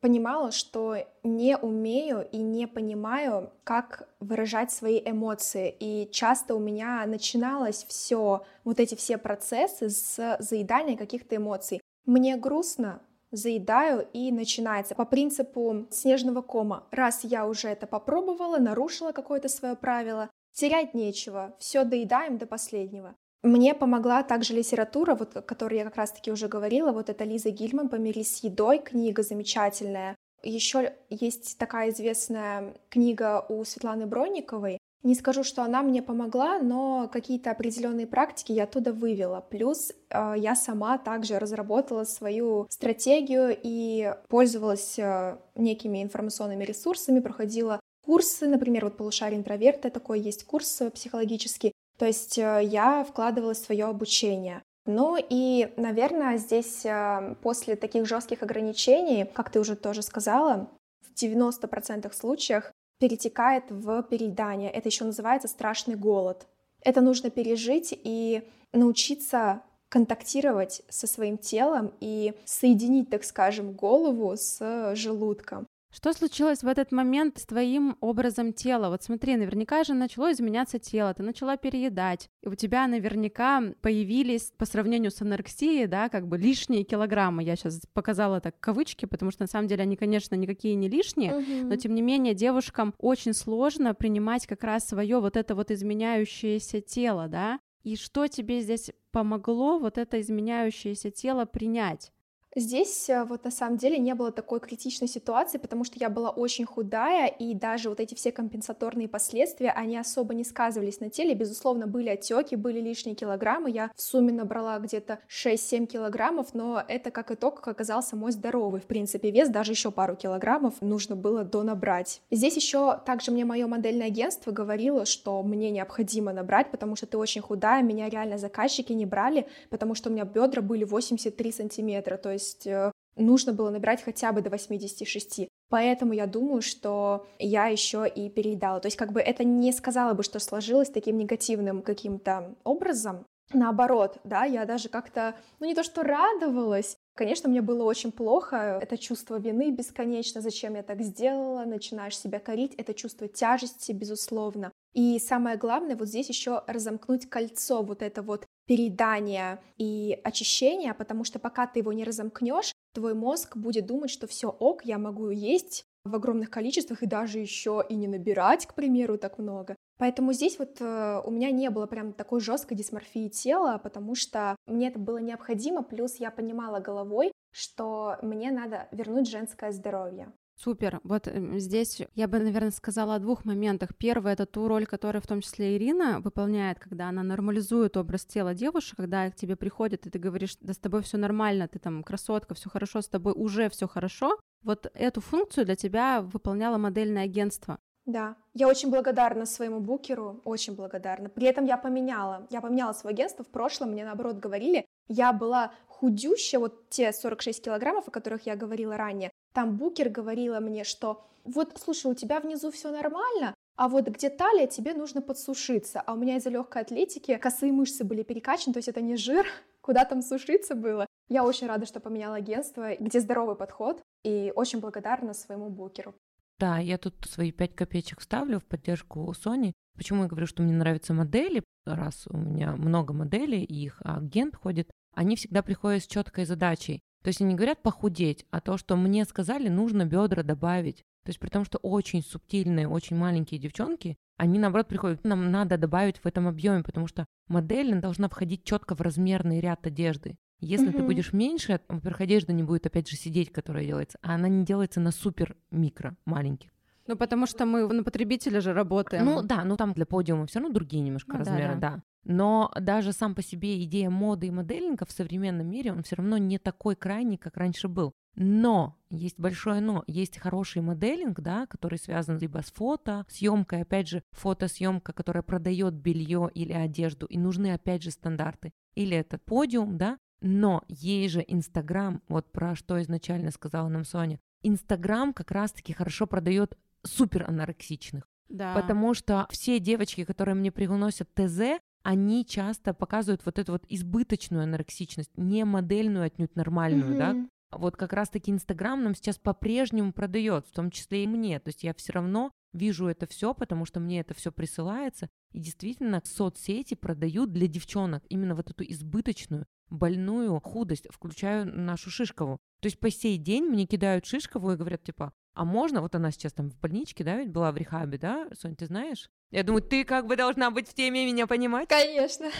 понимала, 0.00 0.50
что 0.52 0.96
не 1.22 1.56
умею 1.56 2.28
и 2.30 2.38
не 2.38 2.66
понимаю, 2.66 3.52
как 3.64 4.08
выражать 4.20 4.70
свои 4.70 5.00
эмоции. 5.04 5.74
И 5.78 6.08
часто 6.12 6.54
у 6.54 6.58
меня 6.58 7.04
начиналось 7.06 7.84
все, 7.88 8.44
вот 8.64 8.80
эти 8.80 8.94
все 8.94 9.18
процессы 9.18 9.90
с 9.90 10.36
заедания 10.38 10.96
каких-то 10.96 11.36
эмоций. 11.36 11.80
Мне 12.06 12.36
грустно, 12.36 13.00
заедаю 13.30 14.06
и 14.12 14.32
начинается 14.32 14.94
по 14.94 15.04
принципу 15.04 15.86
снежного 15.90 16.42
кома. 16.42 16.86
Раз 16.90 17.24
я 17.24 17.46
уже 17.46 17.68
это 17.68 17.86
попробовала, 17.86 18.58
нарушила 18.58 19.12
какое-то 19.12 19.48
свое 19.48 19.76
правило, 19.76 20.30
терять 20.52 20.94
нечего, 20.94 21.54
все 21.58 21.84
доедаем 21.84 22.38
до 22.38 22.46
последнего. 22.46 23.14
Мне 23.42 23.74
помогла 23.74 24.22
также 24.24 24.54
литература, 24.54 25.14
вот, 25.14 25.36
о 25.36 25.42
которой 25.42 25.78
я 25.78 25.84
как 25.84 25.96
раз-таки 25.96 26.32
уже 26.32 26.48
говорила, 26.48 26.90
вот 26.90 27.08
это 27.08 27.24
Лиза 27.24 27.50
Гильман 27.50 27.88
«Помирись 27.88 28.36
с 28.36 28.42
едой», 28.42 28.78
книга 28.78 29.22
замечательная. 29.22 30.16
Еще 30.42 30.94
есть 31.08 31.56
такая 31.58 31.90
известная 31.90 32.74
книга 32.88 33.44
у 33.48 33.64
Светланы 33.64 34.06
Бронниковой. 34.06 34.78
Не 35.04 35.14
скажу, 35.14 35.44
что 35.44 35.62
она 35.62 35.82
мне 35.82 36.02
помогла, 36.02 36.58
но 36.58 37.08
какие-то 37.12 37.52
определенные 37.52 38.08
практики 38.08 38.50
я 38.50 38.64
оттуда 38.64 38.92
вывела. 38.92 39.40
Плюс 39.48 39.92
э, 40.10 40.34
я 40.36 40.56
сама 40.56 40.98
также 40.98 41.38
разработала 41.38 42.02
свою 42.02 42.66
стратегию 42.68 43.56
и 43.62 44.12
пользовалась 44.28 44.98
э, 44.98 45.38
некими 45.54 46.02
информационными 46.02 46.64
ресурсами, 46.64 47.20
проходила 47.20 47.78
курсы, 48.04 48.48
например, 48.48 48.86
вот 48.86 48.96
полушарие 48.96 49.38
интроверта, 49.38 49.90
такой 49.90 50.18
есть 50.18 50.44
курс 50.44 50.82
психологический, 50.92 51.72
то 51.98 52.06
есть 52.06 52.38
э, 52.38 52.60
я 52.64 53.04
вкладывала 53.04 53.54
свое 53.54 53.86
обучение. 53.86 54.62
Ну 54.86 55.16
и, 55.18 55.72
наверное, 55.76 56.38
здесь 56.38 56.86
э, 56.86 57.34
после 57.42 57.76
таких 57.76 58.06
жестких 58.06 58.42
ограничений, 58.42 59.24
как 59.24 59.50
ты 59.50 59.60
уже 59.60 59.76
тоже 59.76 60.02
сказала, 60.02 60.70
в 61.02 61.22
90% 61.22 62.12
случаях 62.14 62.72
перетекает 62.98 63.64
в 63.68 64.02
переедание. 64.04 64.70
Это 64.70 64.88
еще 64.88 65.04
называется 65.04 65.48
страшный 65.48 65.96
голод. 65.96 66.46
Это 66.82 67.00
нужно 67.00 67.30
пережить 67.30 67.92
и 67.92 68.48
научиться 68.72 69.62
контактировать 69.88 70.82
со 70.88 71.06
своим 71.06 71.38
телом 71.38 71.92
и 72.00 72.34
соединить, 72.44 73.10
так 73.10 73.24
скажем, 73.24 73.72
голову 73.72 74.36
с 74.36 74.94
желудком. 74.94 75.66
Что 75.90 76.12
случилось 76.12 76.62
в 76.62 76.68
этот 76.68 76.92
момент 76.92 77.38
с 77.38 77.46
твоим 77.46 77.96
образом 78.00 78.52
тела? 78.52 78.90
Вот 78.90 79.02
смотри, 79.02 79.36
наверняка 79.36 79.84
же 79.84 79.94
начало 79.94 80.32
изменяться 80.32 80.78
тело, 80.78 81.14
ты 81.14 81.22
начала 81.22 81.56
переедать, 81.56 82.28
и 82.42 82.48
у 82.48 82.54
тебя 82.54 82.86
наверняка 82.86 83.62
появились 83.80 84.52
по 84.58 84.66
сравнению 84.66 85.10
с 85.10 85.22
анорексией, 85.22 85.86
да, 85.86 86.10
как 86.10 86.28
бы 86.28 86.36
лишние 86.36 86.84
килограммы. 86.84 87.42
Я 87.42 87.56
сейчас 87.56 87.80
показала 87.94 88.40
так 88.40 88.60
кавычки, 88.60 89.06
потому 89.06 89.30
что 89.30 89.44
на 89.44 89.46
самом 89.46 89.66
деле 89.66 89.82
они, 89.82 89.96
конечно, 89.96 90.34
никакие 90.34 90.74
не 90.74 90.88
лишние, 90.88 91.34
угу. 91.34 91.68
но 91.68 91.76
тем 91.76 91.94
не 91.94 92.02
менее 92.02 92.34
девушкам 92.34 92.94
очень 92.98 93.32
сложно 93.32 93.94
принимать 93.94 94.46
как 94.46 94.64
раз 94.64 94.86
свое 94.86 95.20
вот 95.20 95.36
это 95.36 95.54
вот 95.54 95.70
изменяющееся 95.70 96.82
тело, 96.82 97.28
да. 97.28 97.60
И 97.82 97.96
что 97.96 98.26
тебе 98.26 98.60
здесь 98.60 98.90
помогло 99.10 99.78
вот 99.78 99.96
это 99.96 100.20
изменяющееся 100.20 101.10
тело 101.10 101.46
принять? 101.46 102.12
Здесь 102.56 103.10
э, 103.10 103.24
вот 103.24 103.44
на 103.44 103.50
самом 103.50 103.76
деле 103.76 103.98
не 103.98 104.14
было 104.14 104.32
такой 104.32 104.60
критичной 104.60 105.08
ситуации, 105.08 105.58
потому 105.58 105.84
что 105.84 105.98
я 105.98 106.08
была 106.08 106.30
очень 106.30 106.64
худая, 106.64 107.26
и 107.26 107.54
даже 107.54 107.88
вот 107.88 108.00
эти 108.00 108.14
все 108.14 108.32
компенсаторные 108.32 109.08
последствия, 109.08 109.70
они 109.70 109.98
особо 109.98 110.34
не 110.34 110.44
сказывались 110.44 111.00
на 111.00 111.10
теле. 111.10 111.34
Безусловно, 111.34 111.86
были 111.86 112.08
отеки, 112.08 112.56
были 112.56 112.80
лишние 112.80 113.14
килограммы. 113.14 113.70
Я 113.70 113.90
в 113.94 114.00
сумме 114.00 114.32
набрала 114.32 114.78
где-то 114.78 115.18
6-7 115.28 115.86
килограммов, 115.86 116.54
но 116.54 116.82
это 116.86 117.10
как 117.10 117.30
итог 117.30 117.66
оказался 117.66 118.16
мой 118.16 118.32
здоровый, 118.32 118.80
в 118.80 118.86
принципе, 118.86 119.30
вес, 119.30 119.48
даже 119.48 119.72
еще 119.72 119.90
пару 119.90 120.16
килограммов 120.16 120.80
нужно 120.80 121.16
было 121.16 121.44
донабрать. 121.44 122.22
Здесь 122.30 122.56
еще 122.56 122.98
также 123.04 123.30
мне 123.30 123.44
мое 123.44 123.66
модельное 123.66 124.06
агентство 124.06 124.52
говорило, 124.52 125.04
что 125.04 125.42
мне 125.42 125.70
необходимо 125.70 126.32
набрать, 126.32 126.70
потому 126.70 126.96
что 126.96 127.06
ты 127.06 127.18
очень 127.18 127.42
худая, 127.42 127.82
меня 127.82 128.08
реально 128.08 128.38
заказчики 128.38 128.92
не 128.92 129.06
брали, 129.06 129.46
потому 129.68 129.94
что 129.94 130.08
у 130.08 130.12
меня 130.12 130.24
бедра 130.24 130.62
были 130.62 130.84
83 130.84 131.52
сантиметра, 131.52 132.16
то 132.16 132.30
есть 132.30 132.37
есть 132.38 132.66
э, 132.66 132.92
нужно 133.16 133.52
было 133.52 133.70
набирать 133.70 134.02
хотя 134.02 134.32
бы 134.32 134.40
до 134.40 134.50
86. 134.50 135.48
Поэтому 135.68 136.12
я 136.12 136.26
думаю, 136.26 136.62
что 136.62 137.26
я 137.38 137.66
еще 137.66 138.08
и 138.08 138.30
переедала. 138.30 138.80
То 138.80 138.86
есть 138.86 138.96
как 138.96 139.12
бы 139.12 139.20
это 139.20 139.44
не 139.44 139.72
сказала 139.72 140.14
бы, 140.14 140.22
что 140.22 140.38
сложилось 140.38 140.90
таким 140.90 141.18
негативным 141.18 141.82
каким-то 141.82 142.54
образом. 142.64 143.26
Наоборот, 143.52 144.18
да, 144.24 144.44
я 144.44 144.66
даже 144.66 144.88
как-то, 144.88 145.34
ну 145.58 145.66
не 145.66 145.74
то 145.74 145.82
что 145.82 146.02
радовалась, 146.02 146.97
Конечно, 147.18 147.48
мне 147.48 147.62
было 147.62 147.82
очень 147.82 148.12
плохо, 148.12 148.78
это 148.80 148.96
чувство 148.96 149.40
вины 149.40 149.72
бесконечно, 149.72 150.40
зачем 150.40 150.76
я 150.76 150.84
так 150.84 151.02
сделала, 151.02 151.64
начинаешь 151.64 152.16
себя 152.16 152.38
корить, 152.38 152.74
это 152.76 152.94
чувство 152.94 153.26
тяжести, 153.26 153.90
безусловно. 153.90 154.70
И 154.94 155.18
самое 155.18 155.56
главное, 155.56 155.96
вот 155.96 156.06
здесь 156.06 156.28
еще 156.28 156.62
разомкнуть 156.68 157.28
кольцо, 157.28 157.82
вот 157.82 158.02
это 158.02 158.22
вот 158.22 158.46
переедание 158.68 159.60
и 159.78 160.16
очищение, 160.22 160.94
потому 160.94 161.24
что 161.24 161.40
пока 161.40 161.66
ты 161.66 161.80
его 161.80 161.92
не 161.92 162.04
разомкнешь, 162.04 162.72
твой 162.94 163.14
мозг 163.14 163.56
будет 163.56 163.86
думать, 163.86 164.10
что 164.10 164.28
все 164.28 164.50
ок, 164.50 164.84
я 164.84 164.98
могу 164.98 165.30
есть 165.30 165.86
в 166.04 166.14
огромных 166.14 166.50
количествах 166.50 167.02
и 167.02 167.06
даже 167.06 167.40
еще 167.40 167.84
и 167.88 167.96
не 167.96 168.06
набирать, 168.06 168.66
к 168.66 168.74
примеру, 168.74 169.18
так 169.18 169.38
много. 169.38 169.74
Поэтому 169.98 170.32
здесь 170.32 170.58
вот 170.58 170.80
э, 170.80 171.22
у 171.24 171.30
меня 171.30 171.50
не 171.50 171.70
было 171.70 171.86
прям 171.86 172.12
такой 172.12 172.40
жесткой 172.40 172.76
дисморфии 172.76 173.28
тела, 173.28 173.78
потому 173.78 174.14
что 174.14 174.54
мне 174.66 174.88
это 174.88 174.98
было 174.98 175.18
необходимо, 175.18 175.82
плюс 175.82 176.16
я 176.16 176.30
понимала 176.30 176.78
головой, 176.78 177.32
что 177.52 178.16
мне 178.22 178.50
надо 178.52 178.88
вернуть 178.92 179.28
женское 179.28 179.72
здоровье. 179.72 180.32
Супер. 180.60 181.00
Вот 181.04 181.28
эм, 181.28 181.58
здесь 181.60 182.02
я 182.14 182.26
бы, 182.26 182.40
наверное, 182.40 182.72
сказала 182.72 183.14
о 183.14 183.18
двух 183.20 183.44
моментах. 183.44 183.90
Первое— 183.96 184.32
это 184.34 184.44
ту 184.44 184.66
роль, 184.66 184.86
которую 184.86 185.22
в 185.22 185.26
том 185.26 185.40
числе 185.40 185.76
Ирина 185.76 186.20
выполняет, 186.20 186.80
когда 186.80 187.08
она 187.08 187.22
нормализует 187.22 187.96
образ 187.96 188.24
тела 188.24 188.54
девушек, 188.54 188.96
когда 188.96 189.30
к 189.30 189.36
тебе 189.36 189.54
приходят, 189.54 190.06
и 190.06 190.10
ты 190.10 190.18
говоришь, 190.18 190.56
да 190.60 190.72
с 190.72 190.78
тобой 190.78 191.02
все 191.02 191.16
нормально, 191.16 191.68
ты 191.68 191.78
там 191.78 192.02
красотка, 192.02 192.54
все 192.54 192.70
хорошо, 192.70 193.00
с 193.00 193.08
тобой 193.08 193.34
уже 193.36 193.68
все 193.70 193.86
хорошо. 193.86 194.36
Вот 194.64 194.90
эту 194.94 195.20
функцию 195.20 195.64
для 195.64 195.76
тебя 195.76 196.22
выполняло 196.22 196.76
модельное 196.76 197.24
агентство. 197.24 197.78
Да, 198.08 198.36
я 198.54 198.68
очень 198.68 198.88
благодарна 198.88 199.44
своему 199.44 199.80
букеру, 199.80 200.40
очень 200.46 200.74
благодарна. 200.74 201.28
При 201.28 201.46
этом 201.46 201.66
я 201.66 201.76
поменяла, 201.76 202.46
я 202.48 202.62
поменяла 202.62 202.94
свое 202.94 203.12
агентство. 203.12 203.44
В 203.44 203.48
прошлом 203.48 203.90
мне, 203.90 204.02
наоборот, 204.02 204.38
говорили, 204.38 204.86
я 205.08 205.34
была 205.34 205.72
худющая, 205.88 206.58
вот 206.58 206.88
те 206.88 207.12
46 207.12 207.62
килограммов, 207.62 208.08
о 208.08 208.10
которых 208.10 208.46
я 208.46 208.56
говорила 208.56 208.96
ранее, 208.96 209.30
там 209.52 209.76
букер 209.76 210.08
говорила 210.08 210.58
мне, 210.58 210.84
что 210.84 211.22
вот, 211.44 211.78
слушай, 211.78 212.10
у 212.10 212.14
тебя 212.14 212.40
внизу 212.40 212.70
все 212.70 212.90
нормально, 212.90 213.54
а 213.76 213.88
вот 213.88 214.08
где 214.08 214.30
талия, 214.30 214.66
тебе 214.66 214.94
нужно 214.94 215.20
подсушиться. 215.20 216.00
А 216.00 216.14
у 216.14 216.16
меня 216.16 216.36
из-за 216.36 216.48
легкой 216.48 216.80
атлетики 216.80 217.36
косые 217.36 217.72
мышцы 217.72 218.04
были 218.04 218.22
перекачаны, 218.22 218.72
то 218.72 218.78
есть 218.78 218.88
это 218.88 219.02
не 219.02 219.16
жир, 219.16 219.46
куда 219.82 220.06
там 220.06 220.22
сушиться 220.22 220.74
было. 220.74 221.06
Я 221.28 221.44
очень 221.44 221.66
рада, 221.66 221.84
что 221.84 222.00
поменяла 222.00 222.36
агентство, 222.36 222.96
где 222.98 223.20
здоровый 223.20 223.54
подход, 223.54 224.00
и 224.24 224.50
очень 224.56 224.80
благодарна 224.80 225.34
своему 225.34 225.68
букеру. 225.68 226.14
Да, 226.58 226.78
я 226.78 226.98
тут 226.98 227.14
свои 227.28 227.52
пять 227.52 227.74
копеечек 227.76 228.20
вставлю 228.20 228.58
в 228.58 228.64
поддержку 228.64 229.32
Сони. 229.34 229.72
Почему 229.96 230.22
я 230.22 230.28
говорю, 230.28 230.46
что 230.46 230.62
мне 230.62 230.72
нравятся 230.72 231.14
модели? 231.14 231.62
Раз 231.86 232.26
у 232.28 232.36
меня 232.36 232.74
много 232.76 233.12
моделей, 233.12 233.62
и 233.62 233.84
их 233.84 234.00
агент 234.04 234.56
ходит, 234.56 234.90
они 235.14 235.36
всегда 235.36 235.62
приходят 235.62 236.02
с 236.02 236.06
четкой 236.06 236.46
задачей. 236.46 237.00
То 237.22 237.28
есть 237.28 237.40
они 237.40 237.54
говорят 237.54 237.82
похудеть, 237.82 238.46
а 238.50 238.60
то, 238.60 238.76
что 238.76 238.96
мне 238.96 239.24
сказали, 239.24 239.68
нужно 239.68 240.04
бедра 240.04 240.42
добавить. 240.42 241.02
То 241.24 241.30
есть 241.30 241.40
при 241.40 241.48
том, 241.48 241.64
что 241.64 241.78
очень 241.78 242.22
субтильные, 242.22 242.88
очень 242.88 243.16
маленькие 243.16 243.60
девчонки, 243.60 244.16
они 244.36 244.58
наоборот 244.58 244.88
приходят, 244.88 245.24
нам 245.24 245.50
надо 245.50 245.76
добавить 245.76 246.18
в 246.18 246.26
этом 246.26 246.46
объеме, 246.46 246.82
потому 246.82 247.06
что 247.06 247.26
модель 247.48 248.00
должна 248.00 248.28
входить 248.28 248.64
четко 248.64 248.94
в 248.94 249.00
размерный 249.00 249.60
ряд 249.60 249.86
одежды. 249.86 250.36
Если 250.60 250.88
mm-hmm. 250.88 250.96
ты 250.96 251.02
будешь 251.02 251.32
меньше, 251.32 251.80
во-первых, 251.88 252.20
одежда 252.20 252.52
не 252.52 252.62
будет 252.62 252.86
опять 252.86 253.08
же 253.08 253.16
сидеть, 253.16 253.52
которая 253.52 253.84
делается, 253.84 254.18
а 254.22 254.34
она 254.34 254.48
не 254.48 254.64
делается 254.64 255.00
на 255.00 255.12
супер 255.12 255.56
микро 255.70 256.16
маленьких. 256.24 256.70
Ну, 257.06 257.16
потому 257.16 257.46
что 257.46 257.64
мы 257.64 257.88
на 257.88 258.04
потребителя 258.04 258.60
же 258.60 258.74
работаем. 258.74 259.24
Ну 259.24 259.42
да, 259.42 259.64
ну 259.64 259.76
там 259.76 259.94
для 259.94 260.04
подиума 260.04 260.46
все 260.46 260.58
равно 260.58 260.74
другие 260.74 261.02
немножко 261.02 261.32
ну, 261.32 261.38
размеры, 261.38 261.74
да, 261.74 261.80
да. 261.80 261.90
да. 261.96 262.02
Но 262.24 262.70
даже 262.78 263.12
сам 263.12 263.34
по 263.34 263.42
себе 263.42 263.82
идея 263.84 264.10
моды 264.10 264.48
и 264.48 264.50
моделинга 264.50 265.06
в 265.06 265.12
современном 265.12 265.66
мире, 265.66 265.92
он 265.92 266.02
все 266.02 266.16
равно 266.16 266.36
не 266.36 266.58
такой 266.58 266.96
крайний, 266.96 267.38
как 267.38 267.56
раньше 267.56 267.88
был. 267.88 268.12
Но, 268.40 268.96
есть 269.10 269.40
большое 269.40 269.80
но, 269.80 270.04
есть 270.06 270.38
хороший 270.38 270.82
моделинг, 270.82 271.40
да, 271.40 271.66
который 271.66 271.98
связан 271.98 272.38
либо 272.38 272.58
с 272.58 272.70
фото, 272.70 273.24
съемкой, 273.28 273.82
опять 273.82 274.08
же, 274.08 274.22
фотосъемка, 274.32 275.12
которая 275.12 275.42
продает 275.42 275.94
белье 275.94 276.50
или 276.54 276.72
одежду, 276.72 277.26
и 277.26 277.38
нужны, 277.38 277.72
опять 277.72 278.02
же, 278.02 278.10
стандарты. 278.10 278.72
Или 278.94 279.16
это 279.16 279.38
подиум, 279.38 279.96
да, 279.96 280.18
но 280.40 280.84
есть 280.88 281.34
же 281.34 281.44
Инстаграм, 281.46 282.22
вот 282.28 282.50
про 282.52 282.74
что 282.76 283.00
изначально 283.02 283.50
сказала 283.50 283.88
нам 283.88 284.04
Соня. 284.04 284.40
Инстаграм 284.62 285.32
как 285.32 285.50
раз-таки 285.50 285.92
хорошо 285.92 286.26
продает 286.26 286.76
супер 287.04 287.48
анорексичных. 287.48 288.28
Да. 288.48 288.74
Потому 288.74 289.14
что 289.14 289.46
все 289.50 289.78
девочки, 289.78 290.24
которые 290.24 290.54
мне 290.54 290.72
приносят 290.72 291.28
ТЗ, 291.34 291.80
они 292.02 292.46
часто 292.46 292.94
показывают 292.94 293.44
вот 293.44 293.58
эту 293.58 293.72
вот 293.72 293.84
избыточную 293.88 294.64
анорексичность, 294.64 295.30
не 295.36 295.64
модельную, 295.64 296.24
отнюдь 296.24 296.56
нормальную, 296.56 297.12
mm-hmm. 297.12 297.18
да. 297.18 297.48
Вот 297.70 297.96
как 297.96 298.14
раз-таки 298.14 298.50
Инстаграм 298.50 299.02
нам 299.02 299.14
сейчас 299.14 299.38
по-прежнему 299.38 300.12
продает, 300.12 300.66
в 300.66 300.72
том 300.72 300.90
числе 300.90 301.24
и 301.24 301.26
мне. 301.26 301.60
То 301.60 301.68
есть 301.68 301.84
я 301.84 301.92
все 301.92 302.14
равно 302.14 302.50
вижу 302.72 303.06
это 303.06 303.26
все, 303.26 303.52
потому 303.52 303.84
что 303.84 304.00
мне 304.00 304.20
это 304.20 304.32
все 304.32 304.50
присылается. 304.50 305.28
И 305.52 305.58
действительно, 305.58 306.22
соцсети 306.24 306.94
продают 306.94 307.52
для 307.52 307.66
девчонок 307.66 308.24
именно 308.30 308.54
вот 308.54 308.70
эту 308.70 308.84
избыточную, 308.84 309.66
больную 309.90 310.58
худость, 310.60 311.06
включаю 311.10 311.66
нашу 311.66 312.10
Шишкову. 312.10 312.58
То 312.80 312.86
есть 312.86 313.00
по 313.00 313.10
сей 313.10 313.36
день 313.38 313.64
мне 313.64 313.86
кидают 313.86 314.26
Шишкову 314.26 314.72
и 314.72 314.76
говорят, 314.76 315.02
типа, 315.02 315.32
а 315.54 315.64
можно, 315.64 316.00
вот 316.00 316.14
она 316.14 316.30
сейчас 316.30 316.52
там 316.52 316.70
в 316.70 316.78
больничке, 316.78 317.24
да, 317.24 317.36
ведь 317.36 317.50
была 317.50 317.72
в 317.72 317.76
рехабе, 317.76 318.18
да, 318.18 318.48
Сонь, 318.58 318.76
ты 318.76 318.86
знаешь? 318.86 319.28
Я 319.50 319.64
думаю, 319.64 319.82
ты 319.82 320.04
как 320.04 320.26
бы 320.26 320.36
должна 320.36 320.70
быть 320.70 320.88
в 320.88 320.94
теме 320.94 321.26
меня 321.26 321.46
понимать. 321.46 321.88
Конечно. 321.88 322.50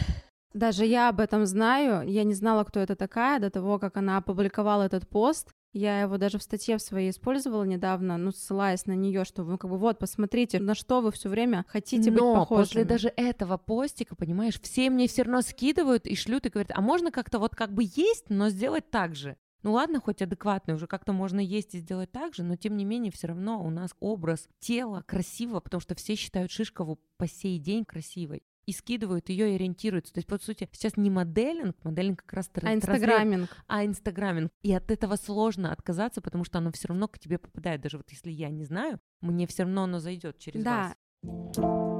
Даже 0.54 0.86
я 0.86 1.08
об 1.08 1.20
этом 1.20 1.44
знаю. 1.46 2.08
Я 2.08 2.24
не 2.24 2.34
знала, 2.34 2.64
кто 2.64 2.80
это 2.80 2.96
такая 2.96 3.38
до 3.38 3.50
того, 3.50 3.78
как 3.78 3.96
она 3.96 4.16
опубликовала 4.16 4.84
этот 4.84 5.08
пост. 5.08 5.52
Я 5.74 6.00
его 6.00 6.16
даже 6.16 6.38
в 6.38 6.42
статье 6.42 6.78
в 6.78 6.82
своей 6.82 7.10
использовала 7.10 7.62
недавно, 7.64 8.16
ну, 8.16 8.32
ссылаясь 8.32 8.86
на 8.86 8.92
нее, 8.92 9.24
что 9.24 9.44
ну, 9.44 9.58
как 9.58 9.70
бы 9.70 9.76
вот, 9.76 9.98
посмотрите, 9.98 10.60
на 10.60 10.74
что 10.74 11.02
вы 11.02 11.12
все 11.12 11.28
время 11.28 11.66
хотите 11.68 12.10
Но 12.10 12.16
быть 12.32 12.40
похожими. 12.40 12.64
после 12.64 12.84
даже 12.84 13.12
этого 13.14 13.58
постика, 13.58 14.16
понимаешь, 14.16 14.58
все 14.60 14.88
мне 14.88 15.06
все 15.06 15.22
равно 15.22 15.42
скидывают 15.42 16.06
и 16.06 16.16
шлют 16.16 16.46
и 16.46 16.48
говорят, 16.48 16.72
а 16.74 16.80
можно 16.80 17.10
как-то 17.10 17.38
вот 17.38 17.54
как 17.54 17.74
бы 17.74 17.82
есть, 17.84 18.30
но 18.30 18.48
сделать 18.48 18.90
так 18.90 19.14
же. 19.14 19.36
Ну 19.62 19.72
ладно, 19.72 20.00
хоть 20.00 20.22
адекватный, 20.22 20.74
уже 20.74 20.86
как-то 20.86 21.12
можно 21.12 21.40
есть 21.40 21.74
и 21.74 21.78
сделать 21.80 22.10
так 22.12 22.34
же, 22.34 22.44
но 22.44 22.56
тем 22.56 22.76
не 22.76 22.86
менее 22.86 23.12
все 23.12 23.26
равно 23.26 23.62
у 23.62 23.68
нас 23.68 23.90
образ 24.00 24.48
тела 24.60 25.04
красивого, 25.06 25.60
потому 25.60 25.82
что 25.82 25.94
все 25.94 26.14
считают 26.14 26.50
Шишкову 26.50 26.98
по 27.18 27.26
сей 27.26 27.58
день 27.58 27.84
красивой 27.84 28.42
и 28.68 28.72
скидывают 28.72 29.30
ее 29.30 29.52
и 29.52 29.54
ориентируются. 29.54 30.12
То 30.12 30.18
есть, 30.18 30.28
по 30.28 30.38
сути, 30.38 30.68
сейчас 30.72 30.98
не 30.98 31.08
моделинг, 31.08 31.74
моделинг 31.84 32.22
как 32.22 32.34
раз 32.34 32.50
а 32.62 32.74
инстаграминг. 32.74 33.48
а 33.66 33.86
инстаграминг. 33.86 34.52
И 34.60 34.74
от 34.74 34.90
этого 34.90 35.16
сложно 35.16 35.72
отказаться, 35.72 36.20
потому 36.20 36.44
что 36.44 36.58
оно 36.58 36.70
все 36.72 36.88
равно 36.88 37.08
к 37.08 37.18
тебе 37.18 37.38
попадает. 37.38 37.80
Даже 37.80 37.96
вот 37.96 38.10
если 38.10 38.30
я 38.30 38.50
не 38.50 38.64
знаю, 38.64 39.00
мне 39.22 39.46
все 39.46 39.62
равно 39.62 39.84
оно 39.84 40.00
зайдет 40.00 40.38
через 40.38 40.62
да. 40.62 40.94
вас. 41.22 41.98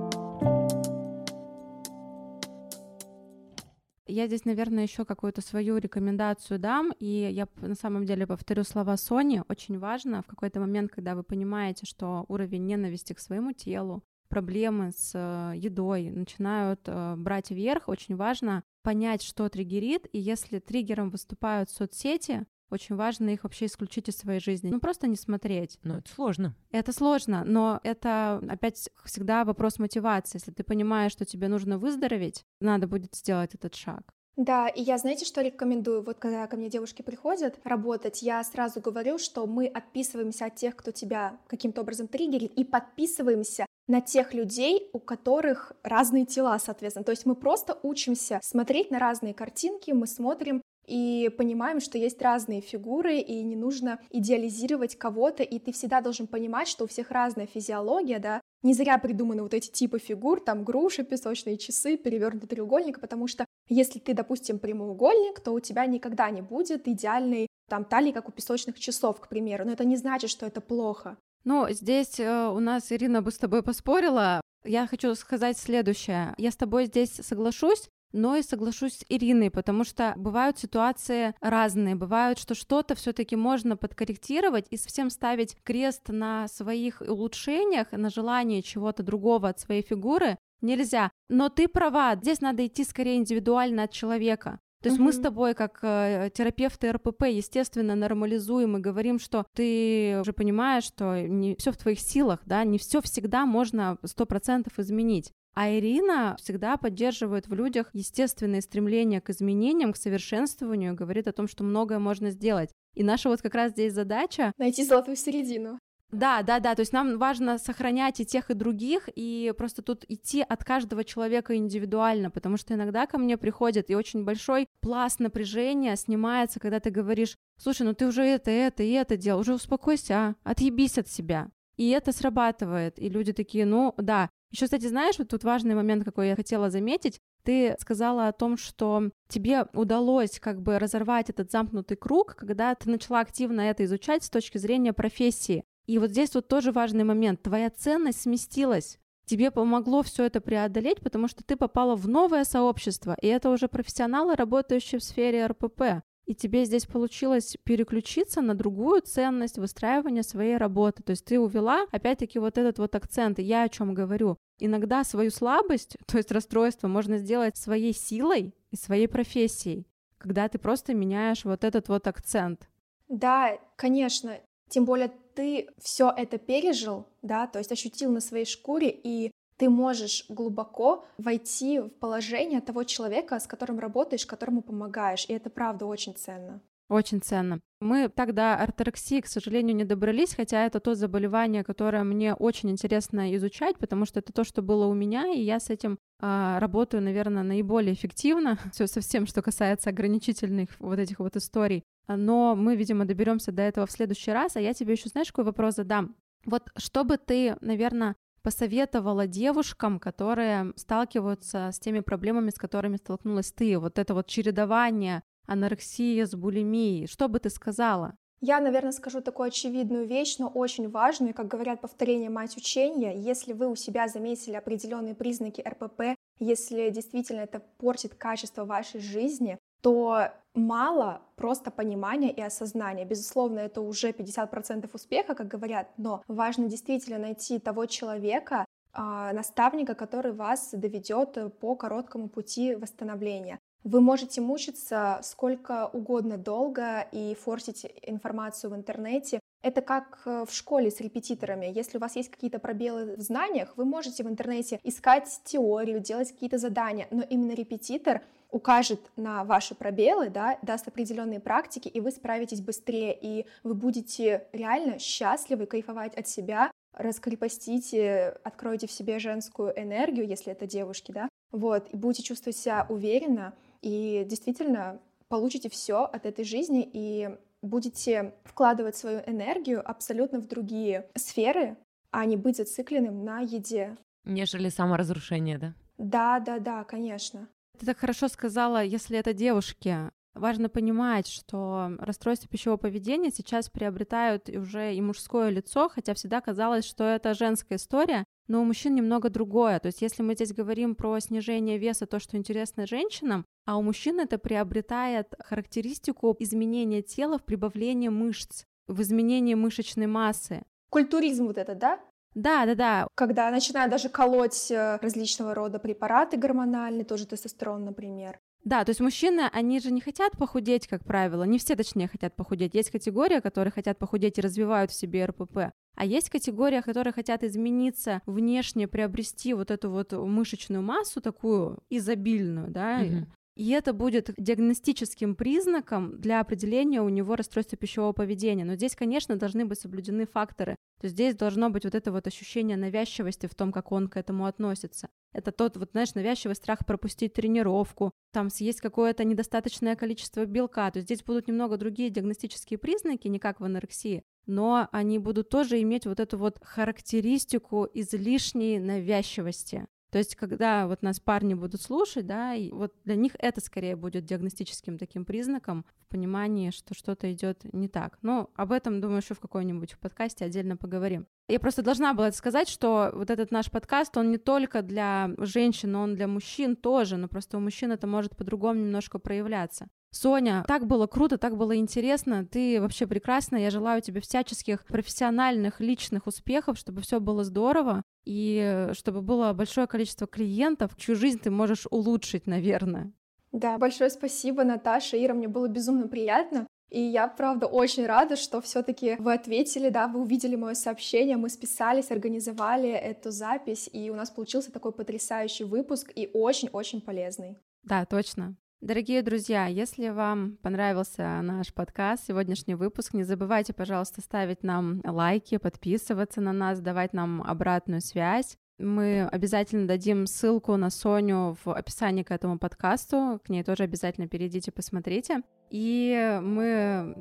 Я 4.06 4.26
здесь, 4.26 4.44
наверное, 4.44 4.82
еще 4.82 5.06
какую-то 5.06 5.40
свою 5.40 5.78
рекомендацию 5.78 6.58
дам, 6.58 6.92
и 6.98 7.06
я 7.06 7.48
на 7.62 7.76
самом 7.76 8.04
деле 8.04 8.26
повторю 8.26 8.64
слова 8.64 8.98
Сони. 8.98 9.42
Очень 9.48 9.78
важно 9.78 10.20
в 10.22 10.26
какой-то 10.26 10.60
момент, 10.60 10.90
когда 10.90 11.14
вы 11.14 11.22
понимаете, 11.22 11.86
что 11.86 12.26
уровень 12.28 12.66
ненависти 12.66 13.14
к 13.14 13.20
своему 13.20 13.52
телу, 13.52 14.02
проблемы 14.28 14.92
с 14.92 15.12
э, 15.14 15.56
едой 15.56 16.10
начинают 16.10 16.80
э, 16.86 17.14
брать 17.16 17.50
вверх, 17.50 17.88
очень 17.88 18.16
важно 18.16 18.62
понять, 18.82 19.22
что 19.22 19.48
триггерит, 19.48 20.06
и 20.12 20.18
если 20.18 20.58
триггером 20.58 21.10
выступают 21.10 21.70
соцсети, 21.70 22.46
очень 22.70 22.96
важно 22.96 23.30
их 23.30 23.44
вообще 23.44 23.66
исключить 23.66 24.08
из 24.08 24.16
своей 24.16 24.40
жизни. 24.40 24.70
Ну, 24.70 24.78
просто 24.78 25.06
не 25.06 25.16
смотреть. 25.16 25.78
Но 25.82 25.98
это 25.98 26.12
сложно. 26.12 26.54
Это 26.70 26.92
сложно, 26.92 27.44
но 27.44 27.80
это 27.82 28.42
опять 28.48 28.90
всегда 29.04 29.44
вопрос 29.44 29.78
мотивации. 29.78 30.36
Если 30.36 30.52
ты 30.52 30.62
понимаешь, 30.62 31.12
что 31.12 31.24
тебе 31.24 31.48
нужно 31.48 31.78
выздороветь, 31.78 32.44
надо 32.60 32.86
будет 32.86 33.14
сделать 33.14 33.54
этот 33.54 33.74
шаг. 33.74 34.12
Да, 34.38 34.68
и 34.68 34.80
я, 34.80 34.98
знаете, 34.98 35.24
что 35.24 35.42
рекомендую? 35.42 36.00
Вот 36.00 36.20
когда 36.20 36.46
ко 36.46 36.56
мне 36.56 36.68
девушки 36.68 37.02
приходят 37.02 37.58
работать, 37.64 38.22
я 38.22 38.42
сразу 38.44 38.80
говорю, 38.80 39.18
что 39.18 39.44
мы 39.48 39.66
отписываемся 39.66 40.46
от 40.46 40.54
тех, 40.54 40.76
кто 40.76 40.92
тебя 40.92 41.40
каким-то 41.48 41.80
образом 41.80 42.06
триггерит, 42.06 42.52
и 42.54 42.62
подписываемся 42.62 43.66
на 43.88 44.00
тех 44.00 44.34
людей, 44.34 44.90
у 44.92 45.00
которых 45.00 45.72
разные 45.82 46.24
тела, 46.24 46.56
соответственно. 46.60 47.04
То 47.04 47.10
есть 47.10 47.26
мы 47.26 47.34
просто 47.34 47.80
учимся 47.82 48.38
смотреть 48.40 48.92
на 48.92 49.00
разные 49.00 49.34
картинки, 49.34 49.90
мы 49.90 50.06
смотрим 50.06 50.62
и 50.86 51.34
понимаем, 51.36 51.80
что 51.80 51.98
есть 51.98 52.22
разные 52.22 52.60
фигуры, 52.60 53.18
и 53.18 53.42
не 53.42 53.56
нужно 53.56 53.98
идеализировать 54.10 54.96
кого-то, 54.96 55.42
и 55.42 55.58
ты 55.58 55.72
всегда 55.72 56.00
должен 56.00 56.28
понимать, 56.28 56.68
что 56.68 56.84
у 56.84 56.86
всех 56.86 57.10
разная 57.10 57.46
физиология, 57.46 58.20
да, 58.20 58.40
не 58.62 58.72
зря 58.72 58.98
придуманы 58.98 59.42
вот 59.42 59.52
эти 59.52 59.68
типы 59.68 59.98
фигур, 59.98 60.40
там 60.40 60.62
груши, 60.62 61.02
песочные 61.02 61.58
часы, 61.58 61.96
перевернутый 61.96 62.48
треугольник, 62.48 63.00
потому 63.00 63.26
что 63.26 63.44
если 63.68 63.98
ты, 63.98 64.14
допустим, 64.14 64.58
прямоугольник, 64.58 65.40
то 65.40 65.52
у 65.52 65.60
тебя 65.60 65.86
никогда 65.86 66.30
не 66.30 66.42
будет 66.42 66.88
идеальной 66.88 67.46
там 67.68 67.84
талии, 67.84 68.12
как 68.12 68.28
у 68.28 68.32
песочных 68.32 68.78
часов, 68.78 69.20
к 69.20 69.28
примеру, 69.28 69.64
но 69.64 69.72
это 69.72 69.84
не 69.84 69.96
значит, 69.96 70.30
что 70.30 70.46
это 70.46 70.60
плохо. 70.60 71.16
Ну, 71.44 71.66
здесь 71.70 72.18
э, 72.18 72.48
у 72.48 72.58
нас 72.60 72.90
Ирина 72.90 73.22
бы 73.22 73.30
с 73.30 73.38
тобой 73.38 73.62
поспорила. 73.62 74.40
Я 74.64 74.86
хочу 74.86 75.14
сказать 75.14 75.56
следующее. 75.56 76.34
Я 76.36 76.50
с 76.50 76.56
тобой 76.56 76.86
здесь 76.86 77.12
соглашусь, 77.12 77.88
но 78.12 78.36
и 78.36 78.42
соглашусь 78.42 78.98
с 78.98 79.04
Ириной, 79.08 79.50
потому 79.50 79.84
что 79.84 80.14
бывают 80.16 80.58
ситуации 80.58 81.34
разные, 81.40 81.94
бывают, 81.94 82.38
что 82.38 82.54
что-то 82.54 82.94
все-таки 82.94 83.36
можно 83.36 83.76
подкорректировать 83.76 84.66
и 84.70 84.76
совсем 84.76 85.10
ставить 85.10 85.56
крест 85.62 86.08
на 86.08 86.48
своих 86.48 87.00
улучшениях, 87.00 87.92
на 87.92 88.10
желании 88.10 88.62
чего-то 88.62 89.02
другого 89.02 89.48
от 89.48 89.60
своей 89.60 89.82
фигуры 89.82 90.38
нельзя. 90.60 91.10
Но 91.28 91.48
ты 91.48 91.68
права, 91.68 92.16
здесь 92.16 92.40
надо 92.40 92.66
идти 92.66 92.84
скорее 92.84 93.16
индивидуально 93.16 93.84
от 93.84 93.92
человека. 93.92 94.60
То 94.80 94.90
есть 94.90 95.00
mm-hmm. 95.00 95.04
мы 95.04 95.12
с 95.12 95.18
тобой, 95.18 95.54
как 95.54 95.80
э, 95.82 96.30
терапевты 96.32 96.92
РПП, 96.92 97.24
естественно, 97.24 97.96
нормализуем 97.96 98.76
и 98.76 98.80
говорим, 98.80 99.18
что 99.18 99.44
ты 99.54 100.20
уже 100.20 100.32
понимаешь, 100.32 100.84
что 100.84 101.20
не 101.26 101.56
все 101.56 101.72
в 101.72 101.76
твоих 101.76 101.98
силах, 101.98 102.40
да, 102.46 102.62
не 102.62 102.78
все 102.78 103.00
всегда 103.00 103.44
можно 103.44 103.98
сто 104.04 104.24
процентов 104.24 104.78
изменить. 104.78 105.32
А 105.54 105.68
Ирина 105.72 106.36
всегда 106.38 106.76
поддерживает 106.76 107.48
в 107.48 107.54
людях 107.54 107.90
естественное 107.92 108.60
стремление 108.60 109.20
к 109.20 109.30
изменениям, 109.30 109.92
к 109.92 109.96
совершенствованию, 109.96 110.94
говорит 110.94 111.26
о 111.26 111.32
том, 111.32 111.48
что 111.48 111.64
многое 111.64 111.98
можно 111.98 112.30
сделать. 112.30 112.70
И 112.94 113.02
наша 113.02 113.28
вот 113.28 113.42
как 113.42 113.56
раз 113.56 113.72
здесь 113.72 113.92
задача... 113.92 114.52
Найти 114.58 114.84
золотую 114.84 115.16
середину. 115.16 115.80
Да, 116.10 116.42
да, 116.42 116.58
да, 116.58 116.74
то 116.74 116.80
есть 116.80 116.94
нам 116.94 117.18
важно 117.18 117.58
сохранять 117.58 118.18
и 118.20 118.24
тех, 118.24 118.50
и 118.50 118.54
других, 118.54 119.10
и 119.14 119.52
просто 119.56 119.82
тут 119.82 120.06
идти 120.08 120.40
от 120.40 120.64
каждого 120.64 121.04
человека 121.04 121.54
индивидуально, 121.54 122.30
потому 122.30 122.56
что 122.56 122.72
иногда 122.72 123.06
ко 123.06 123.18
мне 123.18 123.36
приходит, 123.36 123.90
и 123.90 123.94
очень 123.94 124.24
большой 124.24 124.68
пласт 124.80 125.20
напряжения 125.20 125.96
снимается, 125.96 126.60
когда 126.60 126.80
ты 126.80 126.88
говоришь, 126.88 127.36
слушай, 127.58 127.82
ну 127.82 127.92
ты 127.92 128.06
уже 128.06 128.22
это, 128.22 128.50
это 128.50 128.82
и 128.82 128.92
это 128.92 129.18
делал, 129.18 129.40
уже 129.40 129.52
успокойся, 129.52 130.14
а, 130.14 130.34
отъебись 130.44 130.96
от 130.96 131.08
себя. 131.08 131.50
И 131.76 131.90
это 131.90 132.12
срабатывает, 132.12 132.98
и 132.98 133.10
люди 133.10 133.34
такие, 133.34 133.66
ну 133.66 133.94
да. 133.98 134.30
Еще, 134.50 134.64
кстати, 134.64 134.86
знаешь, 134.86 135.18
вот 135.18 135.28
тут 135.28 135.44
важный 135.44 135.74
момент, 135.74 136.04
какой 136.04 136.28
я 136.28 136.36
хотела 136.36 136.70
заметить, 136.70 137.20
ты 137.44 137.76
сказала 137.78 138.28
о 138.28 138.32
том, 138.32 138.56
что 138.56 139.10
тебе 139.28 139.66
удалось 139.74 140.40
как 140.40 140.62
бы 140.62 140.78
разорвать 140.78 141.30
этот 141.30 141.50
замкнутый 141.50 141.96
круг, 141.98 142.34
когда 142.34 142.74
ты 142.74 142.88
начала 142.90 143.20
активно 143.20 143.60
это 143.60 143.84
изучать 143.84 144.24
с 144.24 144.30
точки 144.30 144.58
зрения 144.58 144.92
профессии. 144.92 145.64
И 145.88 145.98
вот 145.98 146.10
здесь 146.10 146.34
вот 146.34 146.46
тоже 146.46 146.70
важный 146.70 147.02
момент. 147.02 147.42
Твоя 147.42 147.70
ценность 147.70 148.20
сместилась. 148.20 148.98
Тебе 149.24 149.50
помогло 149.50 150.02
все 150.02 150.24
это 150.24 150.42
преодолеть, 150.42 151.00
потому 151.00 151.28
что 151.28 151.42
ты 151.42 151.56
попала 151.56 151.96
в 151.96 152.06
новое 152.06 152.44
сообщество, 152.44 153.16
и 153.20 153.26
это 153.26 153.50
уже 153.50 153.68
профессионалы, 153.68 154.36
работающие 154.36 154.98
в 154.98 155.04
сфере 155.04 155.46
РПП. 155.46 156.02
И 156.26 156.34
тебе 156.34 156.66
здесь 156.66 156.84
получилось 156.84 157.56
переключиться 157.64 158.42
на 158.42 158.54
другую 158.54 159.00
ценность 159.00 159.56
выстраивания 159.56 160.22
своей 160.22 160.58
работы. 160.58 161.02
То 161.02 161.12
есть 161.12 161.24
ты 161.24 161.40
увела, 161.40 161.86
опять-таки, 161.90 162.38
вот 162.38 162.58
этот 162.58 162.78
вот 162.78 162.94
акцент. 162.94 163.38
Я 163.38 163.62
о 163.62 163.68
чем 163.70 163.94
говорю. 163.94 164.36
Иногда 164.58 165.04
свою 165.04 165.30
слабость, 165.30 165.96
то 166.06 166.18
есть 166.18 166.30
расстройство, 166.30 166.86
можно 166.86 167.16
сделать 167.16 167.56
своей 167.56 167.94
силой 167.94 168.54
и 168.70 168.76
своей 168.76 169.08
профессией, 169.08 169.86
когда 170.18 170.48
ты 170.50 170.58
просто 170.58 170.92
меняешь 170.92 171.46
вот 171.46 171.64
этот 171.64 171.88
вот 171.88 172.06
акцент. 172.06 172.68
Да, 173.08 173.58
конечно. 173.76 174.38
Тем 174.68 174.84
более 174.84 175.10
ты 175.38 175.68
все 175.80 176.12
это 176.16 176.36
пережил, 176.36 177.06
да, 177.22 177.46
то 177.46 177.60
есть 177.60 177.70
ощутил 177.70 178.10
на 178.10 178.20
своей 178.20 178.44
шкуре, 178.44 178.90
и 178.90 179.30
ты 179.56 179.70
можешь 179.70 180.24
глубоко 180.28 181.04
войти 181.16 181.78
в 181.78 181.90
положение 181.90 182.60
того 182.60 182.82
человека, 182.82 183.38
с 183.38 183.46
которым 183.46 183.78
работаешь, 183.78 184.26
которому 184.26 184.62
помогаешь, 184.62 185.26
и 185.28 185.32
это 185.32 185.48
правда 185.48 185.86
очень 185.86 186.16
ценно. 186.16 186.60
Очень 186.88 187.20
ценно. 187.20 187.60
Мы 187.80 188.08
тогда 188.08 188.56
орторексии, 188.56 189.20
к 189.20 189.28
сожалению, 189.28 189.76
не 189.76 189.84
добрались, 189.84 190.34
хотя 190.34 190.66
это 190.66 190.80
то 190.80 190.96
заболевание, 190.96 191.62
которое 191.62 192.02
мне 192.02 192.34
очень 192.34 192.70
интересно 192.70 193.32
изучать, 193.36 193.78
потому 193.78 194.06
что 194.06 194.18
это 194.18 194.32
то, 194.32 194.42
что 194.42 194.60
было 194.60 194.86
у 194.86 194.94
меня, 194.94 195.32
и 195.32 195.40
я 195.40 195.60
с 195.60 195.70
этим 195.70 195.98
а, 196.20 196.58
работаю, 196.58 197.02
наверное, 197.02 197.44
наиболее 197.44 197.92
эффективно. 197.92 198.58
Все 198.72 198.88
совсем, 198.88 199.26
что 199.26 199.42
касается 199.42 199.90
ограничительных 199.90 200.70
вот 200.80 200.98
этих 200.98 201.20
вот 201.20 201.36
историй. 201.36 201.84
Но 202.08 202.56
мы, 202.56 202.74
видимо, 202.74 203.04
доберемся 203.04 203.52
до 203.52 203.62
этого 203.62 203.86
в 203.86 203.92
следующий 203.92 204.32
раз. 204.32 204.56
А 204.56 204.60
я 204.60 204.74
тебе 204.74 204.92
еще, 204.92 205.08
знаешь, 205.08 205.28
какой 205.28 205.44
вопрос 205.44 205.74
задам? 205.74 206.16
Вот 206.44 206.70
что 206.76 207.04
бы 207.04 207.18
ты, 207.18 207.56
наверное, 207.60 208.16
посоветовала 208.42 209.26
девушкам, 209.26 210.00
которые 210.00 210.72
сталкиваются 210.76 211.70
с 211.72 211.78
теми 211.78 212.00
проблемами, 212.00 212.50
с 212.50 212.54
которыми 212.54 212.96
столкнулась 212.96 213.52
ты? 213.52 213.78
Вот 213.78 213.98
это 213.98 214.14
вот 214.14 214.26
чередование 214.26 215.22
анорексия 215.46 216.26
с 216.26 216.34
булимией. 216.34 217.06
Что 217.06 217.28
бы 217.28 217.38
ты 217.40 217.50
сказала? 217.50 218.16
Я, 218.40 218.60
наверное, 218.60 218.92
скажу 218.92 219.20
такую 219.20 219.48
очевидную 219.48 220.06
вещь, 220.06 220.38
но 220.38 220.46
очень 220.46 220.88
важную, 220.88 221.34
как 221.34 221.48
говорят, 221.48 221.80
повторение 221.80 222.30
мать 222.30 222.56
учения. 222.56 223.18
Если 223.18 223.52
вы 223.52 223.68
у 223.68 223.74
себя 223.74 224.06
заметили 224.06 224.54
определенные 224.54 225.16
признаки 225.16 225.60
РПП, 225.60 226.16
если 226.38 226.90
действительно 226.90 227.40
это 227.40 227.60
портит 227.78 228.14
качество 228.14 228.64
вашей 228.64 229.00
жизни, 229.00 229.58
то 229.80 230.30
мало 230.54 231.22
просто 231.36 231.70
понимания 231.70 232.32
и 232.32 232.40
осознания. 232.40 233.04
Безусловно, 233.04 233.60
это 233.60 233.80
уже 233.80 234.10
50% 234.10 234.90
успеха, 234.92 235.34
как 235.34 235.48
говорят, 235.48 235.88
но 235.96 236.22
важно 236.26 236.68
действительно 236.68 237.18
найти 237.18 237.58
того 237.58 237.86
человека, 237.86 238.64
а, 238.92 239.32
наставника, 239.32 239.94
который 239.94 240.32
вас 240.32 240.70
доведет 240.72 241.38
по 241.60 241.76
короткому 241.76 242.28
пути 242.28 242.74
восстановления. 242.74 243.58
Вы 243.84 244.00
можете 244.00 244.40
мучиться 244.40 245.20
сколько 245.22 245.86
угодно 245.86 246.36
долго 246.36 247.02
и 247.12 247.34
форсить 247.36 247.86
информацию 248.02 248.70
в 248.70 248.74
интернете. 248.74 249.40
Это 249.62 249.82
как 249.82 250.22
э, 250.24 250.44
в 250.46 250.52
школе 250.52 250.90
с 250.90 251.00
репетиторами. 251.00 251.66
Если 251.66 251.96
у 251.96 252.00
вас 252.00 252.16
есть 252.16 252.30
какие-то 252.30 252.58
пробелы 252.58 253.16
в 253.16 253.20
знаниях, 253.20 253.76
вы 253.76 253.84
можете 253.84 254.24
в 254.24 254.28
интернете 254.28 254.80
искать 254.82 255.28
теорию, 255.44 256.00
делать 256.00 256.32
какие-то 256.32 256.58
задания, 256.58 257.06
но 257.10 257.22
именно 257.22 257.52
репетитор 257.52 258.22
укажет 258.50 259.00
на 259.16 259.44
ваши 259.44 259.74
пробелы, 259.74 260.30
да, 260.30 260.58
даст 260.62 260.88
определенные 260.88 261.40
практики, 261.40 261.88
и 261.88 262.00
вы 262.00 262.10
справитесь 262.10 262.60
быстрее, 262.60 263.16
и 263.20 263.46
вы 263.62 263.74
будете 263.74 264.46
реально 264.52 264.98
счастливы, 264.98 265.66
кайфовать 265.66 266.14
от 266.14 266.26
себя, 266.28 266.70
раскрепостите, 266.94 268.38
откройте 268.44 268.86
в 268.86 268.92
себе 268.92 269.18
женскую 269.18 269.78
энергию, 269.78 270.26
если 270.26 270.52
это 270.52 270.66
девушки, 270.66 271.12
да, 271.12 271.28
вот, 271.52 271.88
и 271.92 271.96
будете 271.96 272.22
чувствовать 272.22 272.56
себя 272.56 272.86
уверенно, 272.88 273.54
и 273.82 274.24
действительно 274.26 275.00
получите 275.28 275.68
все 275.68 276.04
от 276.04 276.26
этой 276.26 276.44
жизни 276.44 276.88
и 276.90 277.30
будете 277.62 278.34
вкладывать 278.44 278.96
свою 278.96 279.20
энергию 279.26 279.88
абсолютно 279.88 280.40
в 280.40 280.46
другие 280.46 281.08
сферы, 281.16 281.76
а 282.10 282.24
не 282.24 282.36
быть 282.36 282.56
зацикленным 282.56 283.24
на 283.24 283.40
еде. 283.40 283.96
Нежели 284.24 284.68
саморазрушение, 284.68 285.58
да? 285.58 285.74
Да, 285.98 286.40
да, 286.40 286.58
да, 286.58 286.84
конечно. 286.84 287.48
Ты 287.78 287.86
так 287.86 287.98
хорошо 287.98 288.28
сказала, 288.28 288.82
если 288.82 289.18
это 289.18 289.32
девушки. 289.32 290.10
Важно 290.34 290.68
понимать, 290.68 291.26
что 291.26 291.92
расстройства 291.98 292.48
пищевого 292.48 292.76
поведения 292.76 293.30
сейчас 293.30 293.70
приобретают 293.70 294.48
уже 294.48 294.94
и 294.94 295.00
мужское 295.00 295.50
лицо, 295.50 295.88
хотя 295.88 296.14
всегда 296.14 296.40
казалось, 296.40 296.84
что 296.84 297.04
это 297.04 297.34
женская 297.34 297.76
история, 297.76 298.24
но 298.46 298.60
у 298.60 298.64
мужчин 298.64 298.94
немного 298.94 299.30
другое. 299.30 299.78
То 299.78 299.86
есть 299.86 300.02
если 300.02 300.22
мы 300.22 300.34
здесь 300.34 300.52
говорим 300.52 300.94
про 300.94 301.18
снижение 301.20 301.78
веса, 301.78 302.06
то, 302.06 302.18
что 302.18 302.36
интересно 302.36 302.86
женщинам, 302.86 303.44
а 303.64 303.76
у 303.76 303.82
мужчин 303.82 304.20
это 304.20 304.38
приобретает 304.38 305.34
характеристику 305.38 306.34
изменения 306.38 307.02
тела 307.02 307.38
в 307.38 307.44
прибавлении 307.44 308.08
мышц, 308.08 308.64
в 308.86 309.02
изменении 309.02 309.54
мышечной 309.54 310.06
массы. 310.06 310.62
Культуризм 310.90 311.46
вот 311.46 311.58
это, 311.58 311.74
да? 311.74 312.00
Да, 312.34 312.66
да, 312.66 312.74
да. 312.74 313.08
Когда 313.14 313.50
начинают 313.50 313.90
даже 313.90 314.08
колоть 314.08 314.70
э, 314.70 314.98
различного 315.00 315.54
рода 315.54 315.78
препараты 315.78 316.36
гормональные, 316.36 317.04
тоже 317.04 317.26
тестостерон, 317.26 317.84
например. 317.84 318.38
Да, 318.64 318.84
то 318.84 318.90
есть 318.90 319.00
мужчины, 319.00 319.48
они 319.52 319.80
же 319.80 319.90
не 319.90 320.00
хотят 320.00 320.36
похудеть, 320.36 320.86
как 320.88 321.04
правило. 321.04 321.44
Не 321.44 321.58
все, 321.58 321.74
точнее, 321.74 322.08
хотят 322.08 322.34
похудеть. 322.36 322.74
Есть 322.74 322.90
категория, 322.90 323.40
которые 323.40 323.70
хотят 323.70 323.98
похудеть 323.98 324.38
и 324.38 324.42
развивают 324.42 324.90
в 324.90 324.94
себе 324.94 325.24
РПП. 325.24 325.72
А 325.94 326.04
есть 326.04 326.30
категория, 326.30 326.82
которые 326.82 327.12
хотят 327.12 327.42
измениться 327.42 328.20
внешне, 328.26 328.86
приобрести 328.86 329.54
вот 329.54 329.70
эту 329.70 329.90
вот 329.90 330.12
мышечную 330.12 330.82
массу 330.82 331.20
такую 331.20 331.78
изобильную, 331.90 332.70
да, 332.70 333.00
угу. 333.02 333.26
И 333.58 333.70
это 333.70 333.92
будет 333.92 334.32
диагностическим 334.38 335.34
признаком 335.34 336.20
для 336.20 336.38
определения 336.38 337.02
у 337.02 337.08
него 337.08 337.34
расстройства 337.34 337.76
пищевого 337.76 338.12
поведения. 338.12 338.64
Но 338.64 338.76
здесь, 338.76 338.94
конечно, 338.94 339.34
должны 339.34 339.64
быть 339.64 339.80
соблюдены 339.80 340.26
факторы. 340.26 340.76
То 341.00 341.06
есть 341.06 341.16
здесь 341.16 341.34
должно 341.34 341.68
быть 341.68 341.82
вот 341.82 341.96
это 341.96 342.12
вот 342.12 342.28
ощущение 342.28 342.76
навязчивости 342.76 343.46
в 343.48 343.56
том, 343.56 343.72
как 343.72 343.90
он 343.90 344.06
к 344.06 344.16
этому 344.16 344.46
относится. 344.46 345.08
Это 345.32 345.50
тот, 345.50 345.76
вот, 345.76 345.90
знаешь, 345.90 346.14
навязчивый 346.14 346.54
страх 346.54 346.86
пропустить 346.86 347.32
тренировку, 347.32 348.12
там 348.32 348.48
съесть 348.48 348.80
какое-то 348.80 349.24
недостаточное 349.24 349.96
количество 349.96 350.46
белка. 350.46 350.88
То 350.92 350.98
есть 350.98 351.08
здесь 351.08 351.24
будут 351.24 351.48
немного 351.48 351.76
другие 351.78 352.10
диагностические 352.10 352.78
признаки, 352.78 353.26
не 353.26 353.40
как 353.40 353.58
в 353.58 353.64
анорексии, 353.64 354.22
но 354.46 354.88
они 354.92 355.18
будут 355.18 355.48
тоже 355.48 355.82
иметь 355.82 356.06
вот 356.06 356.20
эту 356.20 356.38
вот 356.38 356.60
характеристику 356.62 357.88
излишней 357.92 358.78
навязчивости. 358.78 359.88
То 360.10 360.18
есть, 360.18 360.36
когда 360.36 360.86
вот 360.86 361.02
нас 361.02 361.20
парни 361.20 361.54
будут 361.54 361.82
слушать, 361.82 362.26
да, 362.26 362.54
и 362.54 362.70
вот 362.70 362.94
для 363.04 363.14
них 363.14 363.32
это 363.38 363.60
скорее 363.60 363.94
будет 363.94 364.24
диагностическим 364.24 364.96
таким 364.96 365.24
признаком 365.24 365.84
в 366.00 366.06
понимании, 366.06 366.70
что 366.70 366.94
что-то 366.94 367.30
идет 367.32 367.62
не 367.74 367.88
так. 367.88 368.18
Но 368.22 368.50
об 368.54 368.72
этом, 368.72 369.00
думаю, 369.00 369.18
еще 369.18 369.34
в 369.34 369.40
какой-нибудь 369.40 369.98
подкасте 369.98 370.46
отдельно 370.46 370.76
поговорим. 370.76 371.26
Я 371.48 371.60
просто 371.60 371.82
должна 371.82 372.14
была 372.14 372.32
сказать, 372.32 372.68
что 372.68 373.10
вот 373.14 373.30
этот 373.30 373.50
наш 373.50 373.70
подкаст, 373.70 374.16
он 374.16 374.30
не 374.30 374.38
только 374.38 374.82
для 374.82 375.30
женщин, 375.38 375.94
он 375.96 376.14
для 376.14 376.26
мужчин 376.26 376.76
тоже, 376.76 377.16
но 377.16 377.28
просто 377.28 377.58
у 377.58 377.60
мужчин 377.60 377.92
это 377.92 378.06
может 378.06 378.36
по-другому 378.36 378.80
немножко 378.80 379.18
проявляться. 379.18 379.88
Соня, 380.18 380.64
так 380.66 380.86
было 380.86 381.06
круто, 381.06 381.38
так 381.38 381.56
было 381.56 381.76
интересно, 381.76 382.44
ты 382.44 382.80
вообще 382.80 383.06
прекрасна, 383.06 383.56
я 383.56 383.70
желаю 383.70 384.02
тебе 384.02 384.20
всяческих 384.20 384.84
профессиональных, 384.84 385.80
личных 385.80 386.26
успехов, 386.26 386.76
чтобы 386.76 387.02
все 387.02 387.20
было 387.20 387.44
здорово, 387.44 388.02
и 388.24 388.88
чтобы 388.94 389.22
было 389.22 389.52
большое 389.52 389.86
количество 389.86 390.26
клиентов, 390.26 390.96
чью 390.96 391.14
жизнь 391.14 391.38
ты 391.38 391.50
можешь 391.50 391.86
улучшить, 391.90 392.46
наверное. 392.48 393.12
Да, 393.52 393.78
большое 393.78 394.10
спасибо, 394.10 394.64
Наташа, 394.64 395.16
Ира, 395.24 395.34
мне 395.34 395.46
было 395.46 395.68
безумно 395.68 396.08
приятно. 396.08 396.66
И 396.90 397.00
я, 397.00 397.28
правда, 397.28 397.66
очень 397.66 398.06
рада, 398.06 398.36
что 398.36 398.60
все-таки 398.60 399.16
вы 399.18 399.34
ответили, 399.34 399.88
да, 399.90 400.08
вы 400.08 400.20
увидели 400.20 400.56
мое 400.56 400.74
сообщение, 400.74 401.36
мы 401.36 401.48
списались, 401.48 402.10
организовали 402.10 402.90
эту 402.90 403.30
запись, 403.30 403.88
и 403.92 404.10
у 404.10 404.14
нас 404.14 404.30
получился 404.30 404.72
такой 404.72 404.92
потрясающий 404.92 405.64
выпуск 405.64 406.10
и 406.14 406.30
очень-очень 406.32 407.02
полезный. 407.02 407.56
Да, 407.82 408.04
точно. 408.04 408.56
Дорогие 408.80 409.22
друзья, 409.22 409.66
если 409.66 410.08
вам 410.08 410.56
понравился 410.62 411.40
наш 411.42 411.74
подкаст, 411.74 412.26
сегодняшний 412.28 412.76
выпуск, 412.76 413.12
не 413.12 413.24
забывайте, 413.24 413.72
пожалуйста, 413.72 414.20
ставить 414.20 414.62
нам 414.62 415.02
лайки, 415.04 415.56
подписываться 415.56 416.40
на 416.40 416.52
нас, 416.52 416.80
давать 416.80 417.12
нам 417.12 417.42
обратную 417.42 418.00
связь. 418.00 418.56
Мы 418.78 419.26
обязательно 419.26 419.88
дадим 419.88 420.28
ссылку 420.28 420.76
на 420.76 420.90
Соню 420.90 421.56
в 421.64 421.72
описании 421.72 422.22
к 422.22 422.30
этому 422.30 422.60
подкасту. 422.60 423.40
К 423.44 423.48
ней 423.48 423.64
тоже 423.64 423.82
обязательно 423.82 424.28
перейдите, 424.28 424.70
посмотрите. 424.70 425.42
И 425.70 426.38
мы 426.40 427.16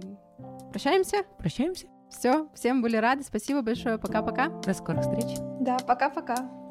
прощаемся. 0.70 1.24
Прощаемся. 1.40 1.88
Все, 2.12 2.50
всем 2.54 2.84
были 2.84 2.98
рады. 2.98 3.24
Спасибо 3.24 3.64
большое. 3.64 3.98
Пока-пока. 3.98 4.50
До 4.62 4.76
скорых 4.76 5.02
встреч. 5.02 5.40
Да, 5.60 5.78
пока-пока. 5.80 6.67